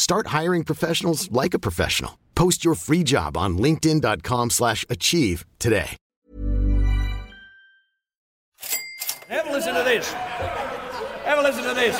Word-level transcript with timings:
Start 0.00 0.28
hiring 0.28 0.64
professionals 0.64 1.30
like 1.30 1.52
a 1.52 1.58
professional. 1.58 2.18
Post 2.34 2.64
your 2.64 2.74
free 2.74 3.02
job 3.02 3.36
on 3.36 3.58
linkedin.com 3.58 4.48
slash 4.48 4.86
achieve 4.88 5.44
today. 5.58 5.90
Have 9.28 9.46
a 9.46 9.52
listen 9.52 9.74
to 9.74 9.82
this. 9.82 10.10
Have 10.10 11.38
a 11.38 11.42
listen 11.42 11.64
to 11.64 11.74
this. 11.74 11.98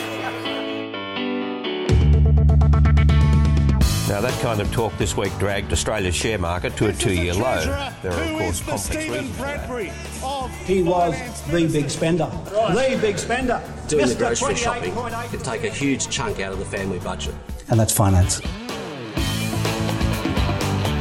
Now, 4.09 4.23
that 4.23 4.41
kind 4.41 4.63
of 4.63 4.73
talk 4.73 4.97
this 4.97 5.15
week 5.15 5.37
dragged 5.39 5.71
Australia's 5.71 6.17
share 6.17 6.39
market 6.39 6.75
to 6.79 6.87
a 6.87 6.95
two 6.95 7.13
year 7.13 7.35
low. 7.35 7.61
There 8.03 8.13
are, 8.13 8.23
of 8.23 8.39
course, 8.39 8.61
complex 8.63 8.97
reasons 8.97 9.37
for 9.37 9.43
that. 9.43 10.51
He 10.65 10.83
was 10.83 11.43
the 11.49 11.69
big 11.69 11.91
spender. 11.91 12.31
The 12.47 12.99
big 12.99 13.19
spender. 13.19 13.63
doing 13.89 14.09
the 14.09 14.15
grocery 14.15 14.57
shopping 14.57 14.95
28.8. 14.95 15.31
could 15.31 15.45
take 15.45 15.65
a 15.65 15.71
huge 15.71 16.09
chunk 16.09 16.41
out 16.41 16.55
of 16.55 16.59
the 16.59 16.65
family 16.65 16.99
budget. 16.99 17.35
And 17.71 17.79
that's 17.79 17.93
finance. 17.93 18.41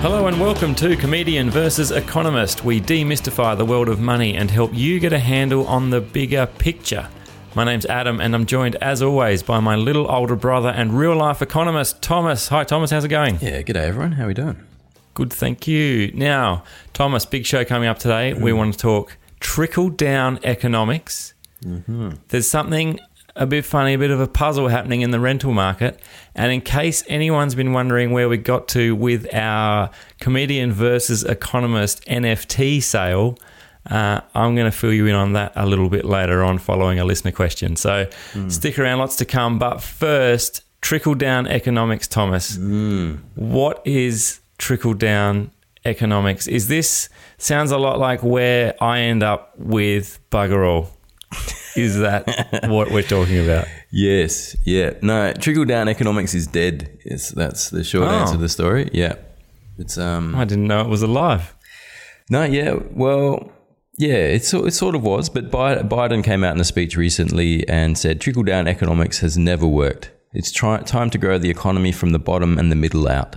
Hello 0.02 0.28
and 0.28 0.40
welcome 0.40 0.74
to 0.76 0.96
Comedian 0.96 1.50
versus 1.50 1.92
Economist. 1.92 2.64
We 2.64 2.80
demystify 2.80 3.58
the 3.58 3.66
world 3.66 3.90
of 3.90 4.00
money 4.00 4.36
and 4.36 4.50
help 4.50 4.74
you 4.74 5.00
get 5.00 5.12
a 5.12 5.20
handle 5.20 5.68
on 5.68 5.90
the 5.90 6.00
bigger 6.00 6.46
picture. 6.46 7.10
My 7.56 7.64
name's 7.66 7.86
Adam 7.88 8.22
and 8.22 8.34
I'm 8.34 8.46
joined 8.46 8.76
as 8.76 9.02
always 9.02 9.42
by 9.42 9.60
my 9.60 9.76
little 9.76 10.10
older 10.10 10.36
brother 10.36 10.70
and 10.70 10.98
real 10.98 11.16
life 11.16 11.42
economist, 11.42 12.02
Thomas. 12.02 12.48
Hi, 12.50 12.64
Thomas, 12.64 12.92
how's 12.92 13.04
it 13.04 13.10
going? 13.10 13.40
Yeah, 13.42 13.62
good 13.64 13.74
day, 13.74 13.88
everyone. 13.88 14.14
How 14.14 14.26
are 14.26 14.28
we 14.28 14.34
doing? 14.36 14.64
Good, 15.16 15.34
thank 15.34 15.68
you. 15.68 16.12
Now, 16.14 16.64
Thomas, 16.94 17.26
big 17.26 17.46
show 17.46 17.66
coming 17.66 17.90
up 17.90 18.00
today. 18.00 18.34
We 18.34 18.52
mm. 18.52 18.58
want 18.58 18.74
to 18.76 18.80
talk 18.80 19.18
trickle 19.40 19.90
down 19.90 20.40
economics. 20.44 21.34
Mm-hmm. 21.64 22.12
There's 22.30 22.50
something 22.50 23.00
a 23.40 23.48
bit 23.48 23.66
funny, 23.66 23.94
a 23.94 23.98
bit 23.98 24.12
of 24.12 24.20
a 24.20 24.28
puzzle 24.28 24.68
happening 24.68 25.02
in 25.02 25.12
the 25.12 25.20
rental 25.20 25.54
market. 25.54 26.00
And 26.36 26.52
in 26.52 26.62
case 26.62 27.04
anyone's 27.08 27.56
been 27.56 27.72
wondering 27.72 28.12
where 28.12 28.28
we 28.28 28.38
got 28.38 28.68
to 28.70 28.96
with 28.96 29.34
our 29.34 29.90
comedian 30.20 30.74
versus 30.74 31.24
economist 31.24 32.06
NFT 32.06 32.84
sale, 32.84 33.40
uh, 33.90 34.20
I'm 34.36 34.56
going 34.56 34.70
to 34.70 34.78
fill 34.78 34.94
you 34.94 35.08
in 35.08 35.16
on 35.16 35.34
that 35.34 35.54
a 35.56 35.66
little 35.66 35.90
bit 35.90 36.04
later 36.04 36.44
on 36.44 36.58
following 36.58 37.00
a 37.00 37.06
listener 37.06 37.32
question. 37.32 37.78
So 37.78 38.10
stick 38.50 38.78
around, 38.78 39.00
lots 39.00 39.16
to 39.16 39.26
come. 39.26 39.58
But 39.58 39.82
first, 39.82 40.62
trickle 40.82 41.16
down 41.16 41.48
economics, 41.48 42.08
Thomas. 42.08 42.58
What 43.36 43.82
is 43.86 44.42
trickle 44.58 44.94
down 44.96 45.52
economics? 45.86 46.46
Is 46.46 46.68
this 46.68 47.08
sounds 47.38 47.72
a 47.72 47.78
lot 47.78 48.00
like 48.00 48.22
where 48.22 48.76
I 48.84 49.00
end 49.00 49.24
up 49.24 49.58
with 49.58 50.20
bugger 50.30 50.68
all? 50.68 50.92
Is 51.76 52.00
that 52.00 52.68
what 52.70 52.92
we're 52.92 53.04
talking 53.04 53.40
about? 53.44 53.68
Yes, 53.92 54.56
yeah. 54.66 54.92
No, 55.02 55.34
trickle 55.34 55.66
down 55.66 55.88
economics 55.88 56.34
is 56.34 56.48
dead. 56.48 56.98
Yes, 57.06 57.30
that's 57.30 57.70
the 57.70 57.84
short 57.84 58.08
Oh. 58.08 58.12
answer 58.12 58.34
to 58.36 58.40
the 58.40 58.50
story. 58.50 58.90
Yeah, 58.94 59.16
it's 59.78 59.98
um. 59.98 60.36
I 60.36 60.46
didn't 60.46 60.68
know 60.68 60.82
it 60.82 60.88
was 60.88 61.02
alive. 61.02 61.56
No, 62.30 62.44
yeah. 62.44 62.76
Well, 62.92 63.52
yeah. 63.98 64.16
It 64.36 64.54
it 64.54 64.74
sort 64.74 64.96
of 64.96 65.04
was, 65.04 65.30
but 65.30 65.52
Biden 65.52 66.24
came 66.24 66.44
out 66.44 66.56
in 66.56 66.62
a 66.62 66.66
speech 66.66 66.96
recently 66.98 67.68
and 67.68 67.98
said 67.98 68.20
trickle 68.22 68.44
down 68.44 68.68
economics 68.68 69.20
has 69.20 69.38
never 69.38 69.68
worked. 69.68 70.12
It's 70.34 70.52
try- 70.52 70.82
time 70.82 71.10
to 71.10 71.18
grow 71.18 71.38
the 71.40 71.50
economy 71.50 71.92
from 71.92 72.12
the 72.12 72.20
bottom 72.20 72.58
and 72.60 72.72
the 72.72 72.76
middle 72.76 73.08
out. 73.08 73.36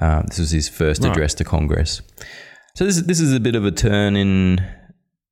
Uh, 0.00 0.22
this 0.22 0.38
was 0.38 0.50
his 0.50 0.68
first 0.68 1.02
Right. 1.02 1.10
address 1.12 1.32
to 1.34 1.44
Congress. 1.44 2.02
So 2.74 2.84
this 2.84 2.96
is, 2.98 3.04
this 3.04 3.20
is 3.20 3.32
a 3.32 3.40
bit 3.40 3.54
of 3.54 3.64
a 3.64 3.70
turn 3.70 4.16
in, 4.16 4.60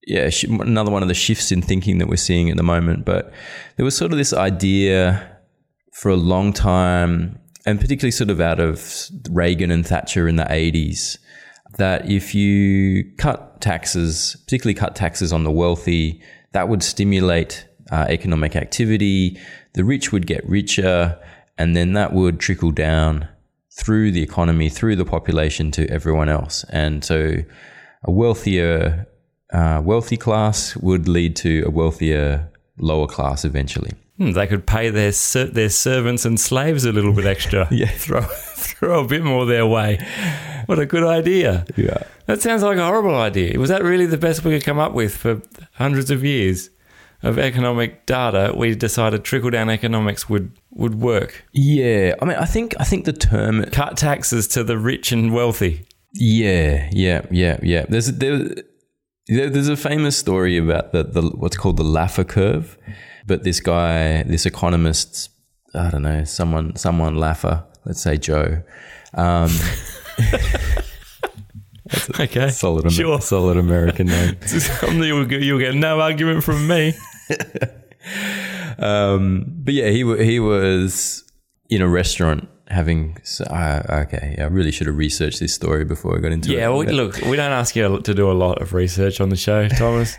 yeah, 0.06 0.30
another 0.48 0.90
one 0.90 1.02
of 1.02 1.08
the 1.08 1.14
shifts 1.14 1.52
in 1.52 1.62
thinking 1.62 1.98
that 1.98 2.08
we're 2.08 2.16
seeing 2.16 2.50
at 2.50 2.56
the 2.56 2.62
moment. 2.62 3.04
But 3.04 3.32
there 3.76 3.84
was 3.84 3.96
sort 3.96 4.12
of 4.12 4.18
this 4.18 4.32
idea 4.32 5.38
for 5.92 6.10
a 6.10 6.16
long 6.16 6.52
time, 6.52 7.38
and 7.66 7.80
particularly 7.80 8.10
sort 8.10 8.30
of 8.30 8.40
out 8.40 8.60
of 8.60 9.08
Reagan 9.30 9.70
and 9.70 9.86
Thatcher 9.86 10.28
in 10.28 10.36
the 10.36 10.44
80s, 10.44 11.18
that 11.76 12.08
if 12.10 12.34
you 12.34 13.04
cut 13.16 13.60
taxes, 13.60 14.36
particularly 14.44 14.74
cut 14.74 14.94
taxes 14.94 15.32
on 15.32 15.44
the 15.44 15.50
wealthy, 15.50 16.22
that 16.52 16.68
would 16.68 16.82
stimulate 16.82 17.66
uh, 17.90 18.06
economic 18.08 18.56
activity. 18.56 19.38
The 19.74 19.84
rich 19.84 20.12
would 20.12 20.26
get 20.26 20.48
richer, 20.48 21.18
and 21.58 21.76
then 21.76 21.94
that 21.94 22.12
would 22.12 22.40
trickle 22.40 22.70
down 22.70 23.28
through 23.76 24.12
the 24.12 24.22
economy, 24.22 24.68
through 24.68 24.96
the 24.96 25.04
population 25.04 25.70
to 25.72 25.88
everyone 25.90 26.28
else. 26.28 26.64
And 26.70 27.04
so 27.04 27.36
a 28.04 28.10
wealthier, 28.10 29.06
uh, 29.52 29.80
wealthy 29.84 30.16
class 30.16 30.76
would 30.76 31.08
lead 31.08 31.36
to 31.36 31.62
a 31.66 31.70
wealthier, 31.70 32.50
lower 32.78 33.06
class 33.06 33.44
eventually. 33.44 33.90
Hmm, 34.18 34.32
they 34.32 34.46
could 34.46 34.66
pay 34.66 34.90
their 34.90 35.12
ser- 35.12 35.46
their 35.46 35.68
servants 35.68 36.24
and 36.24 36.38
slaves 36.38 36.84
a 36.84 36.92
little 36.92 37.12
bit 37.12 37.26
extra. 37.26 37.66
Yeah. 37.72 37.88
throw 37.88 38.20
throw 38.56 39.04
a 39.04 39.08
bit 39.08 39.22
more 39.24 39.44
their 39.46 39.66
way. 39.66 39.98
What 40.66 40.78
a 40.78 40.86
good 40.86 41.04
idea. 41.04 41.66
Yeah. 41.76 41.98
That 42.26 42.40
sounds 42.40 42.62
like 42.62 42.78
a 42.78 42.84
horrible 42.86 43.16
idea. 43.16 43.58
Was 43.58 43.68
that 43.70 43.82
really 43.82 44.06
the 44.06 44.16
best 44.16 44.44
we 44.44 44.52
could 44.52 44.64
come 44.64 44.78
up 44.78 44.92
with 44.94 45.14
for 45.16 45.42
hundreds 45.74 46.10
of 46.10 46.24
years 46.24 46.70
of 47.22 47.38
economic 47.38 48.06
data? 48.06 48.54
We 48.56 48.74
decided 48.74 49.24
trickle 49.24 49.50
down 49.50 49.68
economics 49.68 50.28
would 50.28 50.52
would 50.70 50.94
work. 51.00 51.44
Yeah. 51.52 52.14
I 52.22 52.24
mean, 52.24 52.36
I 52.38 52.46
think, 52.46 52.74
I 52.80 52.84
think 52.84 53.04
the 53.04 53.12
term, 53.12 53.64
Cut 53.66 53.96
taxes 53.96 54.48
to 54.48 54.64
the 54.64 54.78
rich 54.78 55.12
and 55.12 55.32
wealthy. 55.34 55.84
Yeah, 56.14 56.88
yeah, 56.92 57.22
yeah, 57.30 57.58
yeah. 57.62 57.84
There's 57.88 58.06
there, 58.06 58.38
there- 58.38 58.64
there's 59.28 59.68
a 59.68 59.76
famous 59.76 60.16
story 60.16 60.56
about 60.56 60.92
the, 60.92 61.02
the 61.04 61.22
what's 61.22 61.56
called 61.56 61.76
the 61.76 61.84
Laffer 61.84 62.26
curve, 62.28 62.76
but 63.26 63.42
this 63.44 63.60
guy, 63.60 64.22
this 64.24 64.44
economist, 64.46 65.30
I 65.74 65.90
don't 65.90 66.02
know, 66.02 66.24
someone, 66.24 66.76
someone 66.76 67.16
Laffer, 67.16 67.64
let's 67.84 68.02
say 68.02 68.16
Joe, 68.18 68.62
um, 69.14 69.50
Okay, 72.18 72.48
solid, 72.50 72.90
sure. 72.92 73.20
solid 73.20 73.56
American 73.56 74.06
name. 74.06 74.36
you'll, 74.90 75.24
get- 75.26 75.42
you'll 75.42 75.58
get 75.58 75.74
no 75.74 76.00
argument 76.00 76.42
from 76.42 76.66
me. 76.66 76.94
Um, 78.78 79.44
but 79.48 79.74
yeah, 79.74 79.88
he 79.90 79.98
he 80.24 80.40
was 80.40 81.22
in 81.70 81.80
a 81.80 81.88
restaurant 81.88 82.48
having. 82.68 83.16
Uh, 83.48 83.82
okay, 84.06 84.34
yeah, 84.38 84.44
I 84.44 84.48
really 84.48 84.70
should 84.70 84.86
have 84.86 84.96
researched 84.96 85.40
this 85.40 85.54
story 85.54 85.84
before 85.84 86.16
I 86.16 86.20
got 86.20 86.32
into 86.32 86.52
it. 86.52 86.56
Yeah, 86.58 86.68
well, 86.68 86.84
look, 86.84 87.16
we 87.22 87.36
don't 87.36 87.52
ask 87.52 87.76
you 87.76 88.00
to 88.00 88.14
do 88.14 88.30
a 88.30 88.32
lot 88.32 88.60
of 88.62 88.72
research 88.72 89.20
on 89.20 89.28
the 89.28 89.36
show, 89.36 89.68
Thomas. 89.78 90.16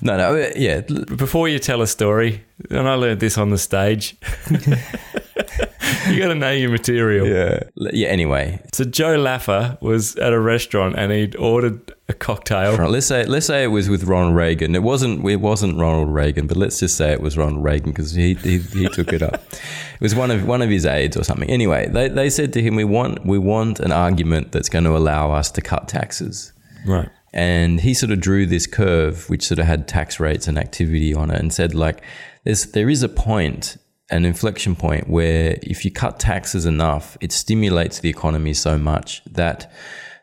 no, 0.00 0.16
no, 0.16 0.34
uh, 0.34 0.50
yeah, 0.56 0.80
Before 0.80 1.48
you 1.48 1.58
tell 1.58 1.82
a 1.82 1.86
story, 1.86 2.44
and 2.70 2.88
I 2.88 2.94
learned 2.94 3.20
this 3.20 3.38
on 3.38 3.50
the 3.50 3.58
stage, 3.58 4.16
you 4.50 6.18
got 6.18 6.28
to 6.28 6.34
know 6.34 6.50
your 6.52 6.70
material. 6.70 7.26
yeah, 7.26 7.60
yeah. 7.92 8.08
Anyway, 8.08 8.60
So 8.72 8.84
Joe 8.84 9.16
Laffer 9.18 9.80
was 9.80 10.16
at 10.16 10.32
a 10.32 10.40
restaurant 10.40 10.96
and 10.96 11.12
he'd 11.12 11.36
ordered 11.36 11.92
a 12.08 12.14
cocktail. 12.14 12.76
Let's 12.88 13.06
say 13.06 13.24
let's 13.24 13.46
say 13.46 13.64
it 13.64 13.68
was 13.68 13.88
with 13.88 14.04
Ronald 14.04 14.36
Reagan. 14.36 14.74
It 14.74 14.82
wasn't 14.82 15.28
it 15.28 15.36
wasn't 15.36 15.78
Ronald 15.78 16.12
Reagan, 16.12 16.46
but 16.46 16.56
let's 16.56 16.78
just 16.78 16.96
say 16.96 17.12
it 17.12 17.20
was 17.20 17.36
Ronald 17.36 17.64
Reagan 17.64 17.90
because 17.90 18.12
he, 18.12 18.34
he 18.34 18.58
he 18.58 18.88
took 18.88 19.12
it 19.12 19.22
up. 19.22 19.34
It 19.52 20.00
was 20.00 20.14
one 20.14 20.30
of 20.30 20.46
one 20.46 20.62
of 20.62 20.70
his 20.70 20.86
aides 20.86 21.16
or 21.16 21.24
something. 21.24 21.50
Anyway, 21.50 21.88
they 21.88 22.08
they 22.08 22.30
said 22.30 22.52
to 22.52 22.62
him, 22.62 22.76
"We 22.76 22.84
want 22.84 23.26
we 23.26 23.38
want 23.38 23.80
an 23.80 23.92
argument 23.92 24.52
that's 24.52 24.68
going 24.68 24.84
to 24.84 24.96
allow 24.96 25.32
us 25.32 25.50
to 25.52 25.60
cut 25.60 25.88
taxes." 25.88 26.52
Right. 26.86 27.08
And 27.32 27.80
he 27.80 27.92
sort 27.92 28.12
of 28.12 28.20
drew 28.20 28.46
this 28.46 28.66
curve, 28.66 29.28
which 29.28 29.46
sort 29.46 29.58
of 29.58 29.66
had 29.66 29.88
tax 29.88 30.20
rates 30.20 30.46
and 30.46 30.56
activity 30.58 31.12
on 31.12 31.30
it, 31.30 31.40
and 31.40 31.52
said 31.52 31.74
like, 31.74 32.02
"There's 32.44 32.66
there 32.66 32.88
is 32.88 33.02
a 33.02 33.08
point." 33.08 33.78
An 34.08 34.24
inflection 34.24 34.76
point 34.76 35.10
where 35.10 35.58
if 35.62 35.84
you 35.84 35.90
cut 35.90 36.20
taxes 36.20 36.64
enough, 36.64 37.18
it 37.20 37.32
stimulates 37.32 37.98
the 37.98 38.08
economy 38.08 38.54
so 38.54 38.78
much 38.78 39.20
that 39.24 39.68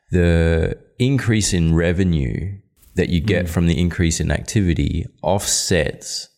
the 0.10 0.78
increase 1.00 1.54
in 1.54 1.76
revenue 1.76 2.58
that 2.96 3.10
you 3.10 3.20
get 3.20 3.46
hmm. 3.46 3.52
from 3.52 3.68
the 3.68 3.80
increase 3.80 4.20
in 4.20 4.32
activity 4.32 5.06
offsets 5.22 6.30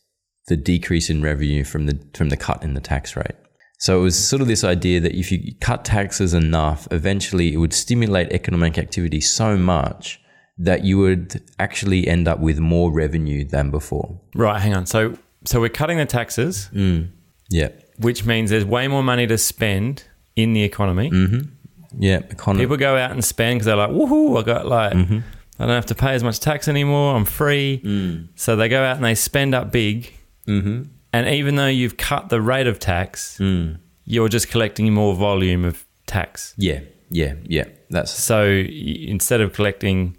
the 0.48 0.56
decrease 0.56 1.10
in 1.10 1.22
revenue 1.24 1.64
from 1.64 1.88
the 1.88 2.00
from 2.14 2.30
the 2.30 2.38
cut 2.38 2.64
in 2.64 2.74
the 2.74 2.82
tax 2.82 3.16
rate. 3.16 3.36
So 3.78 4.00
it 4.00 4.04
was 4.04 4.28
sort 4.28 4.42
of 4.42 4.48
this 4.48 4.64
idea 4.64 5.00
that 5.02 5.14
if 5.14 5.32
you 5.32 5.54
cut 5.60 5.84
taxes 5.84 6.34
enough, 6.34 6.88
eventually 6.92 7.54
it 7.54 7.58
would 7.58 7.74
stimulate 7.74 8.32
economic 8.32 8.78
activity 8.78 9.20
so 9.22 9.58
much 9.58 10.22
that 10.58 10.86
you 10.86 10.98
would 10.98 11.44
actually 11.60 12.08
end 12.08 12.28
up 12.28 12.40
with 12.40 12.58
more 12.58 12.92
revenue 12.92 13.44
than 13.44 13.72
before. 13.72 14.22
Right, 14.34 14.62
hang 14.62 14.74
on. 14.74 14.86
So 14.86 15.18
so 15.46 15.60
we're 15.60 15.70
cutting 15.70 15.98
the 15.98 16.06
taxes 16.06 16.68
hmm. 16.68 17.04
Yeah. 17.50 17.70
which 17.98 18.26
means 18.26 18.50
there's 18.50 18.66
way 18.66 18.88
more 18.88 19.04
money 19.04 19.28
to 19.28 19.38
spend 19.38 20.04
in 20.36 20.54
the 20.54 20.64
economy. 20.64 21.12
Mm-hmm. 21.12 21.55
Yeah, 21.98 22.18
economy. 22.30 22.64
People 22.64 22.78
go 22.78 22.98
out 22.98 23.12
and 23.12 23.24
spend 23.24 23.56
because 23.56 23.66
they're 23.66 23.76
like, 23.76 23.92
woohoo, 23.92 24.40
I 24.40 24.44
got 24.44 24.68
like, 24.68 24.94
Mm-hmm. 24.94 25.20
I 25.58 25.66
don't 25.66 25.76
have 25.76 25.86
to 25.86 25.96
pay 25.96 26.14
as 26.14 26.24
much 26.24 26.40
tax 26.42 26.68
anymore. 26.68 27.16
I'm 27.16 27.24
free. 27.26 27.82
Mm. 27.84 28.28
So 28.36 28.56
they 28.58 28.68
go 28.68 28.84
out 28.84 28.98
and 28.98 29.06
they 29.06 29.16
spend 29.16 29.56
up 29.56 29.72
big. 29.72 30.14
Mm-hmm. 30.48 30.84
And 31.14 31.28
even 31.30 31.56
though 31.56 31.68
you've 31.68 31.96
cut 31.96 32.28
the 32.28 32.42
rate 32.42 32.68
of 32.68 32.78
tax, 32.80 33.38
Mm. 33.40 33.78
you're 34.04 34.28
just 34.28 34.50
collecting 34.50 34.94
more 34.94 35.16
volume 35.16 35.64
of 35.64 35.86
tax. 36.08 36.54
yeah, 36.58 36.82
yeah, 37.10 37.36
yeah. 37.46 37.64
That's 37.90 38.12
So 38.12 38.46
instead 38.46 39.40
of 39.40 39.54
collecting 39.54 40.18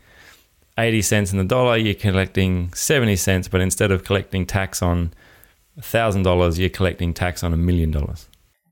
80 0.79 1.03
cents 1.03 1.33
in 1.33 1.39
the 1.39 1.45
dollar, 1.45 1.77
you're 1.77 1.93
collecting 1.95 2.73
70 2.73 3.17
cents. 3.17 3.47
But 3.49 3.61
instead 3.61 3.91
of 3.91 4.05
collecting 4.05 4.47
tax 4.47 4.81
on 4.83 5.13
$1,000, 5.81 6.59
you're 6.59 6.69
collecting 6.71 7.13
tax 7.13 7.43
on 7.45 7.53
a 7.53 7.57
million 7.57 7.91
dollars. 7.91 8.27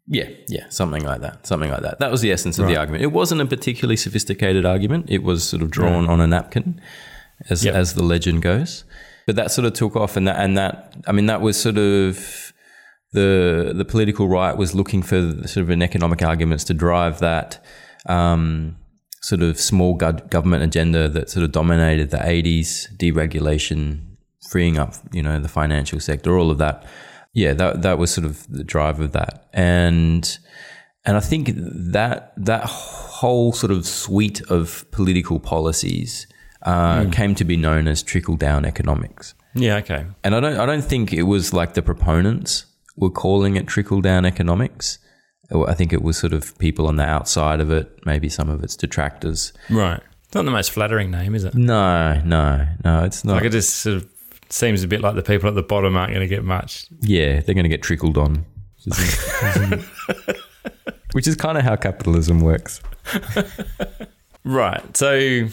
Yeah, 0.07 0.29
yeah, 0.49 0.69
something 0.69 1.03
like 1.03 1.23
that. 1.23 1.47
Something 1.47 1.71
like 1.71 1.81
that. 1.83 1.99
That 1.99 2.11
was 2.11 2.21
the 2.21 2.31
essence 2.31 2.59
of 2.59 2.67
the 2.67 2.77
argument. 2.77 3.03
It 3.03 3.13
wasn't 3.13 3.41
a 3.41 3.47
particularly 3.47 3.97
sophisticated 3.97 4.67
argument. 4.67 5.07
It 5.09 5.23
was 5.23 5.43
sort 5.45 5.63
of 5.63 5.71
drawn 5.71 6.09
on 6.09 6.21
a 6.21 6.27
napkin, 6.27 6.81
as 7.49 7.65
Yep. 7.65 7.75
as 7.75 7.95
the 7.95 8.03
legend 8.03 8.43
goes. 8.43 8.85
But 9.27 9.37
that 9.37 9.51
sort 9.51 9.65
of 9.65 9.73
took 9.73 9.97
off, 9.97 10.17
and 10.19 10.29
that 10.29 10.39
and 10.39 10.59
that. 10.59 10.95
I 11.07 11.13
mean, 11.13 11.27
that 11.27 11.41
was 11.41 11.59
sort 11.59 11.79
of 11.79 12.53
the 13.13 13.73
the 13.75 13.85
political 13.87 14.29
right 14.29 14.55
was 14.55 14.75
looking 14.75 15.03
for 15.03 15.21
the 15.21 15.49
sort 15.49 15.63
of 15.63 15.71
an 15.71 15.83
economic 15.83 16.21
arguments 16.23 16.65
to 16.65 16.75
drive 16.75 17.21
that 17.21 17.65
um, 18.07 18.77
sort 19.23 19.41
of 19.41 19.59
small 19.59 19.95
government 19.95 20.63
agenda 20.63 21.09
that 21.09 21.31
sort 21.31 21.45
of 21.45 21.53
dominated 21.53 22.11
the 22.11 22.29
eighties, 22.29 22.91
deregulation, 22.99 24.01
freeing 24.51 24.77
up 24.79 24.93
you 25.13 25.23
know 25.23 25.41
the 25.41 25.49
financial 25.49 25.99
sector, 26.01 26.37
all 26.37 26.51
of 26.51 26.59
that. 26.59 26.85
Yeah, 27.35 27.53
that 27.55 27.83
that 27.83 27.99
was 27.99 28.13
sort 28.13 28.25
of 28.25 28.47
the 28.49 28.65
drive 28.65 29.01
of 29.01 29.13
that, 29.13 29.49
and 29.53 30.39
and 31.05 31.17
I 31.17 31.21
think 31.21 31.51
that 31.55 32.33
that 32.37 32.65
whole 32.65 33.53
sort 33.53 33.73
of 33.73 33.87
suite 33.87 34.41
of 34.49 34.85
political 34.93 35.39
policies 35.39 36.27
uh, 36.63 37.11
came 37.11 37.35
to 37.35 37.45
be 37.45 37.57
known 37.57 37.89
as 37.89 38.03
trickle 38.03 38.37
down 38.37 38.65
economics. 38.65 39.35
Yeah, 39.55 39.77
okay. 39.77 40.07
And 40.23 40.35
I 40.35 40.41
don't 40.41 40.59
I 40.59 40.65
don't 40.65 40.85
think 40.85 41.13
it 41.13 41.25
was 41.25 41.53
like 41.53 41.75
the 41.75 41.83
proponents 41.83 42.67
were 42.97 43.11
calling 43.11 43.57
it 43.57 43.67
trickle 43.67 44.01
down 44.01 44.25
economics. 44.25 44.99
I 45.53 45.75
think 45.75 45.93
it 45.93 46.03
was 46.03 46.17
sort 46.17 46.33
of 46.33 46.57
people 46.59 46.87
on 46.87 46.97
the 46.97 47.05
outside 47.05 47.61
of 47.61 47.71
it, 47.71 48.05
maybe 48.07 48.29
some 48.29 48.49
of 48.49 48.65
its 48.65 48.77
detractors. 48.77 49.53
Right. 49.69 50.01
It's 50.25 50.35
not 50.35 50.47
the 50.47 50.51
most 50.51 50.71
flattering 50.71 51.11
name, 51.11 51.35
is 51.35 51.45
it? 51.45 51.55
No, 51.55 52.21
no, 52.25 52.67
no, 52.83 53.05
it's 53.05 53.25
not. 53.25 53.35
Like 53.35 53.45
it 53.45 53.51
just 53.51 53.77
sort 53.77 53.97
of 53.97 54.09
seems 54.53 54.83
a 54.83 54.89
bit 54.89 55.01
like 55.01 55.15
the 55.15 55.23
people 55.23 55.49
at 55.49 55.55
the 55.55 55.63
bottom 55.63 55.97
aren't 55.97 56.13
going 56.13 56.27
to 56.27 56.35
get 56.35 56.45
much. 56.45 56.87
yeah, 57.01 57.41
they're 57.41 57.55
going 57.55 57.65
to 57.65 57.69
get 57.69 57.83
trickled 57.83 58.19
on, 58.19 58.45
which 58.85 58.99
is, 58.99 59.85
which 61.13 61.29
is 61.29 61.37
kind 61.37 61.59
of 61.59 61.65
how 61.65 61.77
capitalism 61.77 62.41
works. 62.41 62.81
Right. 64.45 64.97
So, 64.97 65.49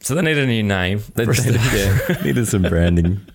so 0.00 0.14
they 0.14 0.22
need 0.22 0.38
a 0.38 0.46
new 0.46 0.62
name 0.62 1.02
They, 1.14 1.26
they, 1.26 1.52
yeah, 1.52 2.22
needed 2.24 2.48
some 2.48 2.62
branding. 2.62 3.20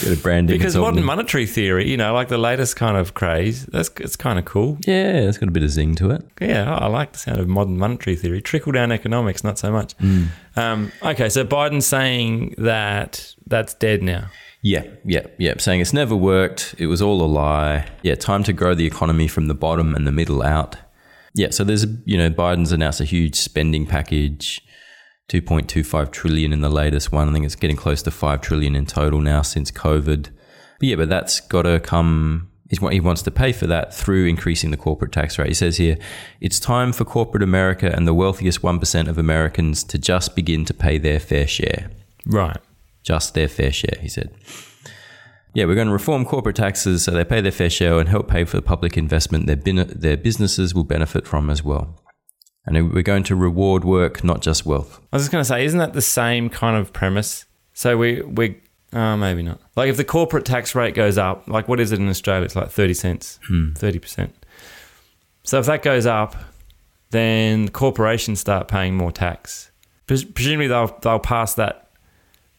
Get 0.00 0.18
a 0.18 0.22
branding 0.22 0.56
because 0.56 0.76
modern 0.76 1.04
monetary 1.04 1.46
theory, 1.46 1.88
you 1.88 1.96
know, 1.96 2.12
like 2.14 2.28
the 2.28 2.38
latest 2.38 2.76
kind 2.76 2.96
of 2.96 3.14
craze. 3.14 3.66
That's 3.66 3.90
it's 3.96 4.16
kind 4.16 4.38
of 4.38 4.44
cool. 4.44 4.78
Yeah, 4.86 5.12
it's 5.20 5.38
got 5.38 5.48
a 5.48 5.52
bit 5.52 5.62
of 5.62 5.70
zing 5.70 5.94
to 5.96 6.10
it. 6.10 6.24
Yeah, 6.40 6.74
I 6.74 6.86
like 6.86 7.12
the 7.12 7.18
sound 7.18 7.38
of 7.38 7.48
modern 7.48 7.78
monetary 7.78 8.16
theory. 8.16 8.40
Trickle 8.40 8.72
down 8.72 8.92
economics, 8.92 9.42
not 9.42 9.58
so 9.58 9.72
much. 9.72 9.94
Um, 10.56 10.92
okay, 11.02 11.28
so 11.28 11.44
Biden's 11.44 11.86
saying 11.86 12.54
that 12.58 13.34
that's 13.46 13.74
dead 13.74 14.02
now. 14.02 14.28
Yeah, 14.60 14.84
yeah, 15.04 15.26
yeah. 15.38 15.54
Saying 15.58 15.80
it's 15.80 15.92
never 15.92 16.16
worked. 16.16 16.74
It 16.78 16.86
was 16.86 17.00
all 17.00 17.22
a 17.22 17.26
lie. 17.26 17.86
Yeah, 18.02 18.16
time 18.16 18.42
to 18.44 18.52
grow 18.52 18.74
the 18.74 18.86
economy 18.86 19.28
from 19.28 19.46
the 19.46 19.54
bottom 19.54 19.94
and 19.94 20.06
the 20.06 20.12
middle 20.12 20.42
out. 20.42 20.76
Yeah, 21.34 21.50
so 21.50 21.62
there's, 21.62 21.86
you 22.04 22.18
know, 22.18 22.30
Biden's 22.30 22.72
announced 22.72 23.00
a 23.00 23.04
huge 23.04 23.36
spending 23.36 23.86
package, 23.86 24.60
2.25 25.28 26.10
trillion 26.10 26.52
in 26.52 26.60
the 26.60 26.70
latest 26.70 27.12
one. 27.12 27.28
I 27.28 27.32
think 27.32 27.44
it's 27.44 27.54
getting 27.54 27.76
close 27.76 28.02
to 28.02 28.10
5 28.10 28.40
trillion 28.40 28.74
in 28.74 28.86
total 28.86 29.20
now 29.20 29.42
since 29.42 29.70
COVID. 29.70 30.24
But 30.78 30.88
yeah, 30.88 30.96
but 30.96 31.08
that's 31.08 31.40
got 31.40 31.62
to 31.62 31.80
come. 31.80 32.50
He 32.70 33.00
wants 33.00 33.22
to 33.22 33.30
pay 33.30 33.52
for 33.52 33.66
that 33.66 33.94
through 33.94 34.26
increasing 34.26 34.70
the 34.70 34.76
corporate 34.76 35.10
tax 35.12 35.38
rate. 35.38 35.48
He 35.48 35.54
says 35.54 35.78
here, 35.78 35.96
it's 36.40 36.60
time 36.60 36.92
for 36.92 37.04
corporate 37.04 37.42
America 37.42 37.90
and 37.94 38.06
the 38.06 38.12
wealthiest 38.12 38.60
1% 38.60 39.08
of 39.08 39.16
Americans 39.16 39.82
to 39.84 39.98
just 39.98 40.36
begin 40.36 40.64
to 40.66 40.74
pay 40.74 40.98
their 40.98 41.18
fair 41.18 41.46
share 41.46 41.90
Right. 42.26 42.58
just 43.02 43.32
their 43.32 43.48
fair 43.48 43.72
share, 43.72 43.96
he 44.02 44.08
said. 44.08 44.30
Yeah, 45.54 45.64
we're 45.64 45.74
going 45.76 45.86
to 45.86 45.92
reform 45.94 46.26
corporate 46.26 46.56
taxes 46.56 47.04
so 47.04 47.10
they 47.10 47.24
pay 47.24 47.40
their 47.40 47.50
fair 47.52 47.70
share 47.70 47.98
and 47.98 48.08
help 48.08 48.28
pay 48.28 48.44
for 48.44 48.58
the 48.58 48.62
public 48.62 48.98
investment 48.98 49.46
their, 49.46 49.56
bin- 49.56 49.90
their 49.96 50.18
businesses 50.18 50.74
will 50.74 50.84
benefit 50.84 51.26
from 51.26 51.48
as 51.48 51.64
well. 51.64 51.98
And 52.68 52.92
we're 52.92 53.02
going 53.02 53.22
to 53.24 53.34
reward 53.34 53.82
work, 53.82 54.22
not 54.22 54.42
just 54.42 54.66
wealth. 54.66 55.00
I 55.10 55.16
was 55.16 55.22
just 55.22 55.32
going 55.32 55.40
to 55.40 55.48
say, 55.48 55.64
isn't 55.64 55.78
that 55.78 55.94
the 55.94 56.02
same 56.02 56.50
kind 56.50 56.76
of 56.76 56.92
premise? 56.92 57.46
So 57.72 57.96
we 57.96 58.20
we 58.20 58.60
uh, 58.92 59.16
maybe 59.16 59.42
not. 59.42 59.60
Like 59.74 59.88
if 59.88 59.96
the 59.96 60.04
corporate 60.04 60.44
tax 60.44 60.74
rate 60.74 60.94
goes 60.94 61.16
up, 61.16 61.48
like 61.48 61.66
what 61.66 61.80
is 61.80 61.92
it 61.92 61.98
in 61.98 62.08
Australia? 62.08 62.44
It's 62.44 62.56
like 62.56 62.70
thirty 62.70 62.94
cents, 62.94 63.38
thirty 63.74 63.98
percent. 63.98 64.34
So 65.44 65.58
if 65.58 65.66
that 65.66 65.82
goes 65.82 66.04
up, 66.04 66.36
then 67.10 67.70
corporations 67.70 68.40
start 68.40 68.68
paying 68.68 68.96
more 68.96 69.12
tax. 69.12 69.70
Presumably 70.06 70.66
they'll 70.66 70.94
they'll 71.00 71.18
pass 71.18 71.54
that 71.54 71.90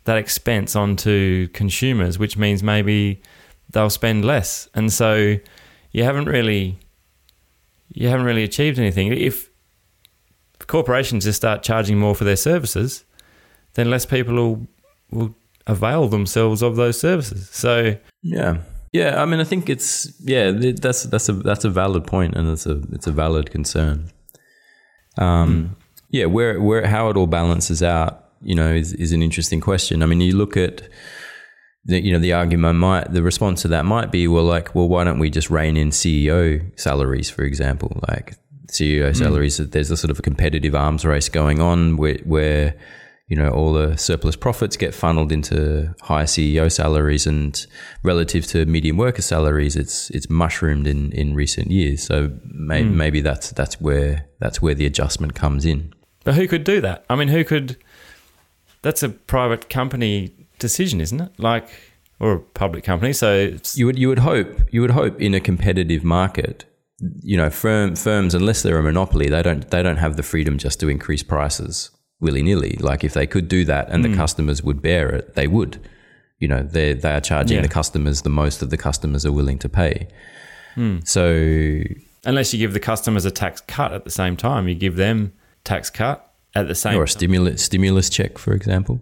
that 0.06 0.18
expense 0.18 0.76
on 0.76 0.96
to 0.98 1.50
consumers, 1.54 2.18
which 2.18 2.36
means 2.36 2.64
maybe 2.64 3.22
they'll 3.70 3.92
spend 3.92 4.26
less, 4.26 4.70
and 4.74 4.92
so 4.92 5.36
you 5.92 6.04
haven't 6.04 6.26
really 6.26 6.80
you 7.90 8.08
haven't 8.08 8.26
really 8.26 8.44
achieved 8.44 8.80
anything. 8.80 9.12
If 9.12 9.49
corporations 10.70 11.26
just 11.26 11.38
start 11.38 11.64
charging 11.64 11.98
more 11.98 12.16
for 12.16 12.24
their 12.24 12.38
services, 12.38 13.04
then 13.74 13.90
less 13.90 14.06
people 14.06 14.36
will 14.36 14.68
will 15.12 15.36
avail 15.68 16.08
themselves 16.08 16.62
of 16.62 16.78
those 16.78 17.00
services. 17.00 17.50
So 17.50 17.98
Yeah. 18.24 18.58
Yeah, 18.92 19.22
I 19.22 19.26
mean, 19.26 19.40
I 19.40 19.44
think 19.44 19.70
it's 19.70 20.12
yeah, 20.20 20.52
that's 20.52 21.04
that's 21.04 21.30
a 21.30 21.34
that's 21.34 21.64
a 21.64 21.70
valid 21.70 22.08
point, 22.08 22.36
and 22.36 22.50
it's 22.50 22.66
a 22.66 22.82
it's 22.92 23.06
a 23.06 23.12
valid 23.12 23.52
concern. 23.52 24.10
Um, 25.18 25.76
yeah, 26.10 26.26
where 26.26 26.60
where 26.60 26.88
how 26.88 27.10
it 27.10 27.18
all 27.18 27.28
balances 27.28 27.84
out, 27.84 28.32
you 28.42 28.56
know, 28.56 28.74
is 28.74 28.94
is 28.94 29.12
an 29.12 29.22
interesting 29.22 29.62
question. 29.62 30.02
I 30.02 30.08
mean, 30.08 30.22
you 30.22 30.36
look 30.36 30.58
at 30.58 30.82
the 31.86 32.04
you 32.04 32.12
know 32.12 32.18
the 32.18 32.34
argument 32.34 32.80
might 32.80 33.14
the 33.14 33.22
response 33.22 33.62
to 33.62 33.68
that 33.68 33.86
might 33.86 34.12
be 34.12 34.28
well, 34.28 34.44
like, 34.44 34.74
well, 34.74 34.90
why 34.90 35.04
don't 35.04 35.20
we 35.20 35.30
just 35.30 35.52
rein 35.52 35.78
in 35.78 35.92
CEO 35.92 36.72
salaries, 36.80 37.30
for 37.30 37.44
example, 37.44 38.02
like 38.10 38.38
CEO 38.70 39.08
hmm. 39.10 39.14
salaries? 39.14 39.58
There's 39.58 39.92
a 39.92 39.98
sort 39.98 40.12
of 40.12 40.20
a 40.20 40.22
competitive 40.22 40.76
arms 40.76 41.06
race 41.06 41.30
going 41.30 41.60
on 41.60 41.98
where 41.98 42.20
where 42.24 42.76
you 43.30 43.36
know, 43.36 43.50
all 43.52 43.74
the 43.74 43.96
surplus 43.96 44.36
profits 44.36 44.76
get 44.76 44.94
funneled 44.94 45.32
into 45.32 45.94
higher 46.02 46.26
CEO 46.26 46.70
salaries, 46.70 47.28
and 47.28 47.66
relative 48.02 48.48
to 48.48 48.66
medium 48.66 48.98
worker 48.98 49.22
salaries, 49.22 49.76
it's 49.76 50.10
it's 50.10 50.30
mushroomed 50.32 50.88
in, 50.88 51.12
in 51.12 51.36
recent 51.36 51.70
years. 51.70 52.02
So 52.02 52.32
may, 52.44 52.84
hmm. 52.84 52.98
maybe 52.98 53.22
that's 53.22 53.52
that's 53.52 53.80
where 53.80 54.26
that's 54.40 54.64
where 54.64 54.74
the 54.74 54.88
adjustment 54.88 55.36
comes 55.36 55.64
in. 55.64 55.94
But 56.24 56.36
who 56.36 56.48
could 56.48 56.64
do 56.64 56.82
that? 56.82 57.06
I 57.08 57.16
mean, 57.16 57.28
who 57.28 57.44
could? 57.44 57.78
That's 58.82 59.04
a 59.04 59.10
private 59.10 59.70
company 59.70 60.34
decision, 60.58 61.00
isn't 61.00 61.22
it? 61.22 61.32
Like, 61.38 61.70
or 62.20 62.34
a 62.34 62.40
public 62.40 62.84
company. 62.84 63.14
So 63.14 63.56
You 63.76 63.86
would 63.86 64.00
you 64.00 64.10
would 64.10 64.20
hope 64.20 64.60
you 64.72 64.82
would 64.82 64.92
hope 64.92 65.22
in 65.22 65.36
a 65.36 65.40
competitive 65.40 66.04
market, 66.04 66.66
you 67.22 67.38
know, 67.38 67.50
firm 67.50 67.96
firms 67.96 68.36
unless 68.36 68.62
they're 68.62 68.78
a 68.80 68.84
monopoly, 68.84 69.30
they 69.30 69.42
don't 69.42 69.70
they 69.70 69.82
don't 69.84 69.98
have 69.98 70.18
the 70.18 70.24
freedom 70.24 70.58
just 70.58 70.80
to 70.82 70.90
increase 70.90 71.24
prices 71.24 71.92
willy 72.20 72.44
nilly. 72.44 72.78
Like 72.80 73.04
if 73.04 73.14
they 73.14 73.28
could 73.28 73.48
do 73.48 73.66
that 73.66 73.90
and 73.90 74.04
the 74.04 74.10
hmm. 74.10 74.16
customers 74.16 74.64
would 74.64 74.82
bear 74.82 75.10
it, 75.10 75.36
they 75.36 75.48
would. 75.48 75.80
You 76.40 76.48
know, 76.48 76.64
they 76.64 76.94
they 76.94 77.14
are 77.14 77.22
charging 77.22 77.58
Yeah. 77.58 77.64
the 77.64 77.70
customers 77.70 78.22
the 78.22 78.30
most 78.30 78.60
that 78.60 78.70
the 78.70 78.78
customers 78.78 79.26
are 79.26 79.32
willing 79.32 79.60
to 79.60 79.70
pay. 79.70 80.08
Hmm. 80.76 80.98
So 81.06 81.82
unless 82.26 82.54
you 82.54 82.60
give 82.60 82.74
the 82.74 82.80
customers 82.80 83.26
a 83.26 83.32
tax 83.32 83.62
cut 83.62 83.94
at 83.94 84.04
the 84.04 84.12
same 84.12 84.36
time, 84.38 84.68
you 84.68 84.76
give 84.76 84.96
them 84.96 85.34
tax 85.64 85.90
cut 85.90 86.34
at 86.56 86.68
the 86.68 86.76
same. 86.76 86.98
or 86.98 87.04
a 87.04 87.08
stimulus 87.08 87.64
stimulus 87.64 88.10
check, 88.10 88.38
for 88.38 88.54
example. 88.54 89.02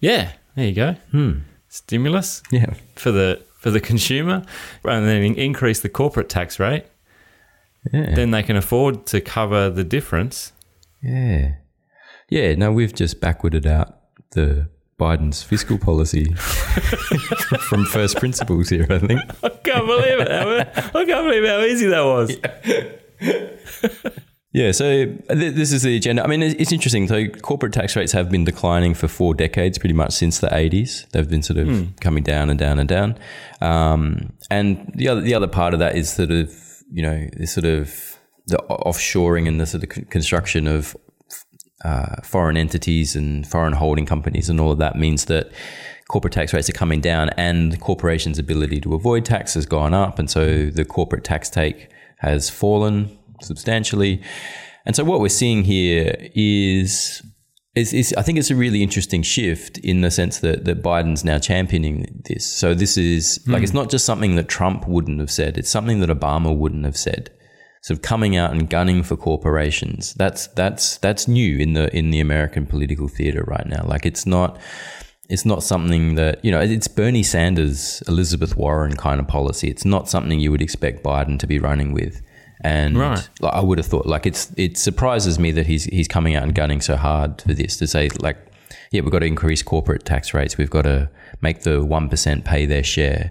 yeah, 0.00 0.32
there 0.54 0.66
you 0.66 0.74
go. 0.74 0.92
Hmm. 1.10 1.32
Stimulus 1.68 2.42
Yeah. 2.50 2.74
for 2.94 3.10
the 3.10 3.42
for 3.58 3.70
the 3.70 3.80
consumer, 3.80 4.44
and 4.84 5.06
then 5.06 5.34
increase 5.34 5.80
the 5.80 5.88
corporate 5.88 6.28
tax 6.28 6.60
rate. 6.60 6.84
Yeah. 7.92 8.14
Then 8.14 8.30
they 8.30 8.42
can 8.42 8.56
afford 8.56 9.06
to 9.06 9.20
cover 9.20 9.70
the 9.70 9.84
difference. 9.84 10.52
yeah. 11.02 11.56
Yeah. 12.28 12.56
No, 12.56 12.72
we've 12.72 12.92
just 12.92 13.20
backwarded 13.20 13.66
out 13.66 14.00
the 14.30 14.68
Biden's 14.98 15.42
fiscal 15.42 15.76
policy 15.78 16.32
from 17.68 17.84
first 17.84 18.16
principles 18.16 18.70
here, 18.70 18.86
I 18.88 18.98
think. 18.98 19.20
I 19.42 19.48
can't 19.50 19.86
believe 19.86 20.20
it. 20.20 20.30
I 20.30 21.04
can't 21.04 21.26
believe 21.26 21.46
how 21.46 21.60
easy 21.60 21.86
that 21.88 22.00
was. 22.00 22.34
Yeah, 23.20 24.10
yeah 24.52 24.72
so 24.72 25.04
th- 25.04 25.54
this 25.54 25.70
is 25.70 25.82
the 25.82 25.96
agenda. 25.96 26.24
I 26.24 26.26
mean, 26.26 26.42
it's, 26.42 26.54
it's 26.54 26.72
interesting. 26.72 27.08
So, 27.08 27.28
corporate 27.28 27.74
tax 27.74 27.94
rates 27.94 28.12
have 28.12 28.30
been 28.30 28.44
declining 28.44 28.94
for 28.94 29.06
four 29.06 29.34
decades, 29.34 29.76
pretty 29.76 29.94
much 29.94 30.12
since 30.12 30.38
the 30.38 30.54
eighties. 30.56 31.06
They've 31.12 31.28
been 31.28 31.42
sort 31.42 31.58
of 31.58 31.92
coming 32.00 32.22
down 32.22 32.48
and 32.48 32.58
down 32.58 32.78
and 32.78 32.88
down. 32.88 33.18
Um, 33.60 34.32
and 34.50 34.90
the 34.94 35.08
other 35.08 35.20
the 35.20 35.34
other 35.34 35.48
part 35.48 35.74
of 35.74 35.80
that 35.80 35.94
is 35.94 36.10
sort 36.10 36.30
of 36.30 36.50
you 36.90 37.02
know 37.02 37.28
this 37.36 37.52
sort 37.52 37.66
of 37.66 38.18
the 38.46 38.58
offshoring 38.70 39.48
and 39.48 39.60
the 39.60 39.66
sort 39.66 39.82
of 39.82 40.08
construction 40.10 40.66
of 40.66 40.96
uh, 41.84 42.16
foreign 42.22 42.56
entities 42.56 43.16
and 43.16 43.46
foreign 43.46 43.72
holding 43.72 44.06
companies 44.06 44.48
and 44.48 44.60
all 44.60 44.70
of 44.70 44.78
that 44.78 44.96
means 44.96 45.26
that 45.26 45.50
corporate 46.08 46.32
tax 46.32 46.52
rates 46.52 46.68
are 46.68 46.72
coming 46.72 47.00
down 47.00 47.30
and 47.30 47.80
corporations' 47.80 48.38
ability 48.38 48.80
to 48.80 48.94
avoid 48.94 49.24
tax 49.24 49.54
has 49.54 49.66
gone 49.66 49.92
up. 49.92 50.18
And 50.18 50.30
so 50.30 50.66
the 50.70 50.84
corporate 50.84 51.24
tax 51.24 51.50
take 51.50 51.90
has 52.18 52.48
fallen 52.48 53.18
substantially. 53.40 54.22
And 54.84 54.94
so 54.94 55.04
what 55.04 55.20
we're 55.20 55.28
seeing 55.28 55.64
here 55.64 56.14
is. 56.34 57.22
Is, 57.76 57.92
is, 57.92 58.14
I 58.16 58.22
think 58.22 58.38
it's 58.38 58.50
a 58.50 58.56
really 58.56 58.82
interesting 58.82 59.22
shift 59.22 59.76
in 59.78 60.00
the 60.00 60.10
sense 60.10 60.38
that, 60.40 60.64
that 60.64 60.82
Biden's 60.82 61.24
now 61.24 61.38
championing 61.38 62.22
this. 62.24 62.44
So 62.46 62.72
this 62.72 62.96
is 62.96 63.38
like 63.46 63.58
hmm. 63.58 63.64
it's 63.64 63.74
not 63.74 63.90
just 63.90 64.06
something 64.06 64.34
that 64.36 64.48
Trump 64.48 64.88
wouldn't 64.88 65.20
have 65.20 65.30
said; 65.30 65.58
it's 65.58 65.70
something 65.70 66.00
that 66.00 66.08
Obama 66.08 66.56
wouldn't 66.56 66.84
have 66.84 66.96
said 66.96 67.30
sort 67.86 67.98
of 67.98 68.02
coming 68.02 68.34
out 68.34 68.50
and 68.50 68.68
gunning 68.68 69.04
for 69.04 69.16
corporations. 69.16 70.12
That's 70.14 70.48
that's 70.48 70.98
that's 70.98 71.28
new 71.28 71.56
in 71.56 71.74
the 71.74 71.94
in 71.96 72.10
the 72.10 72.18
American 72.18 72.66
political 72.66 73.06
theater 73.06 73.44
right 73.46 73.64
now. 73.64 73.84
Like 73.86 74.04
it's 74.04 74.26
not 74.26 74.58
it's 75.28 75.44
not 75.44 75.62
something 75.62 76.16
that 76.16 76.44
you 76.44 76.50
know 76.50 76.60
it's 76.60 76.88
Bernie 76.88 77.22
Sanders, 77.22 78.02
Elizabeth 78.08 78.56
Warren 78.56 78.96
kind 78.96 79.20
of 79.20 79.28
policy. 79.28 79.68
It's 79.68 79.84
not 79.84 80.08
something 80.08 80.40
you 80.40 80.50
would 80.50 80.62
expect 80.62 81.04
Biden 81.04 81.38
to 81.38 81.46
be 81.46 81.60
running 81.60 81.92
with. 81.92 82.22
And 82.62 82.98
Right. 82.98 83.28
like, 83.40 83.54
I 83.54 83.60
would 83.60 83.78
have 83.78 83.86
thought 83.86 84.06
like 84.06 84.26
it's 84.26 84.50
it 84.56 84.78
surprises 84.78 85.38
me 85.38 85.52
that 85.52 85.66
he's 85.66 85.84
he's 85.84 86.08
coming 86.08 86.34
out 86.34 86.42
and 86.42 86.54
gunning 86.54 86.80
so 86.80 86.96
hard 86.96 87.42
for 87.42 87.54
this 87.54 87.76
to 87.78 87.86
say 87.86 88.08
like 88.20 88.38
yeah 88.92 89.02
we've 89.02 89.10
got 89.10 89.18
to 89.20 89.26
increase 89.26 89.62
corporate 89.62 90.04
tax 90.04 90.32
rates. 90.32 90.56
We've 90.56 90.70
got 90.70 90.82
to 90.82 91.10
make 91.40 91.62
the 91.62 91.84
one 91.84 92.08
percent 92.08 92.44
pay 92.44 92.66
their 92.66 92.82
share. 92.82 93.30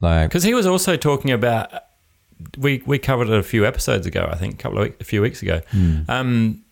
Like 0.00 0.28
Because 0.28 0.42
he 0.44 0.54
was 0.54 0.66
also 0.66 0.96
talking 0.96 1.30
about 1.30 1.72
we 2.58 2.82
we 2.86 2.98
covered 2.98 3.28
it 3.28 3.38
a 3.38 3.42
few 3.42 3.66
episodes 3.66 4.06
ago, 4.06 4.28
I 4.30 4.36
think, 4.36 4.54
a 4.54 4.56
couple 4.58 4.78
of 4.78 4.84
week, 4.84 4.96
a 5.00 5.04
few 5.04 5.22
weeks 5.22 5.42
ago. 5.42 5.60
Um, 6.08 6.62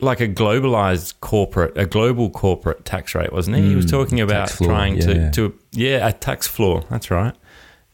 like 0.00 0.20
a 0.20 0.28
globalized 0.28 1.14
corporate, 1.20 1.78
a 1.78 1.86
global 1.86 2.28
corporate 2.28 2.84
tax 2.84 3.14
rate, 3.14 3.32
wasn't 3.32 3.56
he? 3.56 3.62
he 3.68 3.76
was 3.76 3.88
talking 3.90 4.20
about 4.20 4.50
floor, 4.50 4.68
trying 4.68 4.96
yeah. 4.96 5.30
to 5.30 5.30
to 5.32 5.58
yeah, 5.72 6.08
a 6.08 6.12
tax 6.12 6.46
floor. 6.46 6.84
That's 6.90 7.10
right. 7.10 7.34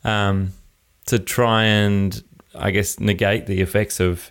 Um, 0.05 0.53
to 1.07 1.19
try 1.19 1.65
and 1.65 2.23
I 2.59 2.71
guess 2.71 3.01
negate 3.01 3.47
the 3.47 3.61
effects 3.61 4.01
of 4.01 4.31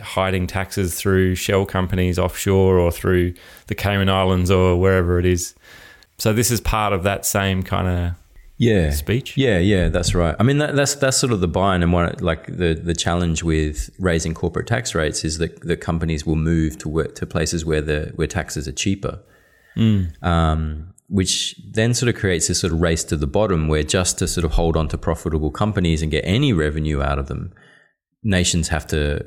hiding 0.00 0.46
taxes 0.46 0.94
through 0.94 1.34
shell 1.34 1.64
companies 1.64 2.18
offshore 2.18 2.78
or 2.78 2.90
through 2.90 3.34
the 3.68 3.74
Cayman 3.74 4.08
Islands 4.08 4.50
or 4.50 4.78
wherever 4.78 5.18
it 5.18 5.26
is. 5.26 5.54
So 6.18 6.32
this 6.32 6.50
is 6.50 6.60
part 6.60 6.92
of 6.92 7.04
that 7.04 7.24
same 7.24 7.62
kind 7.62 7.88
of 7.88 8.14
yeah 8.58 8.90
speech. 8.90 9.36
Yeah, 9.36 9.58
yeah, 9.58 9.88
that's 9.88 10.14
right. 10.14 10.34
I 10.38 10.42
mean, 10.42 10.58
that, 10.58 10.74
that's 10.74 10.96
that's 10.96 11.16
sort 11.16 11.32
of 11.32 11.40
the 11.40 11.48
bind 11.48 11.82
and 11.82 11.92
one 11.92 12.12
like 12.20 12.46
the 12.46 12.74
the 12.74 12.94
challenge 12.94 13.42
with 13.42 13.90
raising 13.98 14.34
corporate 14.34 14.66
tax 14.66 14.94
rates 14.94 15.24
is 15.24 15.38
that 15.38 15.60
the 15.60 15.76
companies 15.76 16.26
will 16.26 16.36
move 16.36 16.76
to 16.78 16.88
work 16.88 17.14
to 17.16 17.26
places 17.26 17.64
where 17.64 17.80
the 17.80 18.12
where 18.16 18.26
taxes 18.26 18.66
are 18.66 18.72
cheaper, 18.72 19.20
um, 20.22 20.92
which 21.08 21.54
then 21.70 21.94
sort 21.94 22.12
of 22.12 22.20
creates 22.20 22.48
this 22.48 22.60
sort 22.60 22.72
of 22.72 22.80
race 22.80 23.04
to 23.04 23.16
the 23.16 23.28
bottom 23.28 23.68
where 23.68 23.84
just 23.84 24.18
to 24.18 24.26
sort 24.26 24.44
of 24.44 24.52
hold 24.52 24.76
on 24.76 24.88
to 24.88 24.98
profitable 24.98 25.50
companies 25.50 26.02
and 26.02 26.10
get 26.10 26.24
any 26.26 26.52
revenue 26.52 27.00
out 27.00 27.18
of 27.20 27.28
them, 27.28 27.52
nations 28.22 28.68
have 28.68 28.86
to 28.88 29.24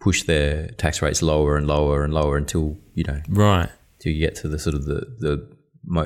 push 0.00 0.22
their 0.24 0.68
tax 0.68 1.00
rates 1.02 1.22
lower 1.22 1.56
and 1.56 1.66
lower 1.66 2.04
and 2.04 2.12
lower 2.12 2.36
until 2.36 2.76
you 2.94 3.04
know 3.04 3.20
Right. 3.28 3.68
till 3.98 4.12
you 4.12 4.20
get 4.20 4.34
to 4.36 4.48
the 4.48 4.58
sort 4.58 4.74
of 4.74 4.84
the 4.84 5.06
the 5.18 5.48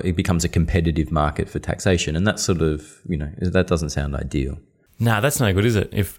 it 0.05 0.17
becomes 0.17 0.45
a 0.45 0.49
competitive 0.49 1.13
market 1.13 1.49
for 1.49 1.59
taxation, 1.61 2.17
and 2.17 2.27
that's 2.27 2.43
sort 2.43 2.63
of 2.63 2.99
you 3.09 3.17
know 3.17 3.31
that 3.41 3.67
doesn't 3.69 3.91
sound 3.91 4.15
ideal. 4.17 4.59
Nah, 4.99 5.21
that's 5.21 5.39
no 5.39 5.53
good, 5.53 5.65
is 5.65 5.77
it? 5.77 5.89
If 5.93 6.17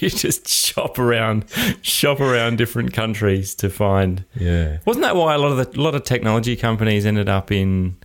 you 0.02 0.08
just 0.08 0.48
shop 0.48 0.98
around, 0.98 1.44
shop 1.82 2.20
around 2.20 2.56
different 2.56 2.94
countries 2.94 3.54
to 3.56 3.68
find. 3.68 4.24
Yeah, 4.34 4.78
Wasn't 4.86 5.02
that 5.02 5.14
why 5.16 5.34
a 5.34 5.38
lot 5.38 5.52
of 5.52 5.58
the 5.72 5.78
a 5.78 5.82
lot 5.82 5.94
of 5.94 6.04
technology 6.04 6.56
companies 6.56 7.04
ended 7.04 7.28
up 7.28 7.52
in 7.52 7.96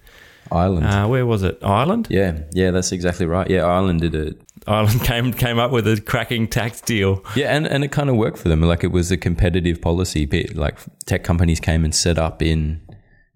Ireland. 0.51 0.85
uh, 0.85 1.07
where 1.07 1.25
was 1.25 1.43
it? 1.43 1.57
Ireland. 1.63 2.07
yeah, 2.09 2.39
yeah, 2.51 2.71
that's 2.71 2.91
exactly 2.91 3.25
right. 3.27 3.49
Yeah, 3.49 3.63
Ireland 3.63 4.01
did 4.01 4.13
it. 4.15 4.41
Ireland 4.67 5.01
came 5.03 5.33
came 5.33 5.59
up 5.59 5.71
with 5.71 5.87
a 5.87 5.99
cracking 6.01 6.47
tax 6.47 6.81
deal. 6.81 7.23
Yeah, 7.35 7.55
and, 7.55 7.65
and 7.67 7.83
it 7.83 7.91
kind 7.91 8.09
of 8.09 8.15
worked 8.15 8.37
for 8.37 8.49
them. 8.49 8.61
Like 8.61 8.83
it 8.83 8.91
was 8.91 9.11
a 9.11 9.17
competitive 9.17 9.81
policy. 9.81 10.25
Like 10.53 10.77
tech 11.05 11.23
companies 11.23 11.59
came 11.59 11.83
and 11.85 11.93
set 11.93 12.17
up 12.17 12.41
in 12.41 12.81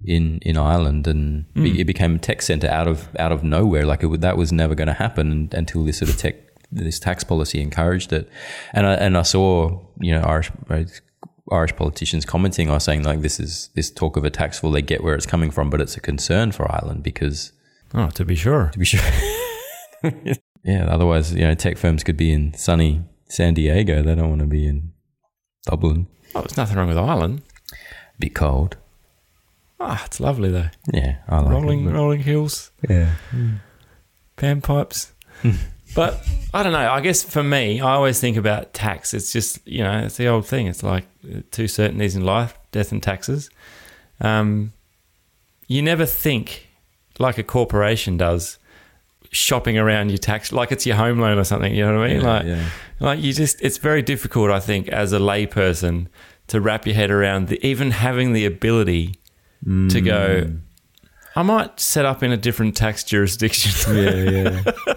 in 0.06 0.39
in 0.42 0.58
Ireland, 0.58 1.08
and 1.08 1.51
be- 1.53 1.72
hmm. 1.72 1.80
it 1.80 1.86
became 1.86 2.15
a 2.15 2.20
tech 2.20 2.42
center 2.42 2.68
out 2.68 2.88
of 2.88 3.08
out 3.18 3.32
of 3.32 3.44
nowhere. 3.44 3.86
Like 3.86 4.03
it, 4.03 4.08
would- 4.08 4.22
that 4.22 4.38
was 4.38 4.51
never 4.51 4.75
going 4.75 4.88
to 4.88 4.94
happen 4.94 5.50
until 5.53 5.84
this 5.84 6.00
sort 6.00 6.10
of 6.12 6.18
tech 6.18 6.36
this 6.72 7.00
tax 7.00 7.24
policy 7.24 7.62
encouraged 7.62 8.12
it. 8.13 8.27
And 8.74 8.86
I 8.86 8.94
and 8.96 9.18
I 9.18 9.22
saw 9.24 9.80
you 10.00 10.13
know 10.13 10.22
Irish. 10.22 10.51
Irish 11.51 11.75
politicians 11.75 12.25
commenting 12.25 12.70
or 12.70 12.80
saying 12.80 13.03
like 13.03 13.20
this 13.22 13.38
is 13.39 13.70
this 13.75 13.92
talk 13.92 14.15
of 14.15 14.24
a 14.24 14.30
tax 14.30 14.63
will 14.63 14.72
they 14.72 14.82
get 14.82 15.03
where 15.03 15.13
it's 15.13 15.25
coming 15.25 15.51
from, 15.51 15.70
but 15.70 15.82
it's 15.82 15.98
a 15.98 16.00
concern 16.00 16.51
for 16.53 16.72
Ireland 16.72 17.03
because 17.03 17.51
Oh, 17.94 18.10
to 18.12 18.24
be 18.25 18.34
sure. 18.36 18.70
to 18.74 18.80
be 18.80 18.86
sure. 18.86 19.01
yeah, 20.63 20.86
otherwise, 20.86 21.34
you 21.34 21.41
know, 21.41 21.53
tech 21.55 21.77
firms 21.77 22.03
could 22.03 22.17
be 22.17 22.32
in 22.32 22.53
sunny 22.55 23.01
San 23.29 23.53
Diego. 23.53 24.01
They 24.03 24.15
don't 24.15 24.29
want 24.29 24.41
to 24.41 24.48
be 24.48 24.65
in 24.67 24.91
Dublin. 25.65 26.08
Oh, 26.36 26.41
there's 26.41 26.58
nothing 26.58 26.77
wrong 26.77 26.88
with 26.88 26.98
Ireland. 26.98 27.41
Be 28.20 28.29
cold. 28.29 28.77
Ah, 29.79 30.03
it's 30.05 30.20
lovely 30.20 30.50
though. 30.51 30.70
Yeah, 30.93 31.17
I 31.27 31.39
like 31.39 31.51
rolling 31.51 31.88
it. 31.88 31.91
rolling 31.91 32.22
hills, 32.24 32.72
Yeah. 32.89 33.15
pan 34.38 34.62
pipes. 34.62 35.12
but 35.96 36.25
I 36.53 36.63
don't 36.63 36.72
know. 36.72 36.89
I 36.91 37.01
guess 37.01 37.22
for 37.24 37.43
me, 37.43 37.82
I 37.82 37.93
always 37.96 38.20
think 38.20 38.38
about 38.38 38.74
tax. 38.74 39.13
It's 39.13 39.34
just 39.34 39.60
you 39.67 39.84
know, 39.84 40.00
it's 40.00 40.17
the 40.17 40.27
old 40.27 40.46
thing. 40.46 40.67
It's 40.67 40.84
like 40.84 41.05
uh, 41.29 41.41
two 41.51 41.67
certainties 41.67 42.15
in 42.15 42.24
life: 42.24 42.58
death 42.72 42.91
and 42.91 43.03
taxes. 43.03 43.50
Um, 44.22 44.72
you 45.67 45.82
never 45.82 46.05
think 46.05 46.70
like 47.20 47.38
a 47.38 47.43
corporation 47.43 48.15
does, 48.15 48.58
shopping 49.33 49.77
around 49.77 50.09
your 50.09 50.19
tax 50.19 50.51
like 50.51 50.71
it's 50.71 50.85
your 50.85 50.95
home 50.95 51.19
loan 51.19 51.37
or 51.37 51.43
something. 51.43 51.73
You 51.73 51.85
know 51.85 51.97
what 51.97 52.05
I 52.05 52.13
mean? 52.13 52.21
Yeah, 52.21 52.33
like, 52.33 52.45
yeah. 52.45 52.69
like 52.99 53.19
you 53.19 53.33
just 53.33 53.61
it's 53.61 53.77
very 53.77 54.01
difficult, 54.01 54.51
I 54.51 54.59
think, 54.59 54.87
as 54.89 55.11
a 55.11 55.19
layperson 55.19 56.07
to 56.47 56.61
wrap 56.61 56.85
your 56.85 56.95
head 56.95 57.11
around 57.11 57.47
the, 57.47 57.65
even 57.65 57.91
having 57.91 58.33
the 58.33 58.45
ability 58.45 59.15
to 59.65 60.01
go. 60.01 60.43
Mm. 60.43 60.59
I 61.35 61.41
might 61.41 61.79
set 61.79 62.05
up 62.05 62.21
in 62.21 62.31
a 62.31 62.37
different 62.37 62.75
tax 62.75 63.03
jurisdiction. 63.03 63.71
Yeah, 63.95 64.29
yeah. 64.29 64.93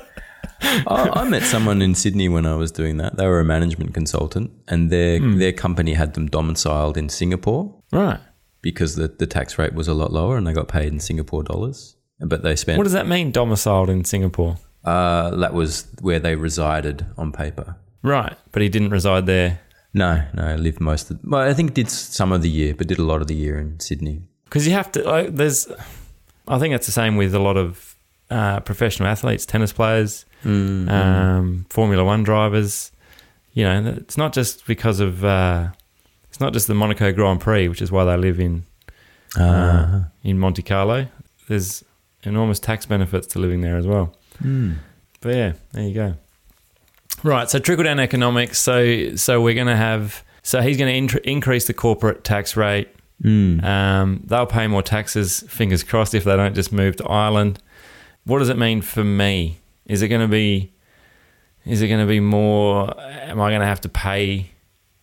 I, 0.86 1.20
I 1.20 1.24
met 1.24 1.42
someone 1.42 1.82
in 1.82 1.94
Sydney 1.94 2.28
when 2.28 2.46
I 2.46 2.54
was 2.54 2.72
doing 2.72 2.96
that. 2.96 3.16
They 3.16 3.26
were 3.26 3.40
a 3.40 3.44
management 3.44 3.94
consultant, 3.94 4.50
and 4.68 4.90
their 4.90 5.18
hmm. 5.18 5.38
their 5.38 5.52
company 5.52 5.94
had 5.94 6.14
them 6.14 6.26
domiciled 6.26 6.96
in 6.96 7.08
Singapore 7.08 7.74
right. 7.92 8.20
because 8.62 8.96
the, 8.96 9.08
the 9.08 9.26
tax 9.26 9.58
rate 9.58 9.74
was 9.74 9.86
a 9.86 9.94
lot 9.94 10.12
lower, 10.12 10.36
and 10.36 10.46
they 10.46 10.52
got 10.52 10.68
paid 10.68 10.92
in 10.92 11.00
Singapore 11.00 11.42
dollars. 11.42 11.95
But 12.20 12.42
they 12.42 12.56
spent 12.56 12.78
What 12.78 12.84
does 12.84 12.92
that 12.94 13.06
mean, 13.06 13.30
domiciled 13.30 13.90
in 13.90 14.04
Singapore? 14.04 14.56
uh, 14.84 15.30
that 15.36 15.52
was 15.52 15.86
where 16.00 16.20
they 16.20 16.36
resided 16.36 17.04
on 17.18 17.32
paper. 17.32 17.76
Right, 18.02 18.36
but 18.52 18.62
he 18.62 18.68
didn't 18.68 18.90
reside 18.90 19.26
there 19.26 19.58
No, 19.92 20.22
no, 20.34 20.42
I 20.44 20.56
lived 20.56 20.80
most 20.80 21.10
of. 21.10 21.18
Well, 21.24 21.40
I 21.50 21.54
think 21.54 21.74
did 21.74 21.90
some 21.90 22.30
of 22.32 22.40
the 22.42 22.48
year, 22.50 22.74
but 22.74 22.86
did 22.86 22.98
a 22.98 23.02
lot 23.04 23.20
of 23.20 23.26
the 23.26 23.34
year 23.34 23.58
in 23.58 23.80
Sydney. 23.80 24.22
because 24.44 24.66
you 24.66 24.72
have 24.74 24.92
to. 24.92 25.02
Like, 25.02 25.34
there's, 25.34 25.66
I 26.46 26.58
think 26.58 26.74
it's 26.74 26.86
the 26.86 26.92
same 26.92 27.16
with 27.16 27.34
a 27.34 27.38
lot 27.40 27.56
of 27.56 27.96
uh, 28.30 28.60
professional 28.60 29.08
athletes, 29.08 29.44
tennis 29.46 29.72
players, 29.72 30.24
um, 30.44 31.66
Formula 31.70 32.04
One 32.04 32.22
drivers. 32.22 32.92
You 33.54 33.64
know, 33.64 33.94
it's 33.98 34.16
not 34.16 34.32
just 34.32 34.66
because 34.66 35.00
of. 35.00 35.24
Uh, 35.24 35.68
it's 36.28 36.40
not 36.40 36.52
just 36.52 36.66
the 36.66 36.74
Monaco 36.74 37.10
Grand 37.12 37.40
Prix, 37.40 37.68
which 37.68 37.80
is 37.82 37.90
why 37.90 38.04
they 38.04 38.16
live 38.16 38.38
in 38.38 38.64
uh, 39.38 40.04
in 40.22 40.38
Monte 40.38 40.62
Carlo. 40.62 41.06
There's 41.48 41.82
enormous 42.26 42.58
tax 42.60 42.84
benefits 42.86 43.26
to 43.28 43.38
living 43.38 43.60
there 43.62 43.76
as 43.76 43.86
well. 43.86 44.14
But 45.20 45.34
yeah, 45.34 45.52
there 45.72 45.82
you 45.84 45.94
go. 45.94 46.14
Right, 47.22 47.48
so 47.48 47.58
trickle 47.58 47.84
down 47.84 47.98
economics. 47.98 48.60
So 48.60 49.14
so 49.16 49.40
we're 49.40 49.54
going 49.54 49.66
to 49.68 49.76
have. 49.76 50.22
So 50.42 50.60
he's 50.60 50.76
going 50.76 51.08
to 51.08 51.28
increase 51.28 51.66
the 51.66 51.74
corporate 51.74 52.22
tax 52.22 52.56
rate. 52.56 52.88
Um, 53.64 54.22
they'll 54.26 54.46
pay 54.46 54.66
more 54.66 54.82
taxes. 54.82 55.40
Fingers 55.48 55.82
crossed 55.82 56.14
if 56.14 56.24
they 56.24 56.36
don't 56.36 56.54
just 56.54 56.70
move 56.72 56.96
to 56.96 57.04
Ireland. 57.06 57.58
What 58.24 58.40
does 58.40 58.48
it 58.48 58.58
mean 58.58 58.82
for 58.82 59.02
me? 59.02 59.58
Is 59.86 60.02
it 60.02 60.08
going 60.08 60.20
to 60.20 60.28
be? 60.28 60.72
Is 61.64 61.82
it 61.82 61.88
going 61.88 62.00
to 62.00 62.06
be 62.06 62.20
more? 62.20 62.94
Am 63.00 63.40
I 63.40 63.50
going 63.50 63.60
to 63.60 63.66
have 63.66 63.80
to 63.80 63.88
pay 63.88 64.50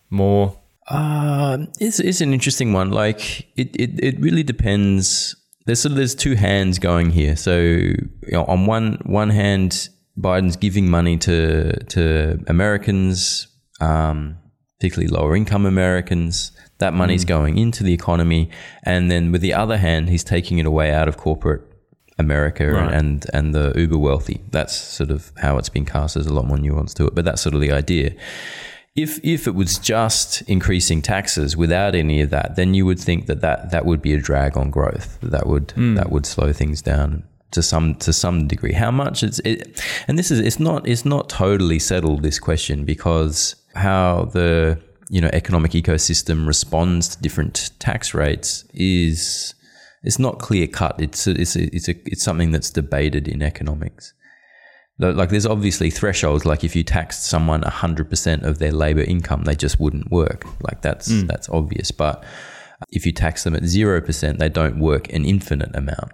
more? 0.09 0.55
Uh, 0.87 1.65
it's, 1.79 1.99
it's 1.99 2.21
an 2.21 2.33
interesting 2.33 2.71
one. 2.73 2.91
Like 2.91 3.47
it, 3.57 3.75
it, 3.75 3.99
it 4.03 4.19
really 4.19 4.43
depends. 4.43 5.35
There's 5.65 5.81
sort 5.81 5.91
of 5.91 5.97
there's 5.97 6.15
two 6.15 6.35
hands 6.35 6.79
going 6.79 7.11
here. 7.11 7.35
So 7.35 7.57
you 7.59 7.95
know, 8.31 8.45
on 8.45 8.65
one 8.65 8.99
one 9.05 9.29
hand, 9.29 9.89
Biden's 10.19 10.55
giving 10.57 10.89
money 10.89 11.17
to 11.17 11.71
to 11.85 12.39
Americans, 12.47 13.47
um, 13.79 14.37
particularly 14.79 15.07
lower 15.07 15.35
income 15.35 15.65
Americans. 15.65 16.51
That 16.79 16.93
money's 16.93 17.23
going 17.23 17.57
into 17.57 17.83
the 17.83 17.93
economy, 17.93 18.49
and 18.83 19.09
then 19.09 19.31
with 19.31 19.41
the 19.41 19.53
other 19.53 19.77
hand, 19.77 20.09
he's 20.09 20.23
taking 20.23 20.57
it 20.59 20.65
away 20.65 20.91
out 20.91 21.07
of 21.07 21.15
corporate 21.17 21.61
America 22.19 22.67
Right. 22.69 22.93
and 22.93 23.25
and 23.33 23.55
the 23.55 23.71
uber 23.75 23.97
wealthy. 23.97 24.41
That's 24.51 24.75
sort 24.75 25.09
of 25.11 25.31
how 25.37 25.57
it's 25.57 25.69
been 25.69 25.85
cast. 25.85 26.15
There's 26.15 26.27
a 26.27 26.33
lot 26.33 26.45
more 26.45 26.57
nuance 26.57 26.93
to 26.95 27.07
it, 27.07 27.15
but 27.15 27.23
that's 27.25 27.41
sort 27.41 27.55
of 27.55 27.61
the 27.61 27.71
idea. 27.71 28.13
If 28.95 29.19
if 29.23 29.47
it 29.47 29.55
was 29.55 29.79
just 29.79 30.43
increasing 30.43 31.01
taxes 31.01 31.57
without 31.57 31.95
any 31.95 32.21
of 32.21 32.29
that, 32.29 32.55
then 32.55 32.73
you 32.73 32.85
would 32.85 32.99
think 32.99 33.25
that 33.25 33.41
that, 33.41 33.71
that 33.71 33.85
would 33.85 34.01
be 34.03 34.13
a 34.13 34.19
drag 34.19 34.55
on 34.55 34.69
growth. 34.69 35.17
That 35.21 35.47
would 35.47 35.71
hmm. 35.71 35.95
that 35.95 36.11
would 36.11 36.25
slow 36.25 36.53
things 36.53 36.81
down 36.81 37.23
to 37.51 37.63
some 37.63 37.95
to 37.95 38.13
some 38.13 38.47
degree. 38.47 38.73
How 38.73 38.91
much 38.91 39.23
it's 39.23 39.39
it, 39.39 39.81
and 40.07 40.19
this 40.19 40.29
is 40.29 40.39
it's 40.39 40.59
not 40.59 40.87
it's 40.87 41.05
not 41.05 41.29
totally 41.29 41.79
settled 41.79 42.21
this 42.21 42.37
question 42.39 42.85
because 42.85 43.55
how 43.73 44.29
the 44.33 44.79
you 45.09 45.21
know 45.21 45.29
economic 45.33 45.71
ecosystem 45.71 46.45
responds 46.45 47.15
to 47.15 47.21
different 47.21 47.71
tax 47.79 48.13
rates 48.13 48.65
is 48.73 49.55
it's 50.03 50.19
not 50.19 50.39
clear 50.39 50.67
cut. 50.67 50.95
It's 50.99 51.27
a, 51.27 51.31
it's 51.31 51.55
a, 51.55 51.75
it's 51.75 51.87
a, 51.87 51.95
it's 52.05 52.23
something 52.23 52.51
that's 52.51 52.69
debated 52.69 53.27
in 53.27 53.41
economics. 53.41 54.13
Like 54.99 55.15
like, 55.15 55.29
there's 55.29 55.45
obviously 55.45 55.89
thresholds. 55.89 56.45
Like 56.45 56.63
if 56.63 56.75
you 56.75 56.83
taxed 56.83 57.23
someone 57.23 57.61
100% 57.61 58.43
of 58.43 58.59
their 58.59 58.71
labor 58.71 59.01
income, 59.01 59.43
they 59.43 59.55
just 59.55 59.79
wouldn't 59.79 60.11
work. 60.11 60.45
Like 60.61 60.81
that's 60.81 61.09
hmm. 61.09 61.25
that's 61.25 61.49
obvious. 61.49 61.91
But 61.91 62.23
if 62.89 63.05
you 63.05 63.11
tax 63.11 63.43
them 63.43 63.55
at 63.55 63.63
0%, 63.63 64.37
they 64.37 64.49
don't 64.49 64.79
work 64.79 65.11
an 65.11 65.25
infinite 65.25 65.75
amount. 65.75 66.11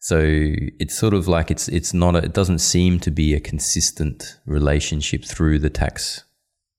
So 0.00 0.20
it's 0.22 0.96
sort 0.96 1.14
of 1.14 1.26
like 1.26 1.50
it's 1.50 1.68
it's 1.68 1.92
not 1.92 2.14
a, 2.14 2.18
it 2.18 2.32
doesn't 2.32 2.60
seem 2.60 3.00
to 3.00 3.10
be 3.10 3.34
a 3.34 3.40
consistent 3.40 4.38
relationship 4.46 5.24
through 5.24 5.58
the 5.58 5.70
tax 5.70 6.24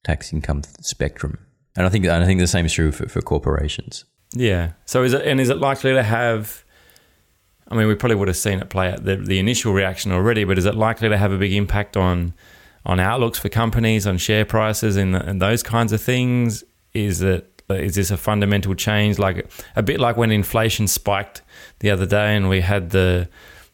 tax 0.05 0.31
income 0.31 0.61
spectrum. 0.81 1.37
And 1.75 1.85
I 1.85 1.89
think 1.89 2.05
and 2.05 2.23
I 2.23 2.25
think 2.25 2.39
the 2.39 2.47
same 2.47 2.65
is 2.65 2.73
true 2.73 2.91
for, 2.91 3.09
for 3.09 3.21
corporations. 3.21 4.05
Yeah. 4.33 4.73
So 4.85 5.03
is 5.03 5.13
it 5.13 5.25
and 5.25 5.39
is 5.39 5.49
it 5.49 5.57
likely 5.57 5.93
to 5.93 6.03
have? 6.03 6.63
I 7.69 7.75
mean, 7.75 7.87
we 7.87 7.95
probably 7.95 8.15
would 8.15 8.27
have 8.27 8.37
seen 8.37 8.59
it 8.59 8.69
play 8.69 8.91
out 8.91 9.03
the, 9.03 9.17
the 9.17 9.39
initial 9.39 9.73
reaction 9.73 10.11
already, 10.11 10.43
but 10.43 10.57
is 10.57 10.65
it 10.65 10.75
likely 10.75 11.09
to 11.09 11.17
have 11.17 11.31
a 11.31 11.37
big 11.37 11.53
impact 11.53 11.97
on 11.97 12.33
on 12.85 13.01
outlooks 13.01 13.37
for 13.37 13.49
companies, 13.49 14.07
on 14.07 14.17
share 14.17 14.45
prices, 14.45 14.95
and, 14.95 15.13
and 15.15 15.41
those 15.41 15.63
kinds 15.63 15.91
of 15.91 16.01
things? 16.01 16.63
Is 16.93 17.21
it 17.21 17.61
is 17.69 17.95
this 17.95 18.11
a 18.11 18.17
fundamental 18.17 18.73
change, 18.75 19.19
like 19.19 19.49
a 19.75 19.83
bit 19.83 19.99
like 19.99 20.15
when 20.15 20.31
inflation 20.31 20.87
spiked 20.87 21.41
the 21.79 21.89
other 21.89 22.05
day, 22.05 22.35
and 22.35 22.47
we 22.49 22.61
had 22.61 22.91
the 22.91 23.27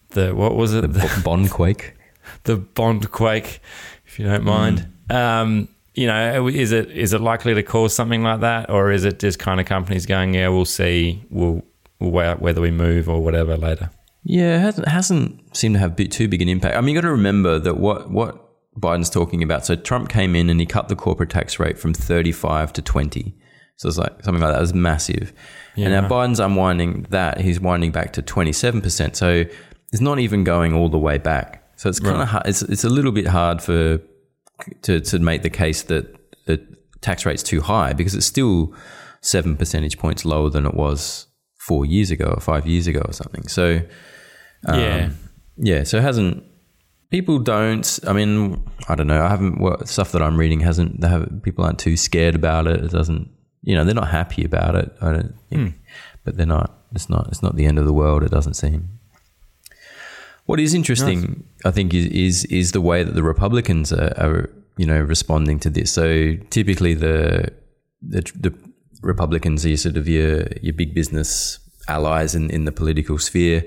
the 0.10 0.34
what 0.34 0.56
was 0.56 0.74
it 0.74 0.82
The 0.82 0.88
b- 0.88 1.22
bond 1.24 1.52
quake. 1.52 1.94
the 2.44 2.58
bond 2.58 3.12
quake, 3.12 3.62
if 4.06 4.20
you 4.20 4.26
don't 4.26 4.44
mind. 4.44 4.88
Um, 5.10 5.68
you 5.94 6.08
know, 6.08 6.48
is 6.48 6.72
it 6.72 6.90
is 6.90 7.14
it 7.14 7.22
likely 7.22 7.54
to 7.54 7.62
cause 7.62 7.94
something 7.94 8.24
like 8.24 8.40
that, 8.40 8.70
or 8.70 8.92
is 8.92 9.06
it 9.06 9.20
just 9.20 9.38
kind 9.38 9.60
of 9.60 9.68
companies 9.68 10.06
going, 10.08 10.34
yeah, 10.34 10.48
we'll 10.48 10.66
see, 10.66 11.24
we'll 11.30 11.64
we'll 12.00 12.12
weigh 12.12 12.28
out 12.28 12.42
whether 12.42 12.62
we 12.62 12.72
move 12.72 13.08
or 13.10 13.22
whatever 13.22 13.58
later. 13.58 13.90
Yeah, 14.24 14.58
it 14.58 14.62
hasn't, 14.62 14.88
hasn't 14.88 15.58
seemed 15.58 15.76
to 15.76 15.80
have 15.80 15.96
too 15.96 16.28
big 16.28 16.42
an 16.42 16.50
impact. 16.50 16.76
I 16.76 16.82
mean, 16.82 16.96
you 16.96 17.02
got 17.02 17.08
to 17.08 17.12
remember 17.12 17.60
that 17.60 17.78
what 17.78 18.10
what 18.10 18.40
Biden's 18.80 19.10
talking 19.10 19.44
about. 19.44 19.66
So 19.66 19.76
Trump 19.76 20.10
came 20.10 20.36
in 20.36 20.50
and 20.50 20.60
he 20.60 20.66
cut 20.66 20.88
the 20.88 20.96
corporate 20.96 21.30
tax 21.30 21.60
rate 21.60 21.78
from 21.78 21.94
35 21.94 22.74
to 22.74 22.82
20. 22.82 23.36
So 23.76 23.88
it's 23.88 23.98
like 23.98 24.24
something 24.24 24.42
like 24.42 24.52
that. 24.52 24.58
It 24.58 24.62
was 24.62 24.74
massive. 24.74 25.34
and 25.76 25.94
now. 26.02 26.10
Biden's 26.10 26.40
unwinding 26.40 27.08
that. 27.10 27.42
He's 27.42 27.60
winding 27.60 27.92
back 27.92 28.14
to 28.14 28.22
27%. 28.22 29.16
So 29.16 29.46
it's 29.92 30.02
not 30.02 30.20
even 30.20 30.44
going 30.44 30.74
all 30.74 30.90
the 30.90 30.98
way 30.98 31.18
back. 31.18 31.64
So 31.76 31.90
it's 31.90 32.00
kind 32.00 32.22
of 32.22 32.28
hard. 32.30 32.48
It's, 32.48 32.62
it's 32.62 32.84
a 32.84 32.90
little 32.90 33.12
bit 33.12 33.28
hard 33.28 33.62
for 33.62 34.00
to, 34.84 35.00
to 35.00 35.20
make 35.20 35.42
the 35.42 35.50
case 35.50 35.84
that 35.84 36.16
the 36.46 36.66
tax 37.02 37.26
rate's 37.26 37.44
too 37.44 37.62
high 37.62 37.94
because 37.94 38.16
it's 38.16 38.26
still 38.26 38.74
seven 39.22 39.58
percentage 39.58 39.98
points 39.98 40.24
lower 40.24 40.50
than 40.50 40.66
it 40.66 40.74
was 40.74 41.28
four 41.67 41.86
years 41.86 42.12
ago 42.12 42.25
or 42.25 42.41
five 42.41 42.67
years 42.67 42.88
ago 42.88 43.01
or 43.05 43.13
something. 43.13 43.48
So 43.48 43.82
um, 44.65 44.79
yeah, 44.79 45.10
yeah, 45.58 45.84
so 45.84 45.98
it 45.98 46.03
hasn't. 46.03 46.43
People 47.10 47.39
don't. 47.39 48.00
I 48.08 48.13
mean, 48.13 48.63
I 48.89 48.96
don't 48.96 49.08
know. 49.08 49.24
I 49.24 49.29
haven't. 49.29 49.60
What 49.60 49.88
stuff 49.88 50.12
that 50.13 50.22
I'm 50.22 50.38
reading 50.38 50.62
hasn't. 50.62 51.01
They 51.01 51.08
have 51.08 51.41
people 51.43 51.63
aren't 51.63 51.79
too 51.79 51.96
scared 51.96 52.36
about 52.36 52.67
it. 52.67 52.84
It 52.84 52.91
doesn't. 52.91 53.29
You 53.62 53.75
know, 53.75 53.86
they're 53.86 53.96
not 53.96 54.10
happy 54.10 54.43
about 54.43 54.75
it. 54.75 54.92
I 55.01 55.14
don't 55.14 55.35
think, 55.50 55.74
hmm. 55.74 55.79
but 56.25 56.38
they're 56.38 56.46
not. 56.46 56.85
It's 56.94 57.09
not. 57.09 57.27
It's 57.27 57.42
not 57.42 57.55
the 57.55 57.66
end 57.66 57.79
of 57.79 57.85
the 57.85 57.94
world. 57.94 58.24
It 58.24 58.31
doesn't 58.31 58.55
seem. 58.55 58.90
What 60.46 60.59
is 60.59 60.74
interesting, 60.74 61.46
I 61.64 61.72
think, 61.72 61.94
is, 61.94 62.07
is 62.07 62.46
is 62.46 62.72
the 62.74 62.81
way 62.81 63.03
that 63.03 63.16
the 63.16 63.24
Republicans 63.24 63.94
are, 63.94 64.14
are 64.18 64.50
you 64.77 64.85
know 64.85 65.00
responding 65.00 65.59
to 65.59 65.70
this. 65.70 65.92
So 65.92 66.35
typically, 66.50 66.94
the 66.94 67.53
the, 68.01 68.22
the 68.35 68.53
Republicans 69.03 69.66
are 69.66 69.70
your 69.70 69.77
sort 69.77 69.98
of 69.98 70.07
your 70.07 70.48
your 70.61 70.74
big 70.74 70.94
business 70.94 71.59
allies 71.87 72.33
in, 72.35 72.50
in 72.50 72.66
the 72.66 72.72
political 72.72 73.18
sphere, 73.18 73.63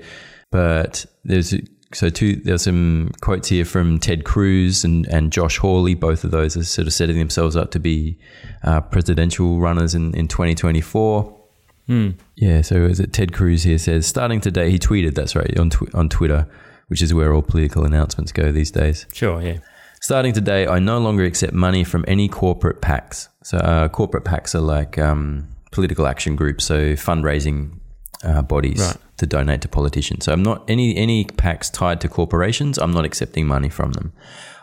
but 0.51 1.05
there's 1.23 1.53
so 1.93 2.09
two 2.09 2.35
there's 2.37 2.63
some 2.63 3.11
quotes 3.21 3.47
here 3.47 3.63
from 3.65 3.99
Ted 3.99 4.23
Cruz 4.25 4.83
and, 4.83 5.05
and 5.07 5.31
Josh 5.31 5.57
Hawley. 5.57 5.95
Both 5.95 6.23
of 6.23 6.31
those 6.31 6.57
are 6.57 6.63
sort 6.63 6.87
of 6.87 6.93
setting 6.93 7.17
themselves 7.17 7.55
up 7.55 7.71
to 7.71 7.79
be 7.79 8.17
uh, 8.63 8.81
presidential 8.81 9.59
runners 9.59 9.95
in, 9.95 10.13
in 10.15 10.27
2024. 10.27 11.33
Yeah, 12.35 12.61
so 12.63 12.75
is 12.83 12.99
it 12.99 13.13
Ted 13.13 13.31
Cruz 13.31 13.63
here 13.63 13.77
says 13.77 14.05
starting 14.05 14.41
today 14.41 14.69
he 14.71 14.77
tweeted 14.77 15.15
that's 15.15 15.35
right 15.35 15.57
on 15.57 15.69
tw- 15.69 15.93
on 15.95 16.09
Twitter, 16.09 16.45
which 16.87 17.01
is 17.01 17.13
where 17.13 17.33
all 17.33 17.41
political 17.41 17.85
announcements 17.85 18.33
go 18.33 18.51
these 18.51 18.71
days. 18.71 19.05
sure, 19.13 19.41
yeah, 19.41 19.59
Starting 20.01 20.33
today, 20.33 20.67
I 20.67 20.79
no 20.79 20.99
longer 20.99 21.23
accept 21.23 21.53
money 21.53 21.83
from 21.83 22.05
any 22.07 22.27
corporate 22.27 22.81
PACs. 22.81 23.29
So 23.47 23.57
uh, 23.59 23.87
corporate 23.87 24.25
PACs 24.25 24.55
are 24.55 24.59
like 24.59 24.97
um, 24.97 25.47
political 25.71 26.05
action 26.05 26.35
groups, 26.35 26.65
so 26.65 26.95
fundraising 26.95 27.79
uh, 28.21 28.41
bodies 28.41 28.81
Right. 28.81 28.97
to 29.19 29.25
donate 29.25 29.61
to 29.61 29.69
politicians. 29.69 30.25
So 30.25 30.33
I'm 30.33 30.43
not 30.43 30.69
any 30.69 30.97
any 30.97 31.23
PACs 31.23 31.71
tied 31.71 32.01
to 32.01 32.09
corporations. 32.09 32.77
I'm 32.77 32.91
not 32.91 33.05
accepting 33.05 33.47
money 33.47 33.69
from 33.69 33.93
them. 33.93 34.11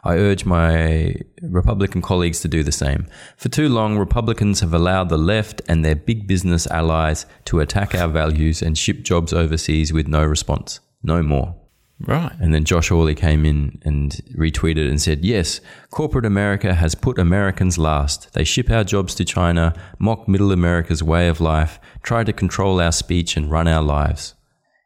I 0.04 0.16
urge 0.16 0.44
my 0.44 1.14
Republican 1.40 2.02
colleagues 2.02 2.40
to 2.42 2.48
do 2.48 2.62
the 2.62 2.72
same. 2.72 3.06
For 3.38 3.48
too 3.48 3.70
long, 3.70 3.96
Republicans 3.96 4.60
have 4.60 4.74
allowed 4.74 5.08
the 5.08 5.16
left 5.16 5.62
and 5.66 5.82
their 5.82 5.96
big 5.96 6.26
business 6.26 6.66
allies 6.66 7.24
to 7.46 7.60
attack 7.60 7.94
our 7.94 8.08
values 8.08 8.60
and 8.60 8.76
ship 8.76 9.02
jobs 9.02 9.32
overseas 9.32 9.94
with 9.94 10.08
no 10.08 10.22
response. 10.22 10.80
No 11.02 11.22
more. 11.22 11.54
Right. 12.00 12.32
And 12.40 12.54
then 12.54 12.64
Josh 12.64 12.88
Hawley 12.88 13.14
came 13.14 13.44
in 13.44 13.80
and 13.84 14.12
retweeted 14.36 14.88
and 14.88 15.00
said, 15.00 15.24
Yes, 15.24 15.60
corporate 15.90 16.26
America 16.26 16.74
has 16.74 16.94
put 16.94 17.18
Americans 17.18 17.78
last. 17.78 18.32
They 18.32 18.44
ship 18.44 18.70
our 18.70 18.84
jobs 18.84 19.14
to 19.16 19.24
China, 19.24 19.74
mock 19.98 20.28
middle 20.28 20.52
America's 20.52 21.02
way 21.02 21.28
of 21.28 21.40
life, 21.40 21.78
try 22.02 22.24
to 22.24 22.32
control 22.32 22.80
our 22.80 22.92
speech 22.92 23.36
and 23.36 23.50
run 23.50 23.68
our 23.68 23.82
lives. 23.82 24.34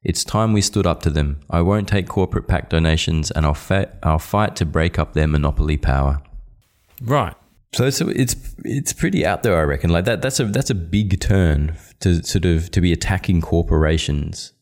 It's 0.05 0.25
time 0.25 0.53
we 0.53 0.61
stood 0.61 0.87
up 0.87 1.03
to 1.03 1.11
them. 1.11 1.41
I 1.51 1.61
won't 1.61 1.89
take 1.89 2.09
corporate 2.09 2.47
PAC 2.47 2.71
donations 2.71 3.31
and 3.31 3.45
I'll, 3.45 3.55
fa- 3.55 3.93
I'll 4.03 4.19
fight 4.19 4.55
to 4.57 4.65
break 4.65 4.99
up 4.99 5.13
their 5.13 5.27
monopoly 5.27 5.77
power. 5.77 6.23
Right. 7.01 7.35
So 7.75 7.85
it's 7.85 8.01
it's 8.01 8.35
it's 8.65 8.93
pretty 8.93 9.27
out 9.27 9.43
there, 9.43 9.59
I 9.59 9.63
reckon. 9.63 9.91
Like 9.91 10.07
that 10.07 10.23
that's 10.23 10.41
a 10.41 10.47
that's 10.47 10.71
a 10.71 10.75
big 10.75 11.21
turn 11.21 11.77
to 12.01 12.23
sort 12.25 12.47
of 12.47 12.71
to 12.71 12.81
be 12.81 12.93
attacking 12.93 13.43
corporations, 13.43 14.53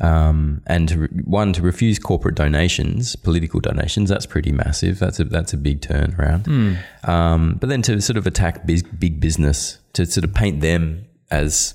um, 0.00 0.62
and 0.66 0.88
to, 0.88 0.98
re- 1.00 1.08
one 1.24 1.52
to 1.52 1.62
refuse 1.62 1.98
corporate 1.98 2.34
donations, 2.34 3.14
political 3.16 3.60
donations. 3.60 4.08
That's 4.08 4.26
pretty 4.26 4.52
massive. 4.52 4.98
That's 4.98 5.20
a 5.20 5.24
that's 5.24 5.52
a 5.52 5.56
big 5.56 5.80
turnaround. 5.80 6.78
Um, 7.04 7.56
but 7.60 7.68
then 7.68 7.82
to 7.82 8.00
sort 8.00 8.16
of 8.16 8.26
attack 8.26 8.66
big 8.66 8.98
big 8.98 9.20
business 9.20 9.78
to 9.92 10.06
sort 10.06 10.24
of 10.24 10.34
paint 10.34 10.60
them 10.60 11.06
as, 11.30 11.74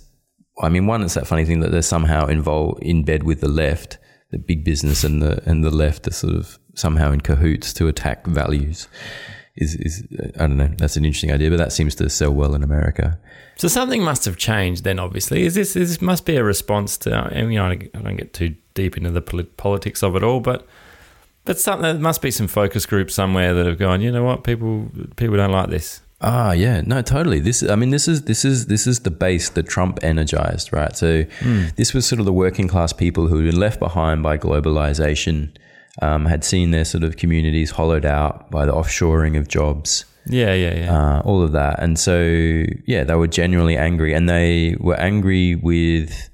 I 0.61 0.69
mean, 0.69 0.87
one 0.87 1.03
it's 1.03 1.13
that 1.13 1.27
funny 1.27 1.45
thing 1.45 1.59
that 1.61 1.71
they're 1.71 1.81
somehow 1.81 2.27
involved 2.27 2.81
in 2.83 3.03
bed 3.03 3.23
with 3.23 3.41
the 3.41 3.49
left. 3.49 3.97
The 4.31 4.37
big 4.37 4.65
business 4.65 5.03
and 5.05 5.21
the 5.21 5.41
and 5.49 5.63
the 5.63 5.71
left 5.71 6.07
are 6.07 6.11
sort 6.11 6.35
of 6.35 6.59
somehow 6.73 7.11
in 7.11 7.21
cahoots 7.21 7.73
to 7.73 7.87
attack 7.87 8.27
values 8.27 8.87
is 9.57 9.75
is 9.75 10.07
I 10.35 10.47
don't 10.47 10.57
know. 10.57 10.69
That's 10.77 10.97
an 10.97 11.05
interesting 11.05 11.31
idea, 11.31 11.49
but 11.49 11.57
that 11.57 11.73
seems 11.73 11.95
to 11.95 12.09
sell 12.09 12.31
well 12.31 12.55
in 12.55 12.63
America. 12.63 13.19
So 13.57 13.67
something 13.67 14.03
must 14.03 14.25
have 14.25 14.37
changed 14.37 14.83
then. 14.83 14.99
Obviously, 14.99 15.43
is 15.43 15.55
this 15.55 15.73
this 15.73 16.01
must 16.01 16.25
be 16.25 16.35
a 16.35 16.43
response 16.43 16.97
to? 16.99 17.15
I 17.15 17.41
mean, 17.41 17.51
you 17.51 17.59
know, 17.59 17.65
I 17.65 17.75
don't 17.75 18.17
get 18.17 18.33
too 18.33 18.55
deep 18.73 18.97
into 18.97 19.09
the 19.09 19.21
polit- 19.21 19.57
politics 19.57 20.03
of 20.03 20.15
it 20.15 20.23
all, 20.23 20.39
but 20.39 20.67
but 21.45 21.59
something 21.59 21.83
there 21.83 21.93
must 21.95 22.21
be 22.21 22.31
some 22.31 22.47
focus 22.47 22.85
groups 22.85 23.15
somewhere 23.15 23.53
that 23.53 23.65
have 23.65 23.79
gone. 23.79 24.01
You 24.01 24.11
know 24.11 24.23
what? 24.23 24.43
People 24.43 24.89
people 25.15 25.37
don't 25.37 25.51
like 25.51 25.69
this. 25.69 26.01
Ah, 26.19 26.51
yeah, 26.51 26.81
no, 26.81 27.03
totally. 27.03 27.39
This, 27.39 27.61
I 27.61 27.75
mean, 27.75 27.91
this 27.91 28.07
is 28.07 28.23
this 28.23 28.43
is 28.43 28.65
this 28.65 28.87
is 28.87 29.01
the 29.01 29.11
base 29.11 29.49
that 29.49 29.67
Trump 29.67 29.99
energized, 30.01 30.73
right? 30.73 30.95
So 30.95 31.25
this 31.75 31.93
was 31.93 32.07
sort 32.07 32.19
of 32.19 32.25
the 32.25 32.33
working 32.33 32.67
class 32.67 32.91
people 32.91 33.27
who 33.27 33.37
had 33.37 33.45
been 33.51 33.59
left 33.59 33.79
behind 33.79 34.23
by 34.23 34.37
globalization, 34.37 35.55
um, 36.01 36.25
had 36.25 36.43
seen 36.43 36.71
their 36.71 36.85
sort 36.85 37.03
of 37.03 37.17
communities 37.17 37.71
hollowed 37.71 38.05
out 38.05 38.49
by 38.51 38.65
the 38.65 38.73
offshoring 38.73 39.37
of 39.37 39.47
jobs. 39.47 40.05
Yeah, 40.29 40.53
yeah, 40.53 40.75
yeah. 40.75 40.97
uh, 40.97 41.21
all 41.21 41.41
of 41.41 41.53
that. 41.53 41.81
And 41.81 41.97
so, 41.97 42.21
yeah, 42.85 43.03
they 43.03 43.15
were 43.15 43.27
genuinely 43.27 43.77
angry, 43.77 44.13
and 44.13 44.29
they 44.29 44.75
were 44.79 44.99
angry 44.99 45.55
with 45.55 46.29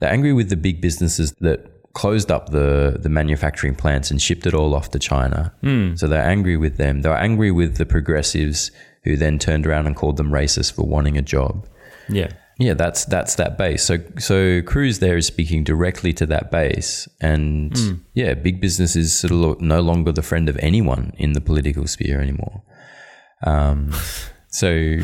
they're 0.00 0.12
angry 0.12 0.32
with 0.32 0.50
the 0.50 0.56
big 0.56 0.80
businesses 0.80 1.32
that 1.40 1.70
closed 1.94 2.30
up 2.30 2.50
the 2.50 2.98
the 3.00 3.08
manufacturing 3.08 3.74
plants 3.74 4.10
and 4.10 4.20
shipped 4.20 4.46
it 4.46 4.54
all 4.54 4.74
off 4.74 4.90
to 4.90 4.98
China. 4.98 5.54
Mm. 5.62 5.98
So 5.98 6.06
they're 6.06 6.22
angry 6.22 6.56
with 6.56 6.76
them. 6.76 7.02
They're 7.02 7.16
angry 7.16 7.50
with 7.50 7.76
the 7.76 7.86
progressives 7.86 8.70
who 9.04 9.16
then 9.16 9.38
turned 9.38 9.66
around 9.66 9.86
and 9.86 9.96
called 9.96 10.16
them 10.16 10.30
racist 10.30 10.74
for 10.74 10.84
wanting 10.86 11.16
a 11.16 11.22
job. 11.22 11.66
Yeah. 12.08 12.32
Yeah, 12.58 12.72
that's 12.74 13.04
that's 13.04 13.34
that 13.34 13.58
base. 13.58 13.82
So 13.84 13.98
so 14.18 14.62
Cruz 14.62 14.98
there 15.00 15.16
is 15.18 15.26
speaking 15.26 15.62
directly 15.64 16.12
to 16.14 16.26
that 16.26 16.50
base, 16.50 17.06
and 17.20 17.72
Mm. 17.72 18.00
yeah, 18.14 18.32
big 18.34 18.60
business 18.60 18.96
is 18.96 19.18
sort 19.18 19.32
of 19.32 19.60
no 19.60 19.80
longer 19.82 20.10
the 20.12 20.22
friend 20.22 20.48
of 20.48 20.56
anyone 20.60 21.12
in 21.18 21.32
the 21.34 21.40
political 21.42 21.86
sphere 21.86 22.20
anymore. 22.20 22.62
Um, 23.46 23.92
so 24.48 24.96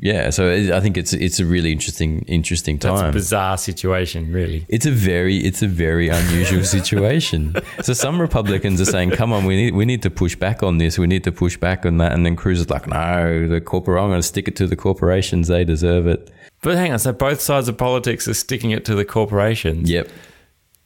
yeah, 0.00 0.30
so 0.30 0.48
it- 0.48 0.70
I 0.70 0.80
think 0.80 0.96
it's 0.96 1.12
it's 1.14 1.40
a 1.40 1.46
really 1.46 1.72
interesting 1.72 2.20
interesting 2.28 2.76
That's 2.78 3.00
time. 3.00 3.10
a 3.10 3.12
bizarre 3.12 3.56
situation, 3.56 4.30
really. 4.32 4.64
It's 4.68 4.86
a 4.86 4.92
very 4.92 5.38
it's 5.38 5.62
a 5.62 5.66
very 5.66 6.08
unusual 6.10 6.62
situation. 6.78 7.54
So 7.82 7.94
some 7.94 8.20
Republicans 8.20 8.80
are 8.80 8.84
saying, 8.84 9.10
"Come 9.12 9.32
on, 9.32 9.44
we 9.46 9.56
need 9.56 9.74
we 9.74 9.84
need 9.86 10.02
to 10.02 10.10
push 10.10 10.36
back 10.36 10.62
on 10.62 10.78
this. 10.78 10.98
We 10.98 11.06
need 11.06 11.24
to 11.24 11.32
push 11.32 11.56
back 11.56 11.86
on 11.86 11.96
that." 11.98 12.12
And 12.12 12.24
then 12.26 12.36
Cruz 12.36 12.60
is 12.60 12.68
like, 12.70 12.86
"No, 12.86 13.48
the 13.48 13.60
corporate. 13.60 14.00
I'm 14.02 14.10
going 14.10 14.20
to 14.20 14.26
stick 14.26 14.46
it 14.46 14.56
to 14.56 14.66
the 14.66 14.76
corporations. 14.76 15.48
They 15.48 15.64
deserve 15.64 16.06
it." 16.06 16.30
But 16.62 16.76
hang 16.76 16.92
on, 16.92 16.98
so 16.98 17.12
both 17.12 17.40
sides 17.40 17.68
of 17.68 17.76
politics 17.76 18.26
are 18.28 18.34
sticking 18.34 18.70
it 18.72 18.84
to 18.86 18.94
the 18.94 19.04
corporations 19.04 19.88
Yep. 19.90 20.08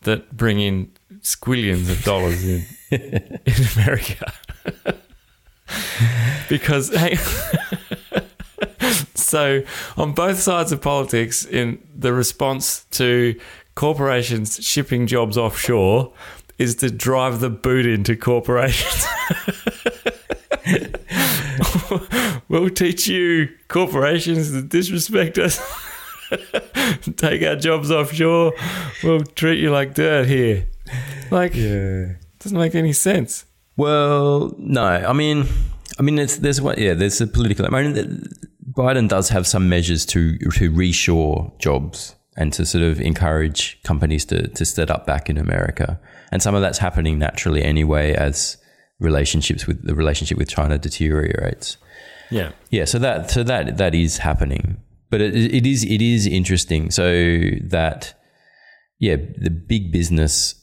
that 0.03 0.37
bring 0.37 0.61
in 0.61 0.91
squillions 1.21 1.91
of 1.91 2.03
dollars 2.05 2.45
in, 2.45 2.65
in 2.91 3.55
America. 3.75 4.33
because, 6.49 6.95
hang 6.95 7.17
so 9.15 9.63
on 9.97 10.13
both 10.13 10.39
sides 10.39 10.73
of 10.73 10.81
politics, 10.83 11.45
in 11.45 11.79
the 11.97 12.13
response 12.13 12.85
to 12.91 13.35
corporations 13.75 14.63
shipping 14.63 15.07
jobs 15.07 15.39
offshore, 15.39 16.13
is 16.59 16.75
to 16.77 16.91
drive 16.91 17.41
the 17.41 17.49
boot 17.49 17.87
into 17.87 18.15
corporations. 18.15 19.07
we'll 22.49 22.71
teach 22.71 23.07
you 23.07 23.49
corporations 23.69 24.51
to 24.53 24.63
disrespect 24.63 25.39
us. 25.39 25.61
Take 27.17 27.43
our 27.43 27.57
jobs 27.57 27.91
offshore. 27.91 28.55
We'll 29.03 29.21
treat 29.23 29.61
you 29.61 29.71
like 29.71 29.95
dirt 29.95 30.27
here. 30.27 30.67
Like, 31.31 31.55
yeah. 31.55 32.15
doesn't 32.39 32.59
make 32.59 32.75
any 32.75 32.93
sense. 32.93 33.45
Well, 33.77 34.55
no. 34.59 34.85
I 34.85 35.13
mean, 35.13 35.47
I 35.99 36.03
mean, 36.03 36.17
there's 36.17 36.39
there's 36.39 36.61
what 36.61 36.79
yeah, 36.79 36.95
there's 36.95 37.21
a 37.21 37.27
political. 37.27 37.67
I 37.67 37.83
mean, 37.83 38.25
Biden 38.71 39.09
does 39.09 39.29
have 39.31 39.47
some 39.47 39.69
measures 39.69 40.07
to 40.07 40.39
to 40.39 40.71
reshore 40.71 41.57
jobs 41.59 42.15
and 42.37 42.53
to 42.55 42.65
sort 42.65 42.85
of 42.85 43.01
encourage 43.01 43.83
companies 43.83 44.25
to 44.27 44.49
to 44.49 44.65
set 44.65 44.91
up 44.91 45.07
back 45.07 45.29
in 45.29 45.39
America, 45.39 46.01
and 46.31 46.43
some 46.43 46.55
of 46.55 46.63
that's 46.63 46.79
happening 46.79 47.19
naturally 47.19 47.63
anyway 47.63 48.15
as 48.15 48.57
relationships 49.03 49.67
with 49.67 49.85
the 49.85 49.95
relationship 49.95 50.39
with 50.39 50.49
China 50.49 50.79
deteriorates. 50.79 51.77
Yeah. 52.31 52.53
Yeah, 52.71 52.87
so 52.87 52.99
that 52.99 53.31
so 53.31 53.43
that 53.43 53.77
that 53.77 53.95
is 53.95 54.19
happening, 54.19 54.79
but 55.11 55.21
it, 55.21 55.35
it 55.35 55.67
is 55.67 55.85
it 55.85 56.01
is 56.01 56.27
interesting. 56.27 56.91
So 56.91 57.41
that 57.63 58.15
yeah, 58.99 59.17
the 59.17 59.51
big 59.51 59.91
business, 59.91 60.55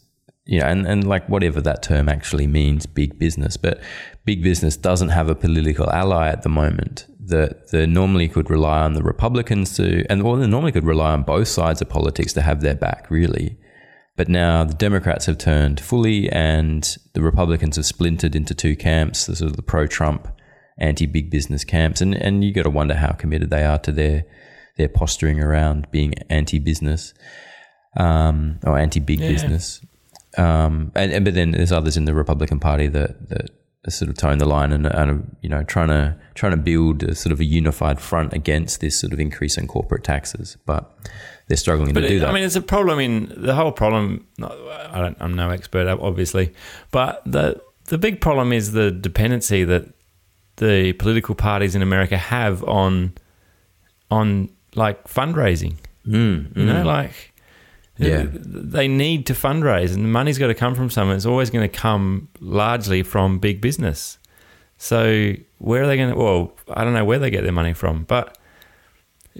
you 0.46 0.60
know, 0.60 0.66
and, 0.66 0.88
and 0.88 1.08
like 1.08 1.28
whatever 1.28 1.60
that 1.62 1.84
term 1.84 2.08
actually 2.08 2.48
means, 2.48 2.86
big 2.86 3.20
business, 3.20 3.58
but 3.58 3.82
big 4.26 4.42
business 4.42 4.78
doesn't 4.78 5.10
have 5.10 5.30
a 5.30 5.36
political 5.36 5.90
ally 5.92 6.30
at 6.30 6.44
the 6.44 6.50
moment. 6.50 7.06
That 7.20 7.68
the 7.70 7.86
normally 7.86 8.28
could 8.28 8.50
rely 8.50 8.80
on 8.80 8.94
the 8.94 9.04
Republicans 9.04 9.76
to, 9.76 10.06
and 10.10 10.24
well, 10.24 10.38
they 10.38 10.48
normally 10.48 10.72
could 10.72 10.86
rely 10.86 11.12
on 11.12 11.24
both 11.24 11.48
sides 11.48 11.82
of 11.82 11.90
politics 11.90 12.34
to 12.34 12.42
have 12.42 12.62
their 12.62 12.76
back, 12.76 13.12
really. 13.12 13.58
But 14.20 14.28
now 14.28 14.66
the 14.66 14.74
Democrats 14.74 15.28
have 15.28 15.38
turned 15.38 15.80
fully, 15.80 16.30
and 16.30 16.84
the 17.14 17.22
Republicans 17.22 17.78
have 17.78 17.86
splintered 17.86 18.36
into 18.36 18.54
two 18.54 18.76
camps: 18.76 19.26
the 19.26 19.34
sort 19.38 19.50
of 19.52 19.56
the 19.56 19.64
pro-Trump, 19.64 20.28
anti-big 20.78 21.32
business 21.32 21.64
camps, 21.64 22.02
and 22.02 22.14
and 22.14 22.44
you 22.44 22.52
got 22.52 22.64
to 22.64 22.70
wonder 22.70 22.96
how 22.96 23.14
committed 23.14 23.50
they 23.50 23.64
are 23.64 23.80
to 23.80 23.94
their 23.94 24.26
their 24.76 24.90
posturing 24.90 25.40
around 25.42 25.90
being 25.92 26.16
anti-business 26.30 27.14
um, 27.96 28.60
or 28.66 28.78
anti-big 28.78 29.22
Yeah. 29.22 29.30
business. 29.30 29.80
Um, 30.38 30.92
and, 30.96 31.14
and 31.14 31.24
but 31.24 31.34
then 31.34 31.52
there's 31.52 31.72
others 31.72 31.96
in 31.96 32.04
the 32.04 32.14
Republican 32.14 32.60
Party 32.60 32.88
that 32.88 33.30
that 33.30 33.52
are 33.88 33.92
sort 33.92 34.10
of 34.10 34.18
toeing 34.18 34.40
the 34.40 34.46
line 34.46 34.74
and, 34.74 34.86
and 34.86 35.38
you 35.42 35.48
know 35.48 35.64
trying 35.64 35.88
to 35.88 36.18
trying 36.36 36.52
to 36.52 36.58
build 36.58 37.04
a 37.04 37.16
sort 37.16 37.32
of 37.32 37.40
a 37.40 37.46
unified 37.46 38.02
front 38.02 38.34
against 38.34 38.82
this 38.82 39.00
sort 39.00 39.14
of 39.14 39.20
increase 39.22 39.58
in 39.58 39.66
corporate 39.66 40.04
taxes, 40.04 40.58
but 40.66 40.94
they're 41.50 41.58
struggling 41.58 41.94
But 41.94 42.02
to 42.02 42.08
do 42.08 42.16
it- 42.16 42.20
that. 42.22 42.30
I 42.30 42.32
mean, 42.34 42.44
it's 42.44 42.56
a 42.56 42.62
problem 42.62 43.00
in 43.00 43.34
the 43.36 43.54
whole 43.56 43.74
problem. 43.74 44.26
I 44.42 45.00
don't, 45.02 45.18
I'm 45.20 45.34
no 45.36 45.50
expert, 45.50 45.88
obviously, 45.90 46.54
but 46.92 47.22
the 47.26 47.62
the 47.86 47.98
big 47.98 48.22
problem 48.22 48.54
is 48.54 48.72
the 48.72 48.92
dependency 48.92 49.64
that 49.66 49.84
the 50.58 50.94
political 50.94 51.36
parties 51.36 51.74
in 51.76 51.82
America 51.82 52.18
have 52.18 52.64
on 52.64 53.14
on 54.12 54.50
like 54.76 55.06
fundraising. 55.08 55.76
Mm, 56.08 56.56
You 56.56 56.66
know, 56.66 56.82
mm. 56.84 56.86
like 56.86 57.34
Yeah. 57.98 58.26
they 58.32 58.88
need 58.88 59.26
to 59.28 59.34
fundraise, 59.34 59.94
and 59.94 60.04
the 60.06 60.10
money's 60.10 60.38
got 60.38 60.48
to 60.48 60.54
come 60.54 60.76
from 60.76 60.90
somewhere. 60.90 61.16
It's 61.18 61.26
always 61.26 61.50
going 61.50 61.68
to 61.70 61.76
come 61.78 62.30
largely 62.40 63.04
from 63.04 63.40
big 63.40 63.60
business. 63.62 64.18
So 64.78 65.34
where 65.58 65.84
are 65.84 65.88
they 65.88 65.98
going 65.98 66.12
to? 66.12 66.16
Well, 66.16 66.54
I 66.70 66.84
don't 66.84 66.94
know 66.94 67.04
where 67.06 67.20
they 67.20 67.30
get 67.30 67.44
their 67.44 67.52
money 67.52 67.74
from, 67.74 68.04
but 68.04 68.38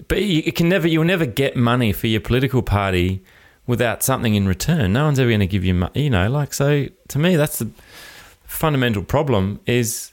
but 0.08 0.22
you 0.22 0.52
can 0.52 0.68
never 0.68 0.86
you'll 0.86 1.04
never 1.04 1.26
get 1.26 1.56
money 1.56 1.92
for 1.92 2.06
your 2.06 2.20
political 2.20 2.62
party 2.62 3.22
without 3.66 4.02
something 4.02 4.34
in 4.34 4.48
return. 4.48 4.92
No 4.92 5.04
one's 5.04 5.18
ever 5.18 5.30
going 5.30 5.40
to 5.40 5.46
give 5.46 5.64
you 5.64 5.74
money. 5.74 6.02
You 6.02 6.10
know, 6.10 6.28
like 6.30 6.52
so. 6.52 6.86
To 7.08 7.18
me, 7.18 7.36
that's 7.36 7.58
the 7.58 7.70
fundamental 8.44 9.02
problem. 9.02 9.60
Is 9.66 10.12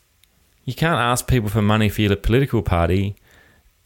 you 0.65 0.73
can't 0.73 0.99
ask 0.99 1.27
people 1.27 1.49
for 1.49 1.61
money 1.61 1.89
for 1.89 2.01
your 2.01 2.15
political 2.15 2.61
party 2.61 3.15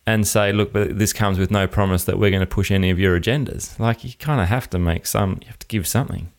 and 0.05 0.27
say, 0.27 0.51
look, 0.51 0.73
but 0.73 0.97
this 0.97 1.13
comes 1.13 1.37
with 1.37 1.51
no 1.51 1.67
promise 1.67 2.05
that 2.05 2.17
we're 2.17 2.31
going 2.31 2.41
to 2.41 2.47
push 2.47 2.71
any 2.71 2.89
of 2.89 2.99
your 2.99 3.19
agendas. 3.19 3.79
Like 3.79 4.03
you 4.03 4.11
kind 4.19 4.41
of 4.41 4.47
have 4.47 4.69
to 4.71 4.79
make 4.79 5.05
some. 5.05 5.39
You 5.41 5.47
have 5.47 5.59
to 5.59 5.67
give 5.67 5.87
something. 5.87 6.31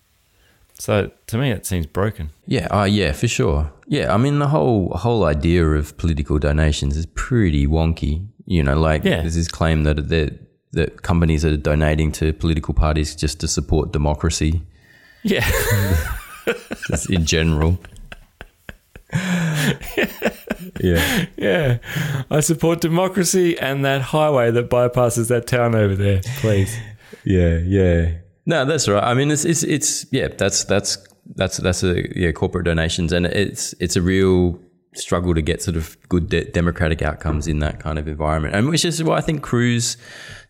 So 0.78 1.12
to 1.28 1.38
me, 1.38 1.52
it 1.52 1.64
seems 1.64 1.86
broken. 1.86 2.30
Yeah, 2.46 2.66
uh, 2.66 2.84
yeah, 2.84 3.12
for 3.12 3.28
sure. 3.28 3.72
Yeah, 3.86 4.12
I 4.12 4.16
mean 4.16 4.40
the 4.40 4.48
whole 4.48 4.90
whole 4.90 5.24
idea 5.24 5.64
of 5.64 5.96
political 5.96 6.38
donations 6.38 6.96
is 6.96 7.06
pretty 7.06 7.66
wonky. 7.66 8.26
You 8.46 8.62
know, 8.62 8.78
like 8.78 9.04
Yeah. 9.04 9.20
there's 9.22 9.34
this 9.34 9.48
claim 9.48 9.84
that 9.84 10.08
that 10.08 10.38
that 10.72 11.02
companies 11.02 11.44
are 11.44 11.56
donating 11.56 12.12
to 12.12 12.32
political 12.32 12.74
parties 12.74 13.14
just 13.14 13.40
to 13.40 13.48
support 13.48 13.92
democracy 13.92 14.62
Yeah. 15.22 15.46
just 16.88 17.10
in 17.10 17.24
general. 17.26 17.78
yeah, 20.80 21.26
Yeah, 21.36 21.78
I 22.30 22.40
support 22.40 22.80
democracy 22.80 23.58
and 23.58 23.84
that 23.84 24.00
highway 24.02 24.50
that 24.50 24.70
bypasses 24.70 25.28
that 25.28 25.46
town 25.46 25.74
over 25.74 25.94
there. 25.94 26.20
Please. 26.40 26.76
yeah, 27.24 27.58
yeah. 27.58 28.12
No, 28.46 28.64
that's 28.64 28.88
right. 28.88 29.02
I 29.04 29.14
mean, 29.14 29.30
it's 29.30 29.44
it's 29.44 29.62
it's 29.62 30.06
yeah. 30.10 30.28
That's 30.28 30.64
that's 30.64 30.98
that's 31.36 31.58
that's 31.58 31.84
a 31.84 32.18
yeah 32.18 32.32
corporate 32.32 32.64
donations, 32.64 33.12
and 33.12 33.26
it's 33.26 33.72
it's 33.78 33.94
a 33.96 34.02
real 34.02 34.58
struggle 34.94 35.34
to 35.34 35.42
get 35.42 35.62
sort 35.62 35.76
of 35.76 35.96
good 36.08 36.28
de- 36.28 36.44
democratic 36.44 37.02
outcomes 37.02 37.48
in 37.48 37.60
that 37.60 37.80
kind 37.80 37.98
of 37.98 38.06
environment, 38.06 38.54
and 38.54 38.68
which 38.68 38.84
is 38.84 39.02
why 39.02 39.16
I 39.16 39.20
think 39.20 39.42
Cruz 39.42 39.96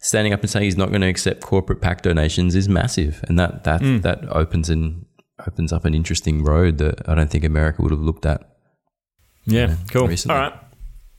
standing 0.00 0.32
up 0.32 0.40
and 0.40 0.50
saying 0.50 0.64
he's 0.64 0.76
not 0.76 0.88
going 0.88 1.00
to 1.02 1.08
accept 1.08 1.42
corporate 1.42 1.80
PAC 1.80 2.02
donations 2.02 2.54
is 2.54 2.68
massive, 2.68 3.24
and 3.28 3.38
that 3.38 3.64
that 3.64 3.80
mm. 3.80 4.02
that 4.02 4.24
opens 4.30 4.68
and 4.68 5.06
opens 5.46 5.72
up 5.72 5.84
an 5.84 5.94
interesting 5.94 6.42
road 6.42 6.78
that 6.78 7.08
I 7.08 7.14
don't 7.14 7.30
think 7.30 7.44
America 7.44 7.82
would 7.82 7.92
have 7.92 8.00
looked 8.00 8.26
at. 8.26 8.48
Yeah, 9.44 9.76
cool. 9.90 10.08
recently. 10.08 10.36
All 10.36 10.42
right. 10.42 10.58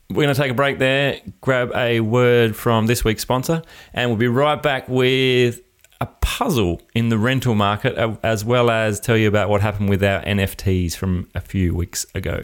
We're 0.09 0.23
going 0.23 0.35
to 0.35 0.39
take 0.39 0.51
a 0.51 0.55
break 0.55 0.79
there, 0.79 1.19
grab 1.41 1.71
a 1.75 1.99
word 2.01 2.55
from 2.55 2.85
this 2.85 3.03
week's 3.03 3.21
sponsor, 3.21 3.63
and 3.93 4.09
we'll 4.09 4.17
be 4.17 4.27
right 4.27 4.61
back 4.61 4.87
with 4.87 5.61
a 6.01 6.05
puzzle 6.21 6.81
in 6.93 7.09
the 7.09 7.17
rental 7.17 7.55
market, 7.55 7.95
as 8.21 8.45
well 8.45 8.69
as 8.69 8.99
tell 8.99 9.17
you 9.17 9.27
about 9.27 9.49
what 9.49 9.61
happened 9.61 9.89
with 9.89 10.03
our 10.03 10.21
NFTs 10.21 10.95
from 10.95 11.29
a 11.33 11.39
few 11.39 11.73
weeks 11.73 12.05
ago. 12.13 12.43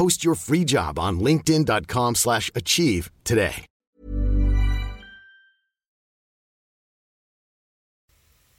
Post 0.00 0.24
your 0.24 0.34
free 0.34 0.64
job 0.64 0.98
on 0.98 1.20
linkedin.com 1.20 2.14
slash 2.14 2.50
achieve 2.54 3.10
today. 3.22 3.66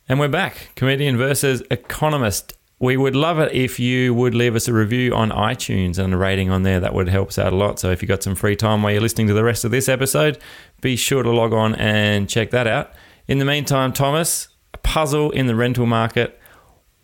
And 0.08 0.20
we're 0.20 0.28
back. 0.28 0.70
Comedian 0.76 1.18
versus 1.18 1.64
economist. 1.72 2.54
We 2.78 2.96
would 2.96 3.16
love 3.16 3.40
it 3.40 3.52
if 3.54 3.80
you 3.80 4.14
would 4.14 4.36
leave 4.36 4.56
us 4.56 4.68
a 4.68 4.74
review 4.74 5.16
on 5.16 5.32
iTunes 5.32 5.98
and 5.98 6.14
a 6.14 6.18
rating 6.18 6.52
on 6.52 6.62
there. 6.62 6.80
That 6.80 6.94
would 6.94 7.10
help 7.10 7.30
us 7.30 7.40
out 7.40 7.54
a 7.54 7.56
lot. 7.56 7.80
So 7.80 7.90
if 7.90 8.04
you've 8.04 8.10
got 8.10 8.22
some 8.22 8.36
free 8.36 8.56
time 8.56 8.84
while 8.84 8.92
you're 8.92 9.02
listening 9.02 9.26
to 9.26 9.34
the 9.34 9.44
rest 9.44 9.66
of 9.66 9.72
this 9.72 9.90
episode, 9.90 10.38
be 10.80 10.96
sure 10.96 11.24
to 11.24 11.32
log 11.32 11.54
on 11.54 11.74
and 11.74 12.30
check 12.30 12.52
that 12.52 12.68
out. 12.68 12.94
In 13.28 13.40
the 13.40 13.46
meantime, 13.46 13.94
Thomas, 13.94 14.50
a 14.76 14.78
puzzle 14.78 15.32
in 15.32 15.48
the 15.48 15.56
rental 15.56 15.88
market. 15.88 16.40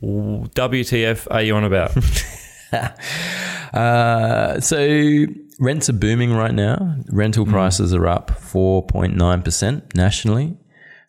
WTF 0.04 1.26
are 1.32 1.42
you 1.42 1.56
on 1.56 1.64
about? 1.64 1.98
Uh, 3.74 4.60
so 4.60 5.26
rents 5.60 5.90
are 5.90 5.94
booming 5.94 6.34
right 6.34 6.54
now. 6.54 6.98
Rental 7.10 7.46
prices 7.46 7.94
are 7.94 8.08
up 8.08 8.32
4.9% 8.32 9.96
nationally. 9.96 10.58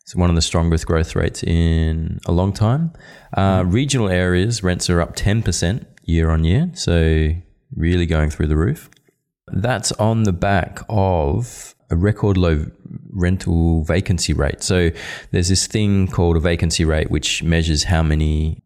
It's 0.01 0.15
one 0.15 0.29
of 0.29 0.35
the 0.35 0.41
strongest 0.41 0.87
growth 0.87 1.15
rates 1.15 1.43
in 1.43 2.19
a 2.25 2.31
long 2.31 2.51
time. 2.51 2.93
Uh, 3.35 3.63
Regional 3.65 4.09
areas, 4.09 4.63
rents 4.63 4.89
are 4.89 5.01
up 5.01 5.15
10% 5.15 5.85
year 6.03 6.31
on 6.31 6.43
year. 6.43 6.71
So 6.73 7.29
really 7.75 8.05
going 8.05 8.31
through 8.31 8.47
the 8.47 8.57
roof. 8.57 8.89
That's 9.47 9.91
on 9.93 10.23
the 10.23 10.33
back 10.33 10.79
of 10.89 11.75
a 11.91 11.95
record 11.95 12.37
low 12.37 12.65
rental 13.11 13.83
vacancy 13.83 14.33
rate. 14.33 14.63
So 14.63 14.89
there's 15.31 15.49
this 15.49 15.67
thing 15.67 16.07
called 16.07 16.37
a 16.37 16.39
vacancy 16.39 16.85
rate, 16.85 17.09
which 17.09 17.43
measures 17.43 17.85
how 17.85 18.03
many 18.03 18.63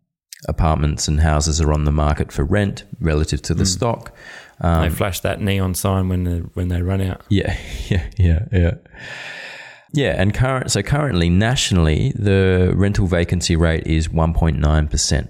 apartments 0.47 1.07
and 1.07 1.19
houses 1.19 1.61
are 1.61 1.73
on 1.73 1.85
the 1.85 1.91
market 1.91 2.31
for 2.31 2.43
rent 2.43 2.83
relative 2.99 3.41
to 3.43 3.53
the 3.53 3.63
hmm. 3.63 3.67
stock. 3.67 4.15
they 4.61 4.67
um, 4.67 4.91
flash 4.91 5.19
that 5.21 5.41
neon 5.41 5.75
sign 5.75 6.09
when 6.09 6.23
they, 6.23 6.39
when 6.53 6.67
they 6.67 6.81
run 6.81 7.01
out. 7.01 7.21
Yeah, 7.29 7.57
yeah, 7.89 8.05
yeah, 8.17 8.45
yeah. 8.51 8.73
Yeah, 9.95 10.19
and 10.19 10.33
current 10.33 10.71
so 10.71 10.81
currently 10.81 11.29
nationally 11.29 12.13
the 12.15 12.73
rental 12.75 13.05
vacancy 13.05 13.55
rate 13.55 13.85
is 13.85 14.07
1.9%. 14.07 15.27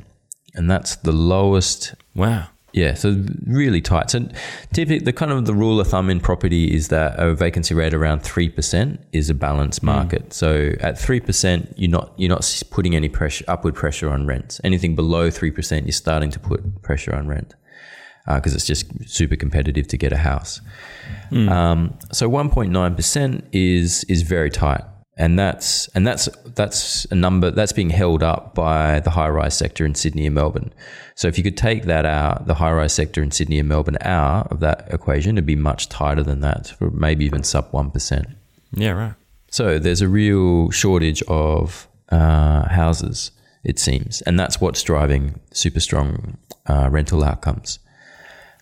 And 0.56 0.71
that's 0.71 0.95
the 0.95 1.12
lowest 1.12 1.95
Wow. 2.15 2.47
Yeah, 2.74 2.96
so 2.96 3.24
really 3.46 3.82
tight. 3.82 4.10
So 4.10 4.28
typically 4.74 5.00
the 5.00 5.14
kind 5.14 5.32
of 5.32 5.46
the 5.46 5.54
rule 5.54 5.80
of 5.80 5.88
thumb 5.88 6.10
in 6.10 6.20
property 6.20 6.74
is 6.74 6.88
that 6.88 7.20
a 7.20 7.36
vacancy 7.36 7.76
rate 7.76 7.94
around 7.94 8.22
3% 8.22 8.98
is 9.12 9.30
a 9.30 9.36
balanced 9.36 9.82
hmm. 9.82 9.88
market. 9.88 10.34
So 10.34 10.74
at 10.80 10.96
3% 10.96 11.74
you're 11.78 11.92
not 11.92 12.14
you're 12.18 12.30
not 12.30 12.64
putting 12.72 12.96
any 12.96 13.10
pressure 13.10 13.46
upward 13.48 13.76
pressure 13.76 14.10
on 14.10 14.26
rents. 14.26 14.60
Anything 14.64 14.96
below 14.96 15.30
3% 15.30 15.84
you're 15.84 15.92
starting 15.92 16.32
to 16.32 16.40
put 16.40 16.82
pressure 16.82 17.16
on 17.16 17.28
rent 17.28 17.54
uh, 18.28 18.36
because 18.36 18.56
it's 18.56 18.66
just 18.66 18.88
super 19.08 19.36
competitive 19.36 19.88
to 19.90 19.98
get 19.98 20.12
a 20.12 20.18
house. 20.18 20.60
Hmm. 21.30 21.50
Um, 21.50 22.00
so 22.12 22.28
1.9% 22.30 23.44
is 23.52 24.04
is 24.06 24.24
very 24.24 24.50
tight, 24.50 24.84
and 25.17 25.38
that's 25.38 25.88
and 25.89 26.06
that's 26.08 26.28
that's 26.56 27.06
a 27.12 27.15
number 27.15 27.52
that's 27.52 27.71
being 27.73 27.91
held 27.91 28.23
up 28.23 28.56
by 28.56 28.99
the 28.99 29.12
high 29.12 29.30
rise 29.30 29.56
sector 29.58 29.86
in 29.86 29.95
Sydney 29.95 30.26
and 30.26 30.36
Melbourne. 30.36 30.73
So 31.15 31.28
if 31.28 31.38
you 31.38 31.43
could 31.43 31.58
take 31.58 31.84
that 31.84 32.06
out, 32.06 32.47
the 32.47 32.56
high 32.56 32.71
rise 32.71 32.93
sector 32.93 33.21
in 33.21 33.30
Sydney 33.32 33.60
and 33.60 33.69
Melbourne 33.69 33.97
out 34.02 34.52
of 34.52 34.60
that 34.62 34.88
equation, 34.91 35.36
it'd 35.38 35.45
be 35.45 35.56
much 35.56 35.88
tighter 35.89 36.23
than 36.23 36.41
that, 36.41 36.69
for 36.69 36.89
maybe 36.89 37.26
even 37.26 37.43
sub 37.43 37.67
one 37.71 37.91
percent. 37.91 38.28
Yeah, 38.71 38.91
right. 38.91 39.13
So 39.52 39.78
there's 39.78 40.02
a 40.02 40.08
real 40.08 40.71
shortage 40.71 41.21
of 41.28 41.88
uh, 42.10 42.67
houses, 42.69 43.30
it 43.63 43.78
seems, 43.78 44.21
and 44.23 44.39
that's 44.39 44.60
what's 44.60 44.82
driving 44.82 45.39
super 45.52 45.80
strong 45.80 46.38
uh, 46.65 46.89
rental 46.91 47.23
outcomes. 47.23 47.78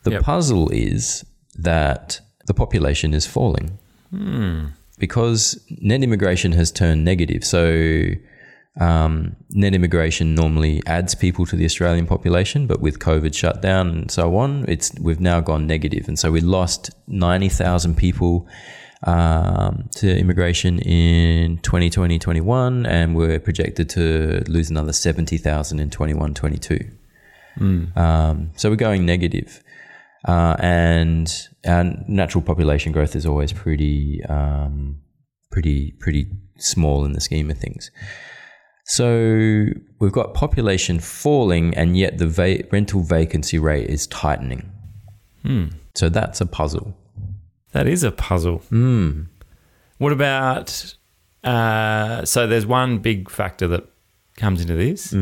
The 0.04 0.12
Yep. 0.12 0.24
puzzle 0.24 0.70
is 0.72 1.24
that 1.56 2.20
the 2.48 2.54
population 2.54 3.14
is 3.14 3.26
falling 3.26 3.78
because 5.02 5.60
net 5.82 6.04
immigration 6.04 6.52
has 6.54 6.72
turned 6.72 7.04
negative. 7.04 7.44
So 7.44 8.12
um, 8.80 9.36
net 9.50 9.74
immigration 9.74 10.36
normally 10.36 10.82
adds 10.86 11.16
people 11.16 11.46
to 11.48 11.56
the 11.58 11.66
Australian 11.66 12.06
population, 12.06 12.68
but 12.68 12.80
with 12.80 13.00
COVID 13.00 13.34
shutdown 13.34 13.90
and 13.90 14.12
so 14.12 14.38
on, 14.38 14.64
it's 14.70 14.94
we've 15.02 15.20
now 15.20 15.42
gone 15.42 15.68
negative, 15.68 16.08
and 16.08 16.18
so 16.18 16.32
we 16.32 16.40
lost 16.40 16.92
ninety 17.08 17.50
thousand 17.50 17.98
people 17.98 18.48
um, 19.04 19.90
to 19.96 20.16
immigration 20.16 20.78
in 20.80 21.58
2020 21.58 22.20
21, 22.20 22.86
and 22.86 23.16
we're 23.16 23.40
projected 23.40 23.90
to 23.90 24.44
lose 24.48 24.70
another 24.70 24.94
70,000 24.94 25.80
in 25.80 25.90
21 25.90 26.36
22. 26.36 26.80
Um, 27.96 28.52
so 28.56 28.70
we're 28.70 28.76
going 28.76 29.08
negative. 29.08 29.64
Uh, 30.26 30.56
and 30.60 31.50
our 31.66 31.86
natural 32.08 32.42
population 32.44 32.92
growth 32.92 33.16
is 33.16 33.26
always 33.26 33.52
pretty, 33.54 34.22
um, 34.30 35.02
pretty, 35.52 35.94
pretty 36.00 36.28
small 36.58 37.04
in 37.06 37.14
the 37.14 37.22
scheme 37.22 37.50
of 37.50 37.58
things. 37.58 37.90
So 38.86 39.68
we've 40.00 40.12
got 40.12 40.34
population 40.34 41.00
falling, 41.00 41.74
and 41.76 41.98
yet 41.98 42.18
the 42.18 42.28
va- 42.28 42.64
rental 42.72 43.02
vacancy 43.04 43.58
rate 43.58 43.90
is 43.90 44.06
tightening. 44.08 44.72
So 45.96 46.10
that's 46.10 46.40
a 46.42 46.46
puzzle. 46.46 46.96
That 47.72 47.88
is 47.88 48.04
a 48.04 48.12
puzzle. 48.12 48.62
What 49.98 50.12
about? 50.12 50.96
Uh, 51.44 52.26
so 52.26 52.46
there's 52.48 52.66
one 52.66 53.00
big 53.00 53.30
factor 53.30 53.68
that 53.68 53.86
comes 54.38 54.62
into 54.62 54.76
this: 54.76 55.14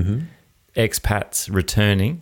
expats 0.75 1.53
returning. 1.53 2.21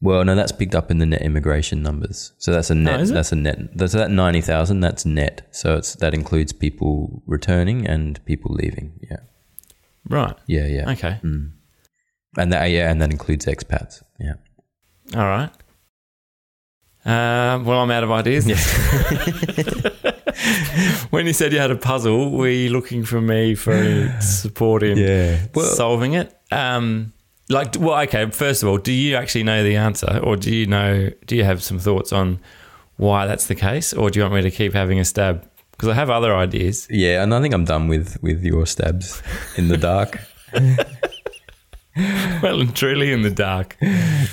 Well, 0.00 0.24
no, 0.24 0.36
that's 0.36 0.52
picked 0.52 0.74
up 0.76 0.90
in 0.92 0.98
the 0.98 1.06
net 1.06 1.22
immigration 1.22 1.82
numbers. 1.82 2.32
So 2.38 2.52
that's 2.52 2.70
a 2.70 2.74
net. 2.74 3.00
is 3.00 3.10
it? 3.10 3.14
that's 3.14 3.32
a 3.32 3.36
net. 3.36 3.76
That's 3.76 3.94
that 3.94 4.10
ninety 4.12 4.40
thousand. 4.40 4.80
That's 4.80 5.04
net. 5.04 5.48
So 5.50 5.76
it's 5.76 5.94
that 5.96 6.14
includes 6.14 6.52
people 6.52 7.22
returning 7.26 7.84
and 7.86 8.24
people 8.24 8.52
leaving. 8.54 9.00
Yeah, 9.10 9.16
Right. 10.08 10.36
yeah, 10.46 10.66
yeah. 10.66 10.90
Okay. 10.92 11.18
And 11.22 12.52
that 12.52 12.66
yeah, 12.66 12.90
and 12.90 13.02
that 13.02 13.10
includes 13.10 13.46
expats. 13.46 14.02
Yeah. 14.20 14.34
All 15.16 15.24
right. 15.26 15.50
Um, 17.04 17.64
well, 17.64 17.80
I'm 17.80 17.90
out 17.90 18.04
of 18.04 18.10
ideas. 18.10 18.44
when 21.10 21.26
you 21.26 21.32
said 21.32 21.52
you 21.52 21.58
had 21.58 21.70
a 21.70 21.76
puzzle, 21.76 22.30
were 22.30 22.48
you 22.48 22.70
looking 22.70 23.04
for 23.04 23.20
me 23.20 23.54
for 23.54 24.14
support 24.20 24.82
in 24.82 24.98
Yeah. 24.98 25.46
Well- 25.54 25.66
solving 25.74 26.14
it? 26.14 26.34
Um, 26.50 27.12
like, 27.48 27.76
well, 27.78 28.00
okay. 28.02 28.30
First 28.30 28.62
of 28.62 28.68
all, 28.68 28.78
do 28.78 28.92
you 28.92 29.16
actually 29.16 29.44
know 29.44 29.62
the 29.62 29.76
answer, 29.76 30.20
or 30.22 30.36
do 30.36 30.54
you 30.54 30.66
know? 30.66 31.10
Do 31.26 31.36
you 31.36 31.44
have 31.44 31.62
some 31.62 31.78
thoughts 31.78 32.12
on 32.12 32.40
why 32.96 33.26
that's 33.26 33.46
the 33.46 33.54
case, 33.54 33.92
or 33.92 34.10
do 34.10 34.18
you 34.18 34.24
want 34.24 34.34
me 34.34 34.42
to 34.42 34.50
keep 34.50 34.74
having 34.74 34.98
a 35.00 35.04
stab? 35.04 35.48
Because 35.72 35.88
I 35.88 35.94
have 35.94 36.10
other 36.10 36.34
ideas. 36.34 36.86
Yeah, 36.90 37.22
and 37.22 37.34
I 37.34 37.40
think 37.40 37.54
I'm 37.54 37.64
done 37.64 37.88
with 37.88 38.22
with 38.22 38.42
your 38.44 38.66
stabs 38.66 39.22
in 39.56 39.68
the 39.68 39.76
dark. 39.76 40.18
well 42.42 42.60
and 42.60 42.76
truly 42.76 43.12
in 43.12 43.22
the 43.22 43.30
dark. 43.30 43.76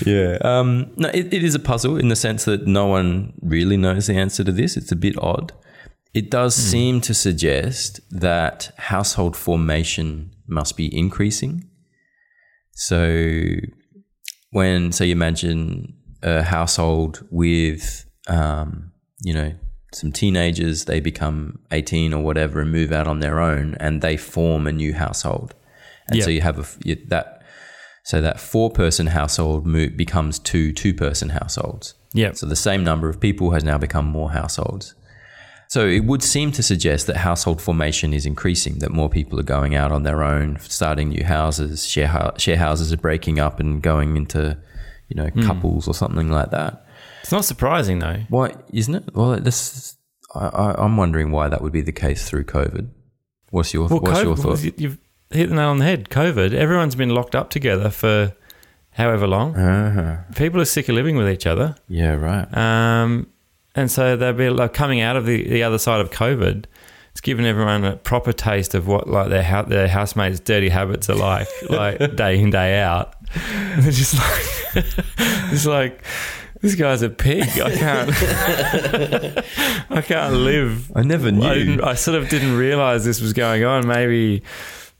yeah. 0.05 0.37
Um, 0.41 0.91
no, 0.97 1.09
it, 1.09 1.33
it 1.33 1.43
is 1.43 1.55
a 1.55 1.59
puzzle 1.59 1.97
in 1.97 2.09
the 2.09 2.15
sense 2.15 2.45
that 2.45 2.67
no 2.67 2.85
one 2.85 3.33
really 3.41 3.77
knows 3.77 4.07
the 4.07 4.15
answer 4.15 4.43
to 4.43 4.51
this. 4.51 4.77
It's 4.77 4.91
a 4.91 4.95
bit 4.95 5.17
odd. 5.17 5.51
It 6.13 6.29
does 6.29 6.55
seem 6.55 7.01
to 7.01 7.13
suggest 7.13 7.99
that 8.09 8.71
household 8.77 9.35
formation 9.35 10.31
must 10.47 10.77
be 10.77 10.95
increasing. 10.95 11.69
So, 12.75 13.55
when, 14.51 14.91
so 14.91 15.03
you 15.03 15.13
imagine 15.13 15.95
a 16.21 16.43
household 16.43 17.25
with, 17.31 18.05
um, 18.27 18.91
you 19.21 19.33
know, 19.33 19.53
some 19.93 20.11
teenagers, 20.11 20.85
they 20.85 20.99
become 20.99 21.59
18 21.71 22.13
or 22.13 22.23
whatever 22.23 22.59
and 22.59 22.71
move 22.71 22.91
out 22.91 23.07
on 23.07 23.19
their 23.19 23.39
own 23.39 23.75
and 23.79 24.01
they 24.01 24.17
form 24.17 24.67
a 24.67 24.71
new 24.71 24.93
household. 24.93 25.55
And 26.07 26.21
so 26.21 26.29
you 26.29 26.41
have 26.41 26.59
a, 26.59 26.65
you, 26.87 26.97
that, 27.07 27.41
so 28.03 28.21
that 28.21 28.39
four 28.39 28.69
person 28.69 29.07
household 29.07 29.65
becomes 29.97 30.37
two 30.37 30.71
two 30.71 30.93
person 30.93 31.29
households. 31.29 31.95
Yeah. 32.13 32.33
So 32.33 32.45
the 32.45 32.55
same 32.55 32.83
number 32.83 33.09
of 33.09 33.19
people 33.19 33.51
has 33.51 33.63
now 33.63 33.79
become 33.79 34.05
more 34.05 34.31
households. 34.31 34.93
So 35.67 35.85
it 35.87 36.05
would 36.05 36.21
seem 36.23 36.51
to 36.53 36.63
suggest 36.63 37.07
that 37.07 37.17
household 37.17 37.61
formation 37.61 38.13
is 38.13 38.25
increasing, 38.25 38.79
that 38.79 38.91
more 38.91 39.09
people 39.09 39.39
are 39.39 39.43
going 39.43 39.75
out 39.75 39.91
on 39.91 40.03
their 40.03 40.23
own, 40.23 40.57
starting 40.59 41.09
new 41.09 41.23
houses, 41.23 41.85
share, 41.87 42.31
share 42.37 42.57
houses 42.57 42.93
are 42.93 42.97
breaking 42.97 43.39
up 43.39 43.59
and 43.59 43.81
going 43.81 44.15
into, 44.15 44.57
you 45.09 45.15
know, 45.15 45.29
couples 45.45 45.87
or 45.87 45.93
something 45.93 46.29
like 46.29 46.51
that. 46.51 46.85
It's 47.21 47.31
not 47.31 47.45
surprising 47.45 47.99
though. 47.99 48.19
Why 48.29 48.53
isn't 48.71 48.93
it? 48.95 49.15
Well, 49.15 49.35
this 49.39 49.97
I, 50.35 50.47
I, 50.47 50.83
I'm 50.85 50.97
wondering 50.97 51.31
why 51.31 51.49
that 51.49 51.61
would 51.61 51.73
be 51.73 51.81
the 51.81 51.91
case 51.91 52.29
through 52.29 52.43
COVID. 52.45 52.89
What's 53.49 53.73
your 53.73 53.87
Well, 53.87 53.99
What's 53.99 54.21
your 54.21 54.35
thought? 54.37 54.63
you- 54.63 54.73
you've 54.77 54.97
hit 55.31 55.49
the 55.49 55.55
nail 55.55 55.69
on 55.69 55.79
the 55.79 55.85
head. 55.85 56.09
COVID. 56.09 56.53
Everyone's 56.53 56.95
been 56.95 57.09
locked 57.09 57.33
up 57.35 57.49
together 57.49 57.89
for 57.89 58.33
however 58.91 59.25
long. 59.27 59.55
Uh-huh. 59.55 60.17
People 60.35 60.61
are 60.61 60.65
sick 60.65 60.87
of 60.87 60.95
living 60.95 61.15
with 61.17 61.27
each 61.29 61.47
other. 61.47 61.75
Yeah, 61.87 62.13
right. 62.13 62.47
Um, 62.55 63.27
and 63.75 63.91
so 63.91 64.15
they'll 64.15 64.33
be 64.33 64.49
like 64.49 64.73
coming 64.73 65.01
out 65.01 65.15
of 65.15 65.25
the, 65.25 65.47
the 65.47 65.63
other 65.63 65.77
side 65.77 66.01
of 66.01 66.09
COVID. 66.11 66.65
It's 67.11 67.21
given 67.21 67.45
everyone 67.45 67.85
a 67.85 67.95
proper 67.95 68.33
taste 68.33 68.75
of 68.75 68.87
what 68.87 69.07
like 69.07 69.29
their 69.29 69.63
their 69.63 69.87
housemates' 69.87 70.39
dirty 70.39 70.69
habits 70.69 71.09
are 71.09 71.15
like, 71.15 71.47
like 71.69 72.15
day 72.15 72.39
in 72.39 72.49
day 72.49 72.79
out. 72.81 73.13
And 73.33 73.83
they're 73.83 73.91
just 73.91 74.15
like, 74.15 74.85
it's 75.51 75.65
like 75.65 76.03
this 76.61 76.75
guy's 76.75 77.01
a 77.01 77.09
pig. 77.09 77.43
I 77.59 77.75
can't, 77.75 78.09
I 79.91 80.01
can't 80.01 80.33
live. 80.33 80.91
I 80.95 81.03
never 81.03 81.31
knew. 81.31 81.79
I, 81.81 81.91
I 81.91 81.93
sort 81.93 82.17
of 82.21 82.27
didn't 82.27 82.57
realize 82.57 83.05
this 83.05 83.21
was 83.21 83.33
going 83.33 83.63
on. 83.63 83.87
Maybe 83.87 84.43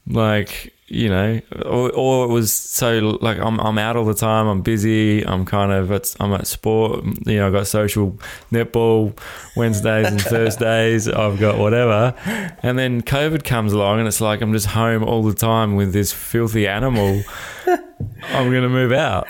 like 0.07 0.74
you 0.87 1.09
know, 1.09 1.41
or, 1.65 1.91
or 1.91 2.25
it 2.25 2.31
was 2.31 2.53
so 2.53 3.17
like 3.21 3.39
I'm 3.39 3.59
I'm 3.59 3.77
out 3.79 3.95
all 3.95 4.05
the 4.05 4.13
time. 4.13 4.47
I'm 4.47 4.61
busy. 4.61 5.25
I'm 5.25 5.43
kind 5.43 5.71
of 5.71 5.91
at, 5.91 6.15
I'm 6.19 6.31
at 6.33 6.45
sport. 6.45 7.03
You 7.25 7.37
know, 7.37 7.47
I 7.47 7.51
got 7.51 7.65
social 7.65 8.19
netball 8.51 9.17
Wednesdays 9.55 10.07
and 10.07 10.21
Thursdays. 10.21 11.07
I've 11.07 11.39
got 11.39 11.57
whatever, 11.57 12.13
and 12.61 12.77
then 12.77 13.01
COVID 13.01 13.43
comes 13.43 13.73
along, 13.73 13.99
and 13.99 14.07
it's 14.07 14.21
like 14.21 14.41
I'm 14.41 14.53
just 14.53 14.67
home 14.67 15.03
all 15.03 15.23
the 15.23 15.33
time 15.33 15.75
with 15.75 15.91
this 15.91 16.11
filthy 16.13 16.67
animal. 16.67 17.23
I'm 17.67 18.51
gonna 18.51 18.69
move 18.69 18.91
out. 18.91 19.27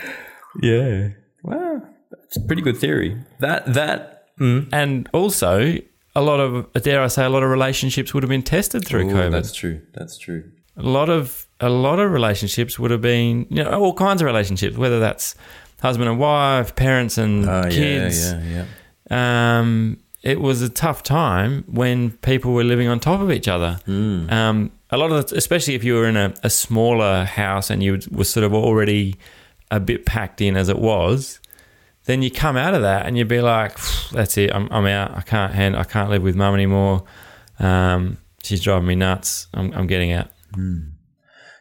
Yeah. 0.60 1.08
Wow, 1.42 1.82
that's 2.10 2.36
a 2.36 2.40
pretty 2.40 2.60
good 2.60 2.76
theory. 2.76 3.16
That 3.40 3.72
that 3.72 4.36
mm. 4.38 4.68
and 4.72 5.08
also 5.14 5.78
a 6.14 6.20
lot 6.20 6.40
of 6.40 6.70
dare 6.82 7.02
I 7.02 7.06
say 7.06 7.24
a 7.24 7.30
lot 7.30 7.42
of 7.42 7.48
relationships 7.48 8.12
would 8.12 8.22
have 8.22 8.30
been 8.30 8.42
tested 8.42 8.84
through 8.86 9.08
Ooh, 9.08 9.14
COVID. 9.14 9.30
That's 9.30 9.54
true. 9.54 9.80
That's 9.94 10.18
true. 10.18 10.50
A 10.76 10.82
lot 10.82 11.08
of 11.08 11.46
a 11.60 11.68
lot 11.70 11.98
of 11.98 12.10
relationships 12.12 12.78
would 12.78 12.90
have 12.90 13.00
been 13.00 13.46
you 13.50 13.64
know 13.64 13.70
all 13.80 13.94
kinds 13.94 14.20
of 14.22 14.26
relationships, 14.26 14.76
whether 14.76 15.00
that's 15.00 15.34
husband 15.80 16.08
and 16.08 16.18
wife, 16.18 16.74
parents 16.76 17.16
and 17.18 17.48
Oh, 17.48 17.64
kids. 17.70 18.32
yeah, 18.32 18.64
yeah. 19.10 19.58
Um, 19.58 19.98
it 20.22 20.40
was 20.40 20.60
a 20.62 20.68
tough 20.68 21.02
time 21.02 21.64
when 21.68 22.10
people 22.18 22.52
were 22.52 22.64
living 22.64 22.88
on 22.88 22.98
top 23.00 23.20
of 23.20 23.30
each 23.30 23.46
other. 23.48 23.78
Hmm. 23.86 24.28
Um, 24.30 24.70
a 24.90 24.96
lot 24.96 25.12
of, 25.12 25.28
the, 25.28 25.36
especially 25.36 25.74
if 25.74 25.84
you 25.84 25.94
were 25.94 26.06
in 26.06 26.16
a, 26.16 26.34
a 26.42 26.50
smaller 26.50 27.24
house 27.24 27.70
and 27.70 27.82
you 27.82 28.00
were 28.10 28.24
sort 28.24 28.44
of 28.44 28.52
already 28.54 29.16
a 29.70 29.78
bit 29.80 30.04
packed 30.06 30.40
in 30.40 30.56
as 30.56 30.68
it 30.68 30.78
was, 30.78 31.40
then 32.04 32.22
you 32.22 32.30
come 32.30 32.56
out 32.56 32.74
of 32.74 32.82
that 32.82 33.06
and 33.06 33.16
you'd 33.18 33.28
be 33.28 33.40
like, 33.40 33.76
"That's 34.12 34.36
it, 34.38 34.52
I'm, 34.54 34.68
I'm 34.70 34.86
out. 34.86 35.16
I 35.16 35.22
can't 35.22 35.52
hand, 35.52 35.76
I 35.76 35.84
can't 35.84 36.10
live 36.10 36.22
with 36.22 36.36
mum 36.36 36.54
anymore. 36.54 37.04
Um, 37.58 38.18
she's 38.42 38.60
driving 38.60 38.86
me 38.88 38.94
nuts. 38.94 39.46
I'm, 39.54 39.72
I'm 39.72 39.86
getting 39.86 40.12
out." 40.12 40.28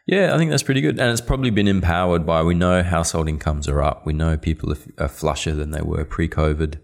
Yeah, 0.07 0.35
I 0.35 0.37
think 0.37 0.51
that's 0.51 0.63
pretty 0.63 0.81
good. 0.81 0.99
And 0.99 1.11
it's 1.11 1.21
probably 1.21 1.49
been 1.49 1.67
empowered 1.67 2.25
by 2.25 2.43
we 2.43 2.53
know 2.53 2.83
household 2.83 3.27
incomes 3.27 3.67
are 3.67 3.81
up. 3.81 4.05
We 4.05 4.13
know 4.13 4.37
people 4.37 4.71
are, 4.71 4.77
are 4.99 5.07
flusher 5.07 5.55
than 5.55 5.71
they 5.71 5.81
were 5.81 6.05
pre 6.05 6.27
COVID. 6.29 6.75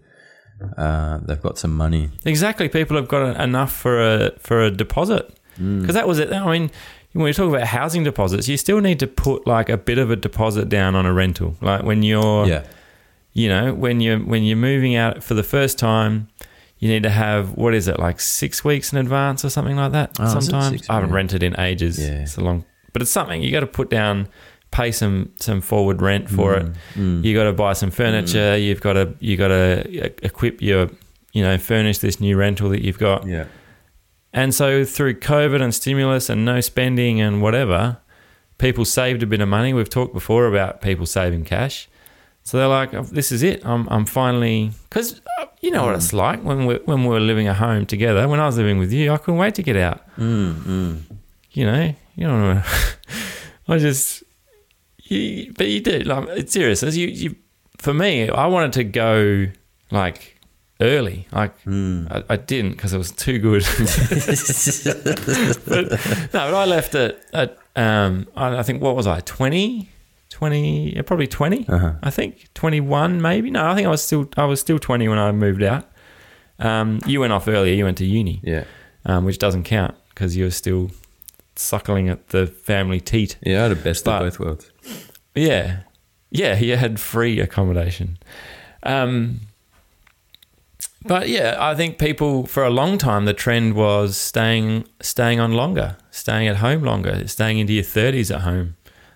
Uh, 0.76 1.18
they've 1.22 1.40
got 1.40 1.58
some 1.58 1.74
money. 1.76 2.10
Exactly. 2.24 2.68
People 2.68 2.96
have 2.96 3.08
got 3.08 3.40
enough 3.40 3.72
for 3.72 4.00
a 4.02 4.32
for 4.38 4.60
a 4.62 4.70
deposit 4.70 5.30
because 5.56 5.94
that 5.94 6.08
was 6.08 6.18
it. 6.18 6.32
I 6.32 6.50
mean, 6.50 6.70
when 7.12 7.26
you 7.26 7.32
talk 7.32 7.48
about 7.54 7.66
housing 7.68 8.04
deposits, 8.04 8.48
you 8.48 8.56
still 8.56 8.80
need 8.80 8.98
to 9.00 9.06
put 9.06 9.46
like 9.46 9.68
a 9.68 9.76
bit 9.76 9.98
of 9.98 10.10
a 10.10 10.16
deposit 10.16 10.68
down 10.68 10.94
on 10.94 11.04
a 11.06 11.12
rental. 11.12 11.56
Like 11.60 11.82
when 11.84 12.02
you're, 12.02 12.46
Yeah. 12.46 12.64
you 13.34 13.48
know, 13.48 13.72
when 13.74 14.00
you're 14.00 14.18
when 14.18 14.42
you're 14.44 14.56
moving 14.56 14.96
out 14.96 15.22
for 15.22 15.34
the 15.34 15.42
first 15.42 15.78
time, 15.78 16.28
you 16.82 16.88
need 16.88 17.04
to 17.04 17.10
have 17.10 17.52
what 17.54 17.74
is 17.74 17.86
it 17.86 18.00
like 18.00 18.18
six 18.20 18.64
weeks 18.64 18.92
in 18.92 18.98
advance 18.98 19.44
or 19.44 19.50
something 19.50 19.76
like 19.76 19.92
that. 19.92 20.10
Oh, 20.18 20.26
sometimes 20.40 20.68
six? 20.78 20.90
I 20.90 20.94
haven't 20.94 21.10
Yeah. 21.10 21.16
rented 21.16 21.42
in 21.44 21.58
ages. 21.60 21.96
Yeah. 21.98 22.22
It's 22.22 22.36
a 22.36 22.40
long, 22.42 22.64
but 22.92 23.02
it's 23.02 23.10
something 23.12 23.40
you 23.40 23.52
got 23.52 23.60
to 23.60 23.66
put 23.68 23.88
down. 23.88 24.26
Pay 24.72 24.90
some 24.90 25.30
some 25.36 25.60
forward 25.60 26.00
rent 26.02 26.28
for 26.30 26.54
Mm, 26.96 27.20
it. 27.20 27.24
You 27.26 27.34
got 27.34 27.44
to 27.44 27.52
buy 27.52 27.74
some 27.74 27.90
furniture. 27.90 28.56
You've 28.56 28.80
got 28.80 28.94
to 28.94 29.14
you 29.20 29.36
got 29.36 29.48
to 29.48 30.10
equip 30.24 30.60
your 30.62 30.88
you 31.32 31.42
know 31.44 31.56
furnish 31.58 31.98
this 31.98 32.20
new 32.20 32.36
rental 32.36 32.68
that 32.70 32.82
you've 32.82 32.98
got. 32.98 33.26
Yeah. 33.26 33.44
And 34.32 34.54
so 34.54 34.84
through 34.84 35.20
COVID 35.20 35.60
and 35.62 35.74
stimulus 35.74 36.30
and 36.30 36.44
no 36.44 36.60
spending 36.62 37.20
and 37.20 37.42
whatever, 37.42 37.98
people 38.56 38.84
saved 38.86 39.22
a 39.22 39.26
bit 39.26 39.40
of 39.42 39.48
money. 39.48 39.74
We've 39.74 39.90
talked 39.90 40.14
before 40.14 40.46
about 40.46 40.80
people 40.80 41.04
saving 41.06 41.44
cash. 41.44 41.86
So 42.44 42.58
they're 42.58 42.68
like, 42.68 42.92
"Oh, 42.94 43.02
"This 43.02 43.30
is 43.32 43.42
it. 43.42 43.64
I'm, 43.64 43.88
I'm 43.88 44.04
finally." 44.04 44.72
Because 44.88 45.20
you 45.60 45.70
know 45.70 45.86
what 45.86 45.94
it's 45.94 46.12
like 46.12 46.42
when 46.42 46.66
we 46.66 46.74
when 46.84 47.02
we 47.04 47.08
were 47.08 47.20
living 47.20 47.46
at 47.48 47.56
home 47.56 47.86
together. 47.86 48.26
When 48.28 48.40
I 48.40 48.46
was 48.46 48.56
living 48.56 48.78
with 48.78 48.92
you, 48.92 49.12
I 49.12 49.16
couldn't 49.16 49.38
wait 49.38 49.54
to 49.56 49.62
get 49.62 49.76
out. 49.76 50.00
Mm, 50.16 51.02
You 51.52 51.66
know, 51.66 51.94
you 52.16 52.26
know. 52.26 52.62
I 53.68 53.78
just, 53.78 54.24
you, 55.04 55.52
but 55.56 55.68
you 55.68 55.80
do. 55.80 56.00
Like, 56.00 56.28
it's 56.30 56.52
serious. 56.52 56.82
As 56.82 56.96
you, 56.96 57.06
you, 57.08 57.36
for 57.78 57.94
me, 57.94 58.28
I 58.28 58.46
wanted 58.46 58.72
to 58.74 58.84
go 58.84 59.46
like 59.92 60.40
early. 60.80 61.28
Like 61.30 61.54
I, 61.66 62.24
I 62.28 62.36
didn't 62.36 62.72
because 62.72 62.92
it 62.92 62.98
was 62.98 63.12
too 63.12 63.38
good. 63.38 63.62
but, 65.66 65.90
no, 66.34 66.50
but 66.50 66.54
I 66.54 66.64
left 66.64 66.94
at, 66.96 67.20
at 67.32 67.56
um, 67.76 68.26
I, 68.36 68.58
I 68.58 68.62
think 68.64 68.82
what 68.82 68.96
was 68.96 69.06
I 69.06 69.20
20, 69.20 69.88
20, 70.42 70.94
yeah, 70.96 71.02
probably 71.02 71.28
20 71.28 71.66
I 72.02 72.10
think 72.10 72.48
twenty 72.52 72.80
one 72.80 73.22
maybe. 73.22 73.48
No, 73.48 73.64
I 73.64 73.76
think 73.76 73.86
I 73.86 73.90
was 73.90 74.02
still 74.02 74.28
I 74.36 74.44
was 74.44 74.58
still 74.60 74.80
twenty 74.80 75.06
when 75.06 75.18
I 75.18 75.30
moved 75.30 75.62
out. 75.62 75.84
Um, 76.58 76.98
you 77.06 77.20
went 77.20 77.32
off 77.32 77.46
earlier. 77.46 77.72
You 77.74 77.84
went 77.84 77.98
to 77.98 78.04
uni, 78.04 78.40
Yeah. 78.42 78.64
um, 79.04 79.24
which 79.24 79.38
doesn't 79.38 79.62
count 79.62 79.94
because 80.08 80.36
you 80.36 80.42
were 80.44 80.50
still 80.50 80.90
suckling 81.54 82.08
at 82.08 82.30
the 82.30 82.48
family 82.48 82.98
teat. 83.00 83.36
Yeah, 83.42 83.60
I 83.60 83.62
had 83.68 83.72
a 83.72 83.76
best 83.76 84.04
But- 84.04 84.20
of 84.22 84.26
both 84.32 84.40
worlds. 84.40 84.70
Yeah, 85.36 85.82
yeah, 86.32 86.58
you 86.58 86.76
had 86.76 86.98
free 86.98 87.38
accommodation. 87.38 88.18
Um, 88.82 89.42
but 91.06 91.28
yeah, 91.28 91.56
I 91.60 91.76
think 91.76 91.98
people 91.98 92.46
for 92.46 92.64
a 92.64 92.70
long 92.70 92.98
time 92.98 93.26
the 93.26 93.32
trend 93.34 93.74
was 93.74 94.16
staying 94.16 94.86
staying 95.00 95.38
on 95.38 95.52
longer, 95.52 95.96
staying 96.10 96.48
at 96.48 96.56
home 96.56 96.82
longer, 96.82 97.28
staying 97.28 97.58
into 97.60 97.72
your 97.74 97.84
thirties 97.84 98.30
at 98.32 98.40
home. 98.40 98.74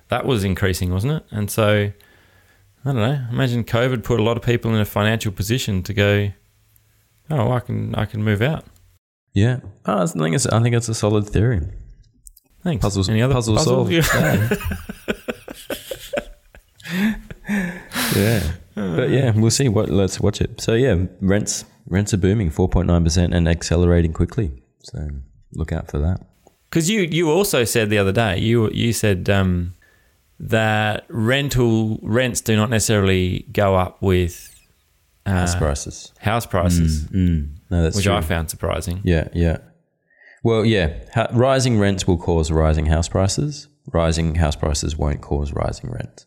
That 0.08 0.24
was 0.24 0.44
increasing, 0.44 0.92
wasn't 0.92 1.14
it? 1.14 1.24
And 1.30 1.50
so 1.50 1.90
I 2.84 2.84
don't 2.84 2.96
know. 2.96 3.26
Imagine 3.30 3.64
COVID 3.64 4.04
put 4.04 4.20
a 4.20 4.22
lot 4.22 4.36
of 4.36 4.42
people 4.42 4.72
in 4.74 4.80
a 4.80 4.84
financial 4.84 5.32
position 5.32 5.82
to 5.84 5.94
go. 5.94 6.28
Oh, 7.30 7.50
I 7.50 7.60
can 7.60 7.94
I 7.96 8.04
can 8.04 8.22
move 8.22 8.40
out. 8.42 8.64
Yeah. 9.34 9.60
Oh, 9.84 10.02
I 10.02 10.06
think 10.06 10.34
it's 10.34 10.46
I 10.46 10.62
think 10.62 10.74
it's 10.76 10.88
a 10.88 10.94
solid 10.94 11.28
theory. 11.28 11.60
Thanks. 12.62 12.82
Puzzles- 12.82 13.08
Any 13.08 13.22
other 13.22 13.34
puzzle 13.34 13.56
puzzles? 13.56 14.06
solved. 14.06 14.58
Yeah. 18.14 18.52
But 18.74 19.10
yeah, 19.10 19.32
we'll 19.34 19.50
see. 19.50 19.68
What 19.68 19.88
let's 19.88 20.20
watch 20.20 20.40
it. 20.40 20.60
So 20.60 20.74
yeah, 20.74 21.04
rents 21.20 21.64
rents 21.86 22.12
are 22.14 22.18
booming, 22.18 22.50
four 22.50 22.68
point 22.68 22.86
nine 22.86 23.04
percent, 23.04 23.34
and 23.34 23.48
accelerating 23.48 24.12
quickly. 24.12 24.62
So 24.82 25.08
look 25.54 25.72
out 25.72 25.90
for 25.90 25.98
that. 25.98 26.20
Because 26.70 26.90
you 26.90 27.02
you 27.02 27.30
also 27.30 27.64
said 27.64 27.90
the 27.90 27.98
other 27.98 28.12
day 28.12 28.38
you 28.38 28.70
you 28.70 28.92
said 28.92 29.28
um, 29.30 29.74
that 30.38 31.04
rental 31.08 31.98
rents 32.02 32.40
do 32.40 32.56
not 32.56 32.70
necessarily 32.70 33.46
go 33.52 33.74
up 33.74 34.02
with 34.02 34.52
uh, 35.24 35.30
House 35.30 35.54
prices. 35.54 36.12
house 36.18 36.46
prices, 36.46 37.10
No, 37.10 37.46
that's 37.70 37.96
which 37.96 38.04
true. 38.04 38.14
I 38.14 38.20
found 38.20 38.50
surprising. 38.50 39.00
Yeah, 39.02 39.28
yeah. 39.34 39.58
Well, 40.44 40.64
yeah. 40.64 40.92
Ha- 41.14 41.28
rising 41.32 41.78
rents 41.80 42.06
will 42.06 42.18
cause 42.18 42.50
rising 42.52 42.86
house 42.86 43.08
prices. 43.08 43.68
Rising 43.92 44.34
house 44.36 44.54
prices 44.56 44.96
won't 44.96 45.20
cause 45.22 45.52
rising 45.52 45.90
rents. 45.90 46.26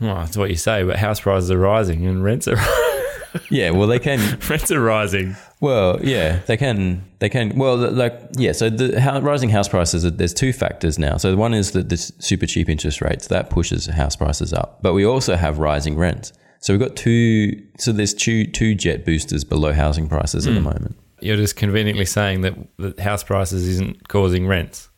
Well, 0.00 0.14
that's 0.14 0.36
what 0.36 0.48
you 0.48 0.56
say, 0.56 0.82
but 0.82 0.96
house 0.96 1.20
prices 1.20 1.50
are 1.50 1.58
rising 1.58 2.06
and 2.06 2.24
rents 2.24 2.48
are 2.48 2.56
Yeah, 3.50 3.70
well, 3.70 3.86
they 3.86 3.98
can. 3.98 4.38
rents 4.48 4.70
are 4.70 4.80
rising. 4.80 5.36
Well, 5.60 5.98
yeah, 6.02 6.40
they 6.46 6.56
can. 6.56 7.04
They 7.18 7.28
can. 7.28 7.56
Well, 7.56 7.76
like 7.76 8.20
yeah. 8.36 8.52
So 8.52 8.70
the 8.70 9.00
how, 9.00 9.20
rising 9.20 9.50
house 9.50 9.68
prices. 9.68 10.02
There's 10.02 10.34
two 10.34 10.52
factors 10.52 10.98
now. 10.98 11.16
So 11.16 11.36
one 11.36 11.54
is 11.54 11.72
that 11.72 11.88
this 11.88 12.12
super 12.18 12.46
cheap 12.46 12.68
interest 12.68 13.00
rates 13.00 13.28
that 13.28 13.50
pushes 13.50 13.86
house 13.86 14.16
prices 14.16 14.52
up, 14.52 14.80
but 14.82 14.94
we 14.94 15.04
also 15.04 15.36
have 15.36 15.58
rising 15.58 15.96
rents. 15.96 16.32
So 16.60 16.72
we've 16.72 16.80
got 16.80 16.96
two. 16.96 17.62
So 17.78 17.92
there's 17.92 18.14
two 18.14 18.46
two 18.46 18.74
jet 18.74 19.04
boosters 19.04 19.44
below 19.44 19.72
housing 19.72 20.08
prices 20.08 20.46
at 20.46 20.54
the 20.54 20.60
hmm. 20.60 20.66
moment. 20.66 20.96
You're 21.20 21.36
just 21.36 21.56
conveniently 21.56 22.06
saying 22.06 22.40
that, 22.42 22.54
that 22.78 23.00
house 23.00 23.22
prices 23.22 23.68
isn't 23.68 24.08
causing 24.08 24.46
rents, 24.46 24.88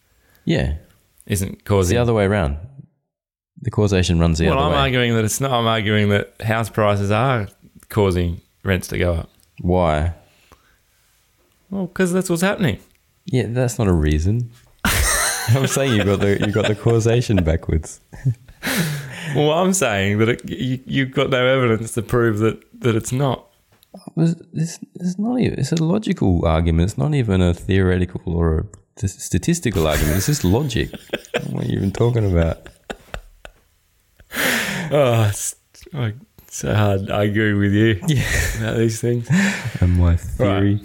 Yeah, 0.45 0.77
isn't 1.27 1.55
it's 1.55 1.63
causing. 1.65 1.97
the 1.97 2.01
other 2.01 2.15
way 2.15 2.25
around. 2.25 2.59
The 3.61 3.71
causation 3.71 4.19
runs 4.19 4.39
the 4.39 4.47
other. 4.47 4.57
well, 4.57 4.67
other 4.67 4.75
I'm 4.75 4.79
way. 4.79 4.85
arguing 4.85 5.15
that 5.15 5.25
it's 5.25 5.41
not. 5.41 5.53
I'm 5.53 5.67
arguing 5.67 6.11
that 6.11 6.41
house 6.43 6.69
prices 6.69 7.11
are 7.11 7.49
causing 7.93 8.41
rents 8.65 8.89
to 8.89 8.99
go 8.99 9.15
up. 9.15 9.31
Why? 9.61 10.15
Well, 11.71 11.87
because 11.87 12.13
that's 12.13 12.29
what's 12.29 12.43
happening. 12.43 12.81
Yeah, 13.27 13.45
that's 13.49 13.79
not 13.79 13.87
a 13.87 13.93
reason. 13.93 14.51
I'm 14.85 15.67
saying 15.67 15.95
you 15.95 16.05
got 16.05 16.21
the 16.21 16.39
you 16.41 16.53
got 16.53 16.67
the 16.67 16.75
causation 16.75 17.37
backwards. 17.45 18.01
Well, 19.35 19.53
I'm 19.53 19.73
saying 19.73 20.19
that 20.19 20.29
it, 20.29 20.51
you, 20.51 20.81
you've 20.85 21.13
got 21.13 21.31
no 21.31 21.47
evidence 21.47 21.93
to 21.93 22.03
prove 22.03 22.39
that, 22.41 22.63
that 22.81 22.95
it's 22.95 23.13
not. 23.13 23.47
It's, 24.17 24.79
it's, 24.95 25.19
not 25.19 25.41
even. 25.41 25.59
It's 25.59 25.73
a 25.73 25.83
logical 25.83 26.45
argument. 26.45 26.91
It's 26.91 26.99
not 26.99 27.15
even 27.15 27.41
a 27.41 27.55
theoretical 27.55 28.21
or 28.27 28.59
a 28.59 28.65
t- 29.01 29.09
statistical 29.09 29.87
argument. 29.87 30.17
It's 30.17 30.27
just 30.27 30.45
logic. 30.45 30.91
what 31.51 31.65
are 31.65 31.69
you 31.69 31.77
even 31.77 31.93
talking 31.93 32.31
about? 32.31 32.69
Oh, 34.95 35.27
it's, 35.31 35.57
it's 35.73 35.87
so 36.53 36.75
hard 36.75 37.11
arguing 37.11 37.59
with 37.59 37.73
you 37.73 37.99
about 38.59 38.77
these 38.77 39.01
things. 39.01 39.27
And 39.81 39.97
my 39.99 40.17
theory. 40.17 40.81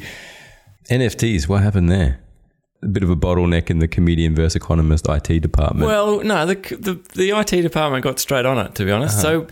NFTs. 0.89 1.47
What 1.47 1.61
happened 1.63 1.89
there? 1.91 2.20
A 2.84 2.88
bit 2.88 3.03
of 3.03 3.09
a 3.09 3.15
bottleneck 3.15 3.70
in 3.70 3.80
the 3.80 3.88
comedian 3.88 4.36
versus 4.36 4.55
economist 4.55 5.07
IT 5.09 5.41
department. 5.41 5.86
Well, 5.88 6.24
no, 6.24 6.45
the, 6.45 6.55
the 6.55 6.93
the 7.15 7.32
IT 7.38 7.61
department 7.61 8.03
got 8.03 8.20
straight 8.20 8.45
on 8.45 8.57
it. 8.65 8.76
To 8.76 8.86
be 8.86 8.91
honest, 8.91 9.22
so 9.22 9.47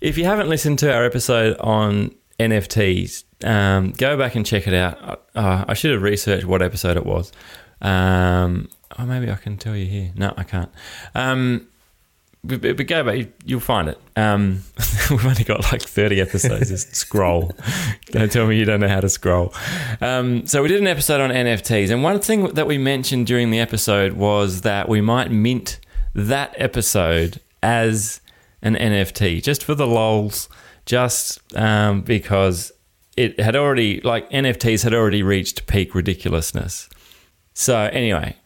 if 0.00 0.16
you 0.18 0.24
haven't 0.24 0.48
listened 0.48 0.78
to 0.80 0.92
our 0.94 1.04
episode 1.04 1.56
on 1.58 2.14
NFTs, 2.38 3.24
um, 3.44 3.92
go 3.92 4.16
back 4.16 4.34
and 4.36 4.44
check 4.46 4.68
it 4.68 4.74
out. 4.74 5.26
Uh, 5.34 5.64
I 5.66 5.74
should 5.74 5.92
have 5.92 6.02
researched 6.02 6.44
what 6.44 6.62
episode 6.62 6.96
it 6.96 7.06
was. 7.06 7.32
Um, 7.80 8.68
Oh, 8.98 9.04
maybe 9.04 9.30
I 9.30 9.34
can 9.34 9.56
tell 9.58 9.76
you 9.76 9.86
here. 9.86 10.12
No, 10.14 10.32
I 10.36 10.44
can't. 10.44 10.70
Um, 11.14 11.66
but, 12.46 12.60
but 12.60 12.76
but 12.76 12.86
go 12.86 13.04
back, 13.04 13.28
you'll 13.44 13.60
find 13.60 13.88
it. 13.88 14.00
Um, 14.16 14.62
we've 15.10 15.26
only 15.26 15.44
got 15.44 15.70
like 15.72 15.82
30 15.82 16.20
episodes. 16.20 16.68
Just 16.70 16.94
scroll. 16.94 17.52
Don't 18.06 18.30
tell 18.30 18.46
me 18.46 18.58
you 18.58 18.64
don't 18.64 18.80
know 18.80 18.88
how 18.88 19.00
to 19.00 19.08
scroll. 19.08 19.54
Um, 20.00 20.46
so 20.46 20.62
we 20.62 20.68
did 20.68 20.80
an 20.80 20.86
episode 20.86 21.20
on 21.20 21.30
NFTs, 21.30 21.90
and 21.90 22.02
one 22.02 22.20
thing 22.20 22.48
that 22.54 22.66
we 22.66 22.78
mentioned 22.78 23.26
during 23.26 23.50
the 23.50 23.60
episode 23.60 24.14
was 24.14 24.62
that 24.62 24.88
we 24.88 25.00
might 25.00 25.30
mint 25.30 25.80
that 26.14 26.54
episode 26.56 27.40
as 27.62 28.20
an 28.62 28.74
NFT, 28.74 29.42
just 29.42 29.64
for 29.64 29.74
the 29.74 29.86
lols, 29.86 30.48
just 30.86 31.40
um, 31.56 32.02
because 32.02 32.72
it 33.16 33.40
had 33.40 33.56
already 33.56 34.00
like 34.00 34.30
NFTs 34.30 34.84
had 34.84 34.94
already 34.94 35.22
reached 35.22 35.66
peak 35.66 35.94
ridiculousness. 35.94 36.88
So 37.54 37.76
anyway, 37.76 38.36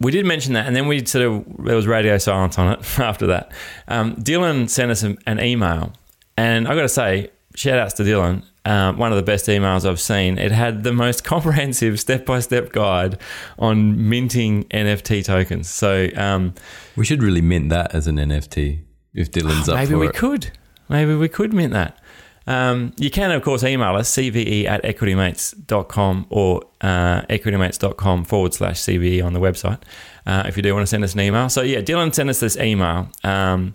we 0.00 0.12
did 0.12 0.24
mention 0.26 0.52
that, 0.54 0.66
and 0.66 0.74
then 0.76 0.86
we 0.86 1.04
sort 1.04 1.24
of 1.24 1.44
there 1.64 1.76
was 1.76 1.86
radio 1.86 2.18
silence 2.18 2.58
on 2.58 2.72
it 2.72 2.78
after 2.98 3.26
that. 3.28 3.52
Um, 3.88 4.14
Dylan 4.16 4.68
sent 4.68 4.90
us 4.90 5.02
an, 5.02 5.18
an 5.26 5.40
email, 5.40 5.92
and 6.36 6.68
I 6.68 6.74
got 6.74 6.82
to 6.82 6.88
say, 6.88 7.30
shout 7.54 7.78
outs 7.78 7.94
to 7.94 8.02
Dylan. 8.04 8.44
Um, 8.64 8.98
one 8.98 9.12
of 9.12 9.16
the 9.16 9.22
best 9.22 9.46
emails 9.46 9.88
I've 9.88 9.98
seen. 10.00 10.36
It 10.36 10.52
had 10.52 10.84
the 10.84 10.92
most 10.92 11.24
comprehensive 11.32 11.98
step 11.98 12.26
by 12.26 12.40
step 12.40 12.70
guide 12.72 13.18
on 13.58 14.08
minting 14.10 14.64
NFT 14.64 15.24
tokens. 15.24 15.70
So 15.70 16.08
um, 16.14 16.52
We 16.94 17.06
should 17.06 17.22
really 17.22 17.40
mint 17.40 17.70
that 17.70 17.94
as 17.94 18.06
an 18.06 18.16
NFT 18.16 18.80
if 19.14 19.30
Dylan's 19.30 19.70
up 19.70 19.76
maybe 19.76 19.94
we 19.94 20.08
it. 20.08 20.14
could. 20.14 20.50
Maybe 20.90 21.14
we 21.14 21.28
could 21.28 21.54
mint 21.54 21.72
that. 21.72 21.98
Um, 22.48 22.94
you 22.96 23.10
can, 23.10 23.30
of 23.30 23.42
course, 23.42 23.62
email 23.62 23.94
us, 23.94 24.10
cve 24.10 24.64
at 24.64 24.82
equitymates.com 24.82 26.26
or 26.30 26.62
uh, 26.80 27.20
equitymates.com 27.22 28.24
forward 28.24 28.54
slash 28.54 28.80
cve 28.80 29.22
on 29.22 29.34
the 29.34 29.38
website 29.38 29.82
uh, 30.24 30.44
if 30.46 30.56
you 30.56 30.62
do 30.62 30.72
want 30.72 30.82
to 30.82 30.86
send 30.86 31.04
us 31.04 31.12
an 31.12 31.20
email. 31.20 31.50
So, 31.50 31.60
yeah, 31.60 31.80
Dylan 31.80 32.14
sent 32.14 32.30
us 32.30 32.40
this 32.40 32.56
email. 32.56 33.10
Um, 33.22 33.74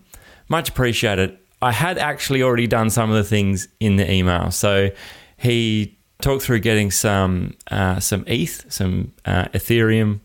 much 0.49 0.69
appreciated. 0.69 1.37
I 1.61 1.71
had 1.71 1.99
actually 1.99 2.41
already 2.41 2.65
done 2.65 2.89
some 2.89 3.11
of 3.11 3.15
the 3.15 3.23
things 3.23 3.67
in 3.79 3.97
the 3.97 4.11
email. 4.11 4.49
So, 4.49 4.89
he 5.37 5.95
talked 6.21 6.43
through 6.43 6.59
getting 6.59 6.89
some 6.89 7.53
uh, 7.69 7.99
some 7.99 8.23
ETH, 8.25 8.65
some 8.73 9.11
uh, 9.25 9.45
Ethereum, 9.49 10.21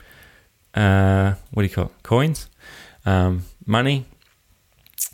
uh, 0.75 1.35
what 1.51 1.63
do 1.63 1.69
you 1.69 1.75
call 1.75 1.87
it? 1.87 2.03
Coins, 2.03 2.49
um, 3.05 3.43
money, 3.67 4.07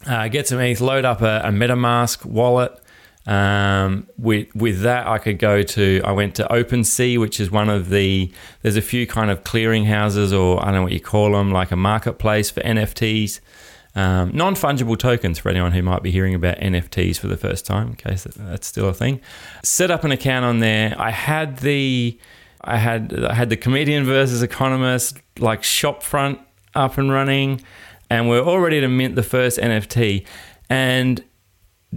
uh, 0.06 0.28
get 0.28 0.46
some 0.46 0.60
ETH, 0.60 0.80
load 0.80 1.04
up 1.04 1.20
a, 1.20 1.40
a 1.44 1.48
MetaMask 1.48 2.24
wallet. 2.24 2.78
Um, 3.26 4.06
with 4.18 4.54
with 4.54 4.82
that, 4.82 5.06
I 5.06 5.18
could 5.18 5.38
go 5.38 5.62
to. 5.62 6.02
I 6.04 6.12
went 6.12 6.34
to 6.36 6.46
OpenSea, 6.50 7.18
which 7.18 7.40
is 7.40 7.50
one 7.50 7.70
of 7.70 7.88
the. 7.88 8.30
There's 8.62 8.76
a 8.76 8.82
few 8.82 9.06
kind 9.06 9.30
of 9.30 9.44
clearing 9.44 9.86
houses, 9.86 10.32
or 10.32 10.60
I 10.60 10.66
don't 10.66 10.74
know 10.74 10.82
what 10.82 10.92
you 10.92 11.00
call 11.00 11.32
them, 11.32 11.50
like 11.50 11.70
a 11.70 11.76
marketplace 11.76 12.50
for 12.50 12.60
NFTs, 12.60 13.40
um, 13.94 14.30
non 14.34 14.54
fungible 14.54 14.98
tokens 14.98 15.38
for 15.38 15.48
anyone 15.48 15.72
who 15.72 15.82
might 15.82 16.02
be 16.02 16.10
hearing 16.10 16.34
about 16.34 16.58
NFTs 16.58 17.18
for 17.18 17.28
the 17.28 17.36
first 17.36 17.64
time, 17.64 17.88
in 17.88 17.94
case 17.94 18.24
that, 18.24 18.34
that's 18.34 18.66
still 18.66 18.88
a 18.88 18.94
thing. 18.94 19.20
Set 19.62 19.90
up 19.90 20.04
an 20.04 20.12
account 20.12 20.44
on 20.44 20.58
there. 20.58 20.94
I 20.98 21.10
had 21.10 21.58
the. 21.58 22.18
I 22.66 22.78
had 22.78 23.24
I 23.24 23.34
had 23.34 23.50
the 23.50 23.58
comedian 23.58 24.04
versus 24.04 24.42
economist 24.42 25.18
like 25.38 25.62
shopfront 25.62 26.40
up 26.74 26.98
and 26.98 27.10
running, 27.10 27.62
and 28.10 28.28
we're 28.28 28.42
all 28.42 28.60
ready 28.60 28.80
to 28.80 28.88
mint 28.88 29.16
the 29.16 29.22
first 29.22 29.58
NFT. 29.58 30.26
And 30.70 31.22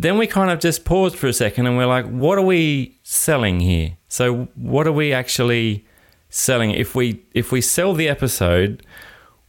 then 0.02 0.20
we 0.20 0.28
kind 0.28 0.52
of 0.52 0.60
just 0.60 0.86
paused 0.86 1.16
for 1.16 1.26
a 1.26 1.34
second 1.34 1.66
and 1.66 1.76
we're 1.76 1.88
like, 1.88 2.06
what 2.06 2.38
are 2.38 2.46
we 2.46 3.00
selling 3.02 3.60
here? 3.60 3.98
So 4.08 4.48
what 4.54 4.86
are 4.86 4.92
we 4.92 5.12
actually 5.12 5.86
selling? 6.30 6.70
If 6.70 6.94
we 6.94 7.24
if 7.34 7.52
we 7.52 7.62
sell 7.62 7.96
the 7.96 8.08
episode, 8.08 8.86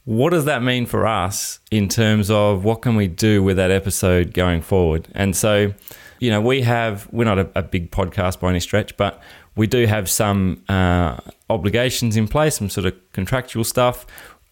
what 0.06 0.30
does 0.30 0.46
that 0.46 0.62
mean 0.62 0.86
for 0.86 1.06
us 1.06 1.60
in 1.70 1.86
terms 1.86 2.30
of 2.30 2.64
what 2.64 2.80
can 2.80 2.96
we 2.96 3.08
do 3.08 3.42
with 3.42 3.58
that 3.58 3.70
episode 3.70 4.32
going 4.32 4.62
forward? 4.62 5.06
And 5.14 5.36
so, 5.36 5.74
you 6.18 6.30
know, 6.30 6.40
we 6.40 6.62
have 6.62 7.06
we're 7.12 7.24
not 7.24 7.38
a, 7.38 7.50
a 7.54 7.62
big 7.62 7.90
podcast 7.90 8.40
by 8.40 8.48
any 8.48 8.60
stretch, 8.60 8.96
but 8.96 9.20
we 9.54 9.66
do 9.66 9.86
have 9.86 10.08
some 10.08 10.62
uh, 10.70 11.18
obligations 11.50 12.16
in 12.16 12.26
place, 12.26 12.56
some 12.56 12.70
sort 12.70 12.86
of 12.86 12.94
contractual 13.12 13.64
stuff, 13.64 14.06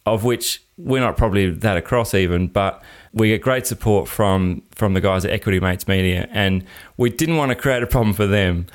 of 0.06 0.22
which 0.22 0.62
we're 0.78 1.00
not 1.00 1.16
probably 1.16 1.50
that 1.50 1.76
across 1.76 2.14
even, 2.14 2.46
but 2.46 2.82
we 3.12 3.28
get 3.28 3.42
great 3.42 3.66
support 3.66 4.08
from 4.08 4.62
from 4.74 4.94
the 4.94 5.00
guys 5.00 5.24
at 5.24 5.32
Equity 5.32 5.60
Mates 5.60 5.88
Media, 5.88 6.28
and 6.30 6.64
we 6.96 7.10
didn't 7.10 7.36
want 7.36 7.50
to 7.50 7.56
create 7.56 7.82
a 7.82 7.86
problem 7.86 8.14
for 8.14 8.26
them. 8.26 8.66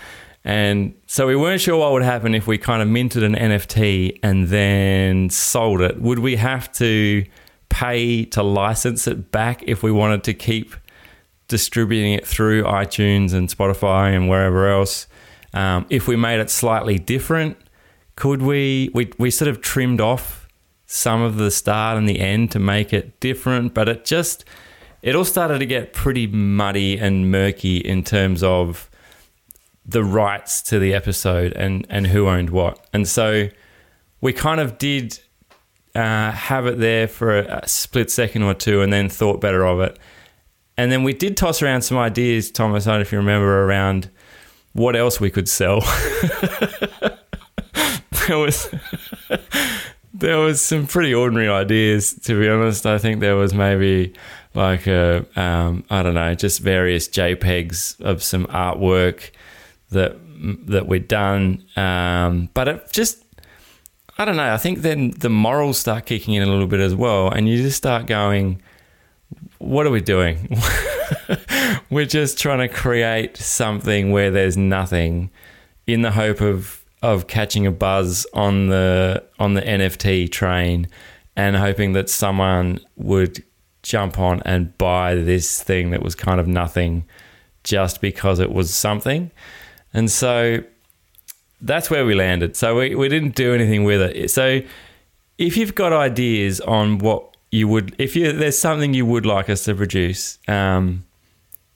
And 0.43 0.95
so 1.05 1.27
we 1.27 1.36
weren't 1.36 1.61
sure 1.61 1.77
what 1.77 1.91
would 1.91 2.01
happen 2.01 2.34
if 2.34 2.47
we 2.47 2.57
kind 2.57 2.82
of 2.82 2.88
minted 2.88 3.21
an 3.21 3.36
NFT 3.36 4.19
and 4.23 4.47
then 4.47 5.29
sold 5.29 5.82
it. 5.82 6.01
Would 6.01 6.19
we 6.19 6.36
have 6.36 6.71
to 6.73 7.23
pay 7.69 8.25
to 8.25 8.41
license 8.41 9.07
it 9.07 9.32
back 9.32 9.63
if 9.67 9.84
we 9.84 9.91
wanted 9.91 10.23
to 10.23 10.34
keep 10.34 10.75
distributing 11.47 12.13
it 12.13 12.25
through 12.25 12.63
iTunes 12.63 13.34
and 13.34 13.49
Spotify 13.49 14.15
and 14.15 14.27
wherever 14.27 14.67
else? 14.67 15.05
Um, 15.53 15.86
if 15.91 16.07
we 16.07 16.15
made 16.15 16.39
it 16.39 16.49
slightly 16.49 16.97
different, 16.97 17.57
could 18.15 18.41
we? 18.41 18.89
We 18.93 19.11
we 19.19 19.29
sort 19.29 19.47
of 19.47 19.61
trimmed 19.61 20.01
off 20.01 20.40
some 20.91 21.21
of 21.21 21.37
the 21.37 21.49
start 21.49 21.97
and 21.97 22.07
the 22.07 22.19
end 22.19 22.51
to 22.51 22.59
make 22.59 22.91
it 22.91 23.17
different, 23.21 23.73
but 23.73 23.87
it 23.87 24.03
just 24.03 24.43
it 25.01 25.15
all 25.15 25.23
started 25.23 25.59
to 25.59 25.65
get 25.65 25.93
pretty 25.93 26.27
muddy 26.27 26.97
and 26.97 27.31
murky 27.31 27.77
in 27.77 28.03
terms 28.03 28.43
of 28.43 28.89
the 29.85 30.03
rights 30.03 30.61
to 30.61 30.79
the 30.79 30.93
episode 30.93 31.53
and 31.53 31.87
and 31.89 32.07
who 32.07 32.27
owned 32.27 32.49
what. 32.49 32.85
And 32.91 33.07
so 33.07 33.47
we 34.19 34.33
kind 34.33 34.59
of 34.59 34.77
did 34.77 35.17
uh, 35.95 36.31
have 36.31 36.67
it 36.67 36.77
there 36.77 37.07
for 37.07 37.39
a, 37.39 37.61
a 37.63 37.67
split 37.69 38.11
second 38.11 38.43
or 38.43 38.53
two, 38.53 38.81
and 38.81 38.91
then 38.91 39.07
thought 39.07 39.39
better 39.39 39.65
of 39.65 39.79
it. 39.79 39.97
And 40.77 40.91
then 40.91 41.03
we 41.03 41.13
did 41.13 41.37
toss 41.37 41.61
around 41.61 41.83
some 41.83 41.97
ideas, 41.97 42.51
Thomas. 42.51 42.85
I 42.85 42.91
don't 42.91 42.99
know 42.99 43.03
if 43.03 43.13
you 43.13 43.17
remember 43.17 43.63
around 43.63 44.09
what 44.73 44.97
else 44.97 45.21
we 45.21 45.29
could 45.29 45.47
sell. 45.47 45.79
there 48.27 48.37
was 48.37 48.69
there 50.22 50.38
was 50.38 50.61
some 50.61 50.88
pretty 50.88 51.13
ordinary 51.13 51.49
ideas, 51.49 52.13
to 52.13 52.39
be 52.39 52.47
honest. 52.47 52.86
I 52.86 52.97
think 52.97 53.19
there 53.19 53.36
was 53.36 53.53
maybe 53.53 54.13
like 54.53 54.88
a 54.88 55.26
um, 55.36 55.84
I 55.89 56.03
don't 56.03 56.13
know, 56.13 56.34
just 56.36 56.61
various 56.61 57.07
JPEGs 57.09 57.99
of 58.01 58.24
some 58.24 58.45
artwork 58.47 59.32
that 59.89 60.15
that 60.67 60.88
we'd 60.88 61.07
done, 61.07 61.65
um, 61.76 62.49
but 62.53 62.67
it 62.67 62.91
just 62.93 63.24
I 64.17 64.26
don't 64.26 64.38
know. 64.38 64.53
I 64.53 64.57
think 64.57 64.80
then 64.80 65.11
the 65.11 65.30
morals 65.30 65.78
start 65.78 66.05
kicking 66.05 66.36
in 66.36 66.43
a 66.43 66.47
little 66.47 66.67
bit 66.67 66.80
as 66.80 66.95
well, 66.95 67.30
and 67.30 67.49
you 67.49 67.61
just 67.61 67.78
start 67.78 68.05
going, 68.05 68.61
"What 69.57 69.86
are 69.86 69.91
we 69.91 70.01
doing? 70.01 70.57
We're 71.89 72.05
just 72.05 72.39
trying 72.39 72.59
to 72.59 72.69
create 72.74 73.38
something 73.38 74.11
where 74.11 74.32
there's 74.32 74.55
nothing, 74.55 75.30
in 75.88 76.03
the 76.03 76.11
hope 76.11 76.41
of 76.41 76.80
of 77.01 77.27
catching 77.27 77.65
a 77.65 77.71
buzz 77.71 78.25
on 78.33 78.67
the 78.67 79.23
on 79.39 79.53
the 79.53 79.61
NFT 79.61 80.31
train, 80.31 80.87
and 81.35 81.55
hoping 81.55 81.93
that 81.93 82.09
someone 82.09 82.79
would 82.95 83.43
jump 83.83 84.19
on 84.19 84.41
and 84.45 84.77
buy 84.77 85.15
this 85.15 85.61
thing 85.61 85.89
that 85.91 86.03
was 86.03 86.13
kind 86.15 86.39
of 86.39 86.47
nothing, 86.47 87.05
just 87.63 88.01
because 88.01 88.39
it 88.39 88.51
was 88.51 88.73
something." 88.73 89.31
And 89.93 90.09
so 90.09 90.63
that's 91.61 91.89
where 91.89 92.05
we 92.05 92.15
landed. 92.15 92.55
So 92.55 92.77
we, 92.77 92.95
we 92.95 93.07
didn't 93.07 93.35
do 93.35 93.53
anything 93.53 93.83
with 93.83 94.01
it. 94.01 94.31
So 94.31 94.61
if 95.37 95.57
you've 95.57 95.75
got 95.75 95.93
ideas 95.93 96.59
on 96.61 96.97
what 96.99 97.35
you 97.51 97.67
would, 97.67 97.95
if 97.97 98.15
you, 98.15 98.31
there's 98.31 98.57
something 98.57 98.93
you 98.93 99.05
would 99.05 99.25
like 99.25 99.49
us 99.49 99.65
to 99.65 99.75
produce, 99.75 100.39
um, 100.47 101.05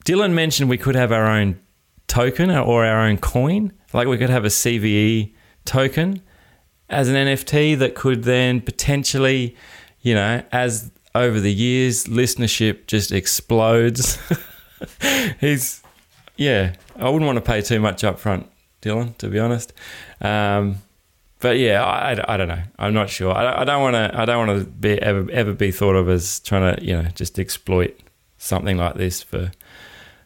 Dylan 0.05 0.33
mentioned 0.33 0.69
we 0.69 0.77
could 0.77 0.95
have 0.95 1.11
our 1.11 1.25
own 1.25 1.59
token 2.07 2.51
or 2.51 2.85
our 2.85 3.01
own 3.01 3.17
coin. 3.17 3.73
Like 3.95 4.07
we 4.07 4.17
could 4.17 4.29
have 4.29 4.43
a 4.43 4.49
CVE 4.49 5.33
token 5.63 6.21
as 6.89 7.07
an 7.07 7.15
NFT 7.15 7.77
that 7.79 7.95
could 7.95 8.23
then 8.23 8.59
potentially, 8.59 9.55
you 10.01 10.13
know, 10.13 10.43
as 10.51 10.91
over 11.15 11.39
the 11.39 11.53
years 11.53 12.05
listenership 12.05 12.87
just 12.87 13.13
explodes. 13.13 14.19
He's 15.39 15.81
yeah, 16.35 16.73
I 16.97 17.05
wouldn't 17.05 17.25
want 17.25 17.37
to 17.37 17.41
pay 17.41 17.61
too 17.61 17.79
much 17.79 18.03
up 18.03 18.19
front, 18.19 18.49
Dylan, 18.81 19.17
to 19.19 19.29
be 19.29 19.39
honest. 19.39 19.71
Um, 20.19 20.79
but 21.39 21.57
yeah, 21.57 21.81
I, 21.81 22.33
I, 22.33 22.35
don't 22.35 22.49
know. 22.49 22.63
I'm 22.77 22.93
not 22.93 23.09
sure. 23.09 23.31
I, 23.33 23.61
I 23.61 23.63
don't 23.63 23.81
want 23.81 23.93
to. 23.93 24.19
I 24.19 24.25
don't 24.25 24.45
want 24.45 24.59
to 24.59 24.69
be 24.69 25.01
ever 25.01 25.31
ever 25.31 25.53
be 25.53 25.71
thought 25.71 25.95
of 25.95 26.09
as 26.09 26.41
trying 26.41 26.75
to 26.75 26.83
you 26.83 27.01
know 27.01 27.07
just 27.15 27.39
exploit 27.39 27.97
something 28.37 28.75
like 28.77 28.95
this 28.95 29.23
for 29.23 29.51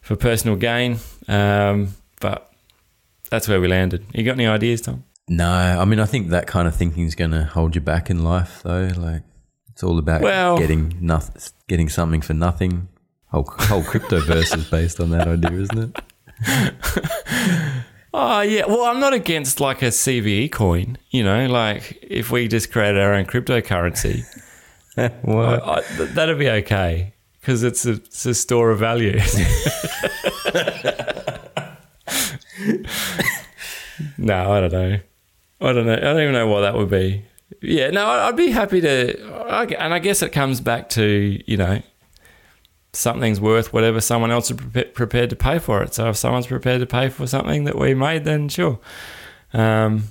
for 0.01 0.15
personal 0.15 0.55
gain. 0.55 0.97
Um, 1.27 1.89
but 2.19 2.48
that's 3.29 3.47
where 3.47 3.59
we 3.61 3.67
landed. 3.67 4.05
You 4.13 4.23
got 4.23 4.33
any 4.33 4.47
ideas, 4.47 4.81
Tom? 4.81 5.03
No, 5.27 5.47
I 5.47 5.85
mean 5.85 5.99
I 5.99 6.05
think 6.05 6.29
that 6.29 6.47
kind 6.47 6.67
of 6.67 6.75
thinking 6.75 7.05
is 7.05 7.15
going 7.15 7.31
to 7.31 7.43
hold 7.45 7.75
you 7.75 7.81
back 7.81 8.09
in 8.09 8.23
life, 8.23 8.61
though. 8.63 8.89
Like 8.97 9.21
it's 9.69 9.83
all 9.83 9.97
about 9.99 10.21
Well- 10.21 10.57
getting 10.57 10.97
nothing, 10.99 11.41
getting 11.67 11.89
something 11.89 12.21
for 12.21 12.33
nothing. 12.33 12.87
Whole 13.27 13.45
whole 13.47 13.83
cryptoverse 13.83 14.55
is 14.57 14.69
based 14.69 14.99
on 14.99 15.11
that 15.11 15.27
idea, 15.27 15.51
isn't 15.59 15.95
it? 15.95 16.73
Oh 18.11 18.41
yeah, 18.41 18.65
well, 18.65 18.85
I'm 18.85 18.99
not 18.99 19.13
against 19.13 19.59
like 19.59 19.83
a 19.83 19.89
CVE 19.89 20.51
coin. 20.51 20.97
You 21.11 21.23
know, 21.23 21.45
like 21.45 21.99
if 22.01 22.31
we 22.31 22.47
just 22.47 22.71
create 22.71 22.97
our 22.97 23.13
own 23.13 23.25
cryptocurrency, 23.25 24.23
I, 24.97 25.81
th- 25.95 26.09
that'd 26.15 26.39
be 26.39 26.49
okay 26.49 27.13
because 27.39 27.61
it's 27.61 27.85
a, 27.85 27.91
it's 27.91 28.25
a 28.25 28.33
store 28.33 28.71
of 28.71 28.79
value. 28.79 29.19
no, 34.17 34.51
I 34.51 34.59
don't 34.61 34.71
know. 34.71 34.99
I 35.61 35.73
don't 35.73 35.85
know. 35.85 35.93
I 35.93 35.99
don't 35.99 36.21
even 36.21 36.33
know 36.33 36.47
what 36.47 36.61
that 36.61 36.75
would 36.75 36.89
be. 36.89 37.25
Yeah, 37.61 37.89
no, 37.89 38.07
I'd 38.07 38.37
be 38.37 38.51
happy 38.51 38.81
to. 38.81 39.79
And 39.79 39.93
I 39.93 39.99
guess 39.99 40.21
it 40.21 40.29
comes 40.29 40.61
back 40.61 40.89
to 40.89 41.41
you 41.45 41.57
know 41.57 41.81
something's 42.93 43.39
worth 43.39 43.71
whatever 43.71 44.01
someone 44.01 44.31
else 44.31 44.49
is 44.49 44.57
prepa- 44.57 44.93
prepared 44.93 45.29
to 45.29 45.35
pay 45.35 45.59
for 45.59 45.83
it. 45.83 45.93
So 45.93 46.09
if 46.09 46.17
someone's 46.17 46.47
prepared 46.47 46.79
to 46.81 46.87
pay 46.87 47.09
for 47.09 47.27
something 47.27 47.65
that 47.65 47.77
we 47.77 47.93
made, 47.93 48.23
then 48.25 48.49
sure. 48.49 48.79
Um, 49.53 50.05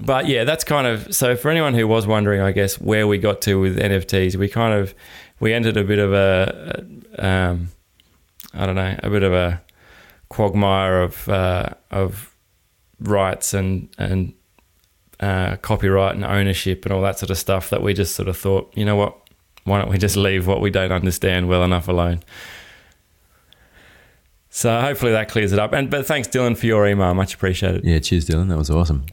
but 0.00 0.26
yeah, 0.26 0.44
that's 0.44 0.64
kind 0.64 0.86
of 0.86 1.14
so 1.14 1.36
for 1.36 1.50
anyone 1.50 1.74
who 1.74 1.86
was 1.86 2.06
wondering, 2.06 2.40
I 2.40 2.52
guess 2.52 2.80
where 2.80 3.06
we 3.06 3.18
got 3.18 3.42
to 3.42 3.60
with 3.60 3.78
NFTs, 3.78 4.36
we 4.36 4.48
kind 4.48 4.74
of 4.74 4.94
we 5.40 5.52
entered 5.52 5.76
a 5.76 5.84
bit 5.84 5.98
of 5.98 6.12
a, 6.12 6.84
a 7.18 7.26
um, 7.26 7.68
I 8.54 8.66
don't 8.66 8.76
know, 8.76 8.98
a 9.02 9.10
bit 9.10 9.22
of 9.22 9.32
a 9.32 9.60
quagmire 10.28 11.02
of 11.02 11.28
uh, 11.28 11.70
of 11.90 12.34
rights 13.00 13.54
and 13.54 13.88
and 13.98 14.34
uh, 15.20 15.56
copyright 15.56 16.14
and 16.14 16.24
ownership 16.24 16.84
and 16.84 16.92
all 16.92 17.02
that 17.02 17.18
sort 17.18 17.30
of 17.30 17.38
stuff 17.38 17.70
that 17.70 17.82
we 17.82 17.94
just 17.94 18.14
sort 18.14 18.28
of 18.28 18.36
thought, 18.36 18.72
you 18.76 18.84
know 18.84 18.96
what, 18.96 19.16
why 19.64 19.78
don't 19.80 19.90
we 19.90 19.98
just 19.98 20.16
leave 20.16 20.46
what 20.46 20.60
we 20.60 20.70
don't 20.70 20.92
understand 20.92 21.48
well 21.48 21.64
enough 21.64 21.88
alone? 21.88 22.20
So 24.50 24.80
hopefully 24.80 25.12
that 25.12 25.28
clears 25.28 25.52
it 25.52 25.58
up. 25.58 25.72
And 25.72 25.90
but 25.90 26.06
thanks, 26.06 26.26
Dylan, 26.28 26.56
for 26.56 26.66
your 26.66 26.86
email. 26.86 27.14
Much 27.14 27.34
appreciated. 27.34 27.84
Yeah, 27.84 27.98
cheers, 27.98 28.26
Dylan. 28.26 28.48
That 28.48 28.58
was 28.58 28.70
awesome. 28.70 29.06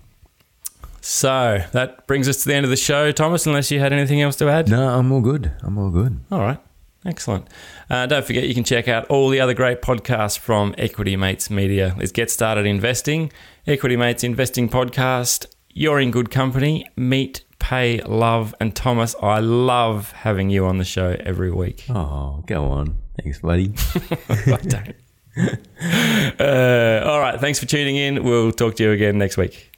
So 1.01 1.61
that 1.71 2.07
brings 2.07 2.27
us 2.27 2.37
to 2.43 2.47
the 2.47 2.55
end 2.55 2.63
of 2.63 2.71
the 2.71 2.77
show, 2.77 3.11
Thomas. 3.11 3.45
Unless 3.45 3.69
you 3.69 3.79
had 3.79 3.93
anything 3.93 4.21
else 4.21 4.35
to 4.37 4.49
add. 4.49 4.69
No, 4.69 4.97
I'm 4.97 5.11
all 5.11 5.21
good. 5.21 5.51
I'm 5.61 5.77
all 5.77 5.91
good. 5.91 6.19
All 6.31 6.39
right. 6.39 6.59
Excellent. 7.05 7.47
Uh, 7.89 8.07
don't 8.07 8.25
forget, 8.25 8.47
you 8.47 8.55
can 8.55 8.63
check 8.63 8.87
out 8.87 9.05
all 9.07 9.29
the 9.29 9.39
other 9.39 9.53
great 9.53 9.81
podcasts 9.81 10.37
from 10.37 10.73
Equity 10.77 11.15
Mates 11.15 11.49
Media. 11.49 11.95
Let's 11.97 12.11
get 12.11 12.31
started 12.31 12.65
investing. 12.65 13.31
Equity 13.67 13.95
Mates 13.95 14.23
Investing 14.23 14.69
Podcast. 14.69 15.45
You're 15.69 15.99
in 15.99 16.09
good 16.09 16.31
company. 16.31 16.87
Meet, 16.95 17.43
pay, 17.59 18.01
love, 18.01 18.55
and 18.59 18.75
Thomas. 18.75 19.15
I 19.21 19.39
love 19.39 20.11
having 20.13 20.49
you 20.49 20.65
on 20.65 20.79
the 20.79 20.83
show 20.83 21.15
every 21.19 21.51
week. 21.51 21.85
Oh, 21.89 22.43
go 22.47 22.65
on. 22.65 22.97
Thanks, 23.21 23.39
buddy. 23.39 23.73
I 24.29 24.57
don't. 24.57 24.95
uh, 26.39 27.07
all 27.07 27.19
right. 27.19 27.39
Thanks 27.39 27.59
for 27.59 27.65
tuning 27.65 27.97
in. 27.97 28.23
We'll 28.23 28.51
talk 28.51 28.75
to 28.77 28.83
you 28.83 28.91
again 28.91 29.17
next 29.17 29.37
week. 29.37 29.74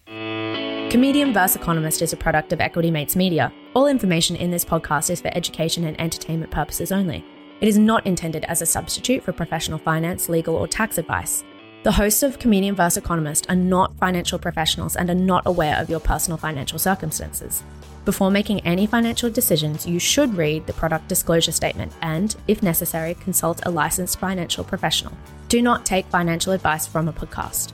Comedian 0.89 1.33
vs. 1.33 1.57
Economist 1.57 2.01
is 2.01 2.13
a 2.13 2.17
product 2.17 2.53
of 2.53 2.61
Equity 2.61 2.89
Mates 2.89 3.17
Media. 3.17 3.51
All 3.73 3.87
information 3.87 4.37
in 4.37 4.51
this 4.51 4.63
podcast 4.63 5.09
is 5.09 5.19
for 5.19 5.27
education 5.35 5.83
and 5.83 5.99
entertainment 5.99 6.49
purposes 6.49 6.93
only. 6.93 7.25
It 7.59 7.67
is 7.67 7.77
not 7.77 8.07
intended 8.07 8.45
as 8.45 8.61
a 8.61 8.65
substitute 8.65 9.21
for 9.21 9.33
professional 9.33 9.79
finance, 9.79 10.29
legal, 10.29 10.55
or 10.55 10.65
tax 10.65 10.97
advice. 10.97 11.43
The 11.83 11.91
hosts 11.91 12.23
of 12.23 12.39
Comedian 12.39 12.73
vs. 12.73 12.95
Economist 12.95 13.49
are 13.49 13.55
not 13.55 13.97
financial 13.97 14.39
professionals 14.39 14.95
and 14.95 15.09
are 15.09 15.15
not 15.15 15.45
aware 15.45 15.77
of 15.77 15.89
your 15.89 15.99
personal 15.99 16.37
financial 16.37 16.79
circumstances. 16.79 17.63
Before 18.05 18.31
making 18.31 18.61
any 18.61 18.87
financial 18.87 19.29
decisions, 19.29 19.85
you 19.85 19.99
should 19.99 20.37
read 20.37 20.67
the 20.67 20.73
product 20.73 21.09
disclosure 21.09 21.51
statement 21.51 21.91
and, 22.01 22.33
if 22.47 22.63
necessary, 22.63 23.15
consult 23.15 23.59
a 23.65 23.71
licensed 23.71 24.19
financial 24.19 24.63
professional. 24.63 25.11
Do 25.49 25.61
not 25.61 25.85
take 25.85 26.05
financial 26.05 26.53
advice 26.53 26.87
from 26.87 27.09
a 27.09 27.13
podcast. 27.13 27.73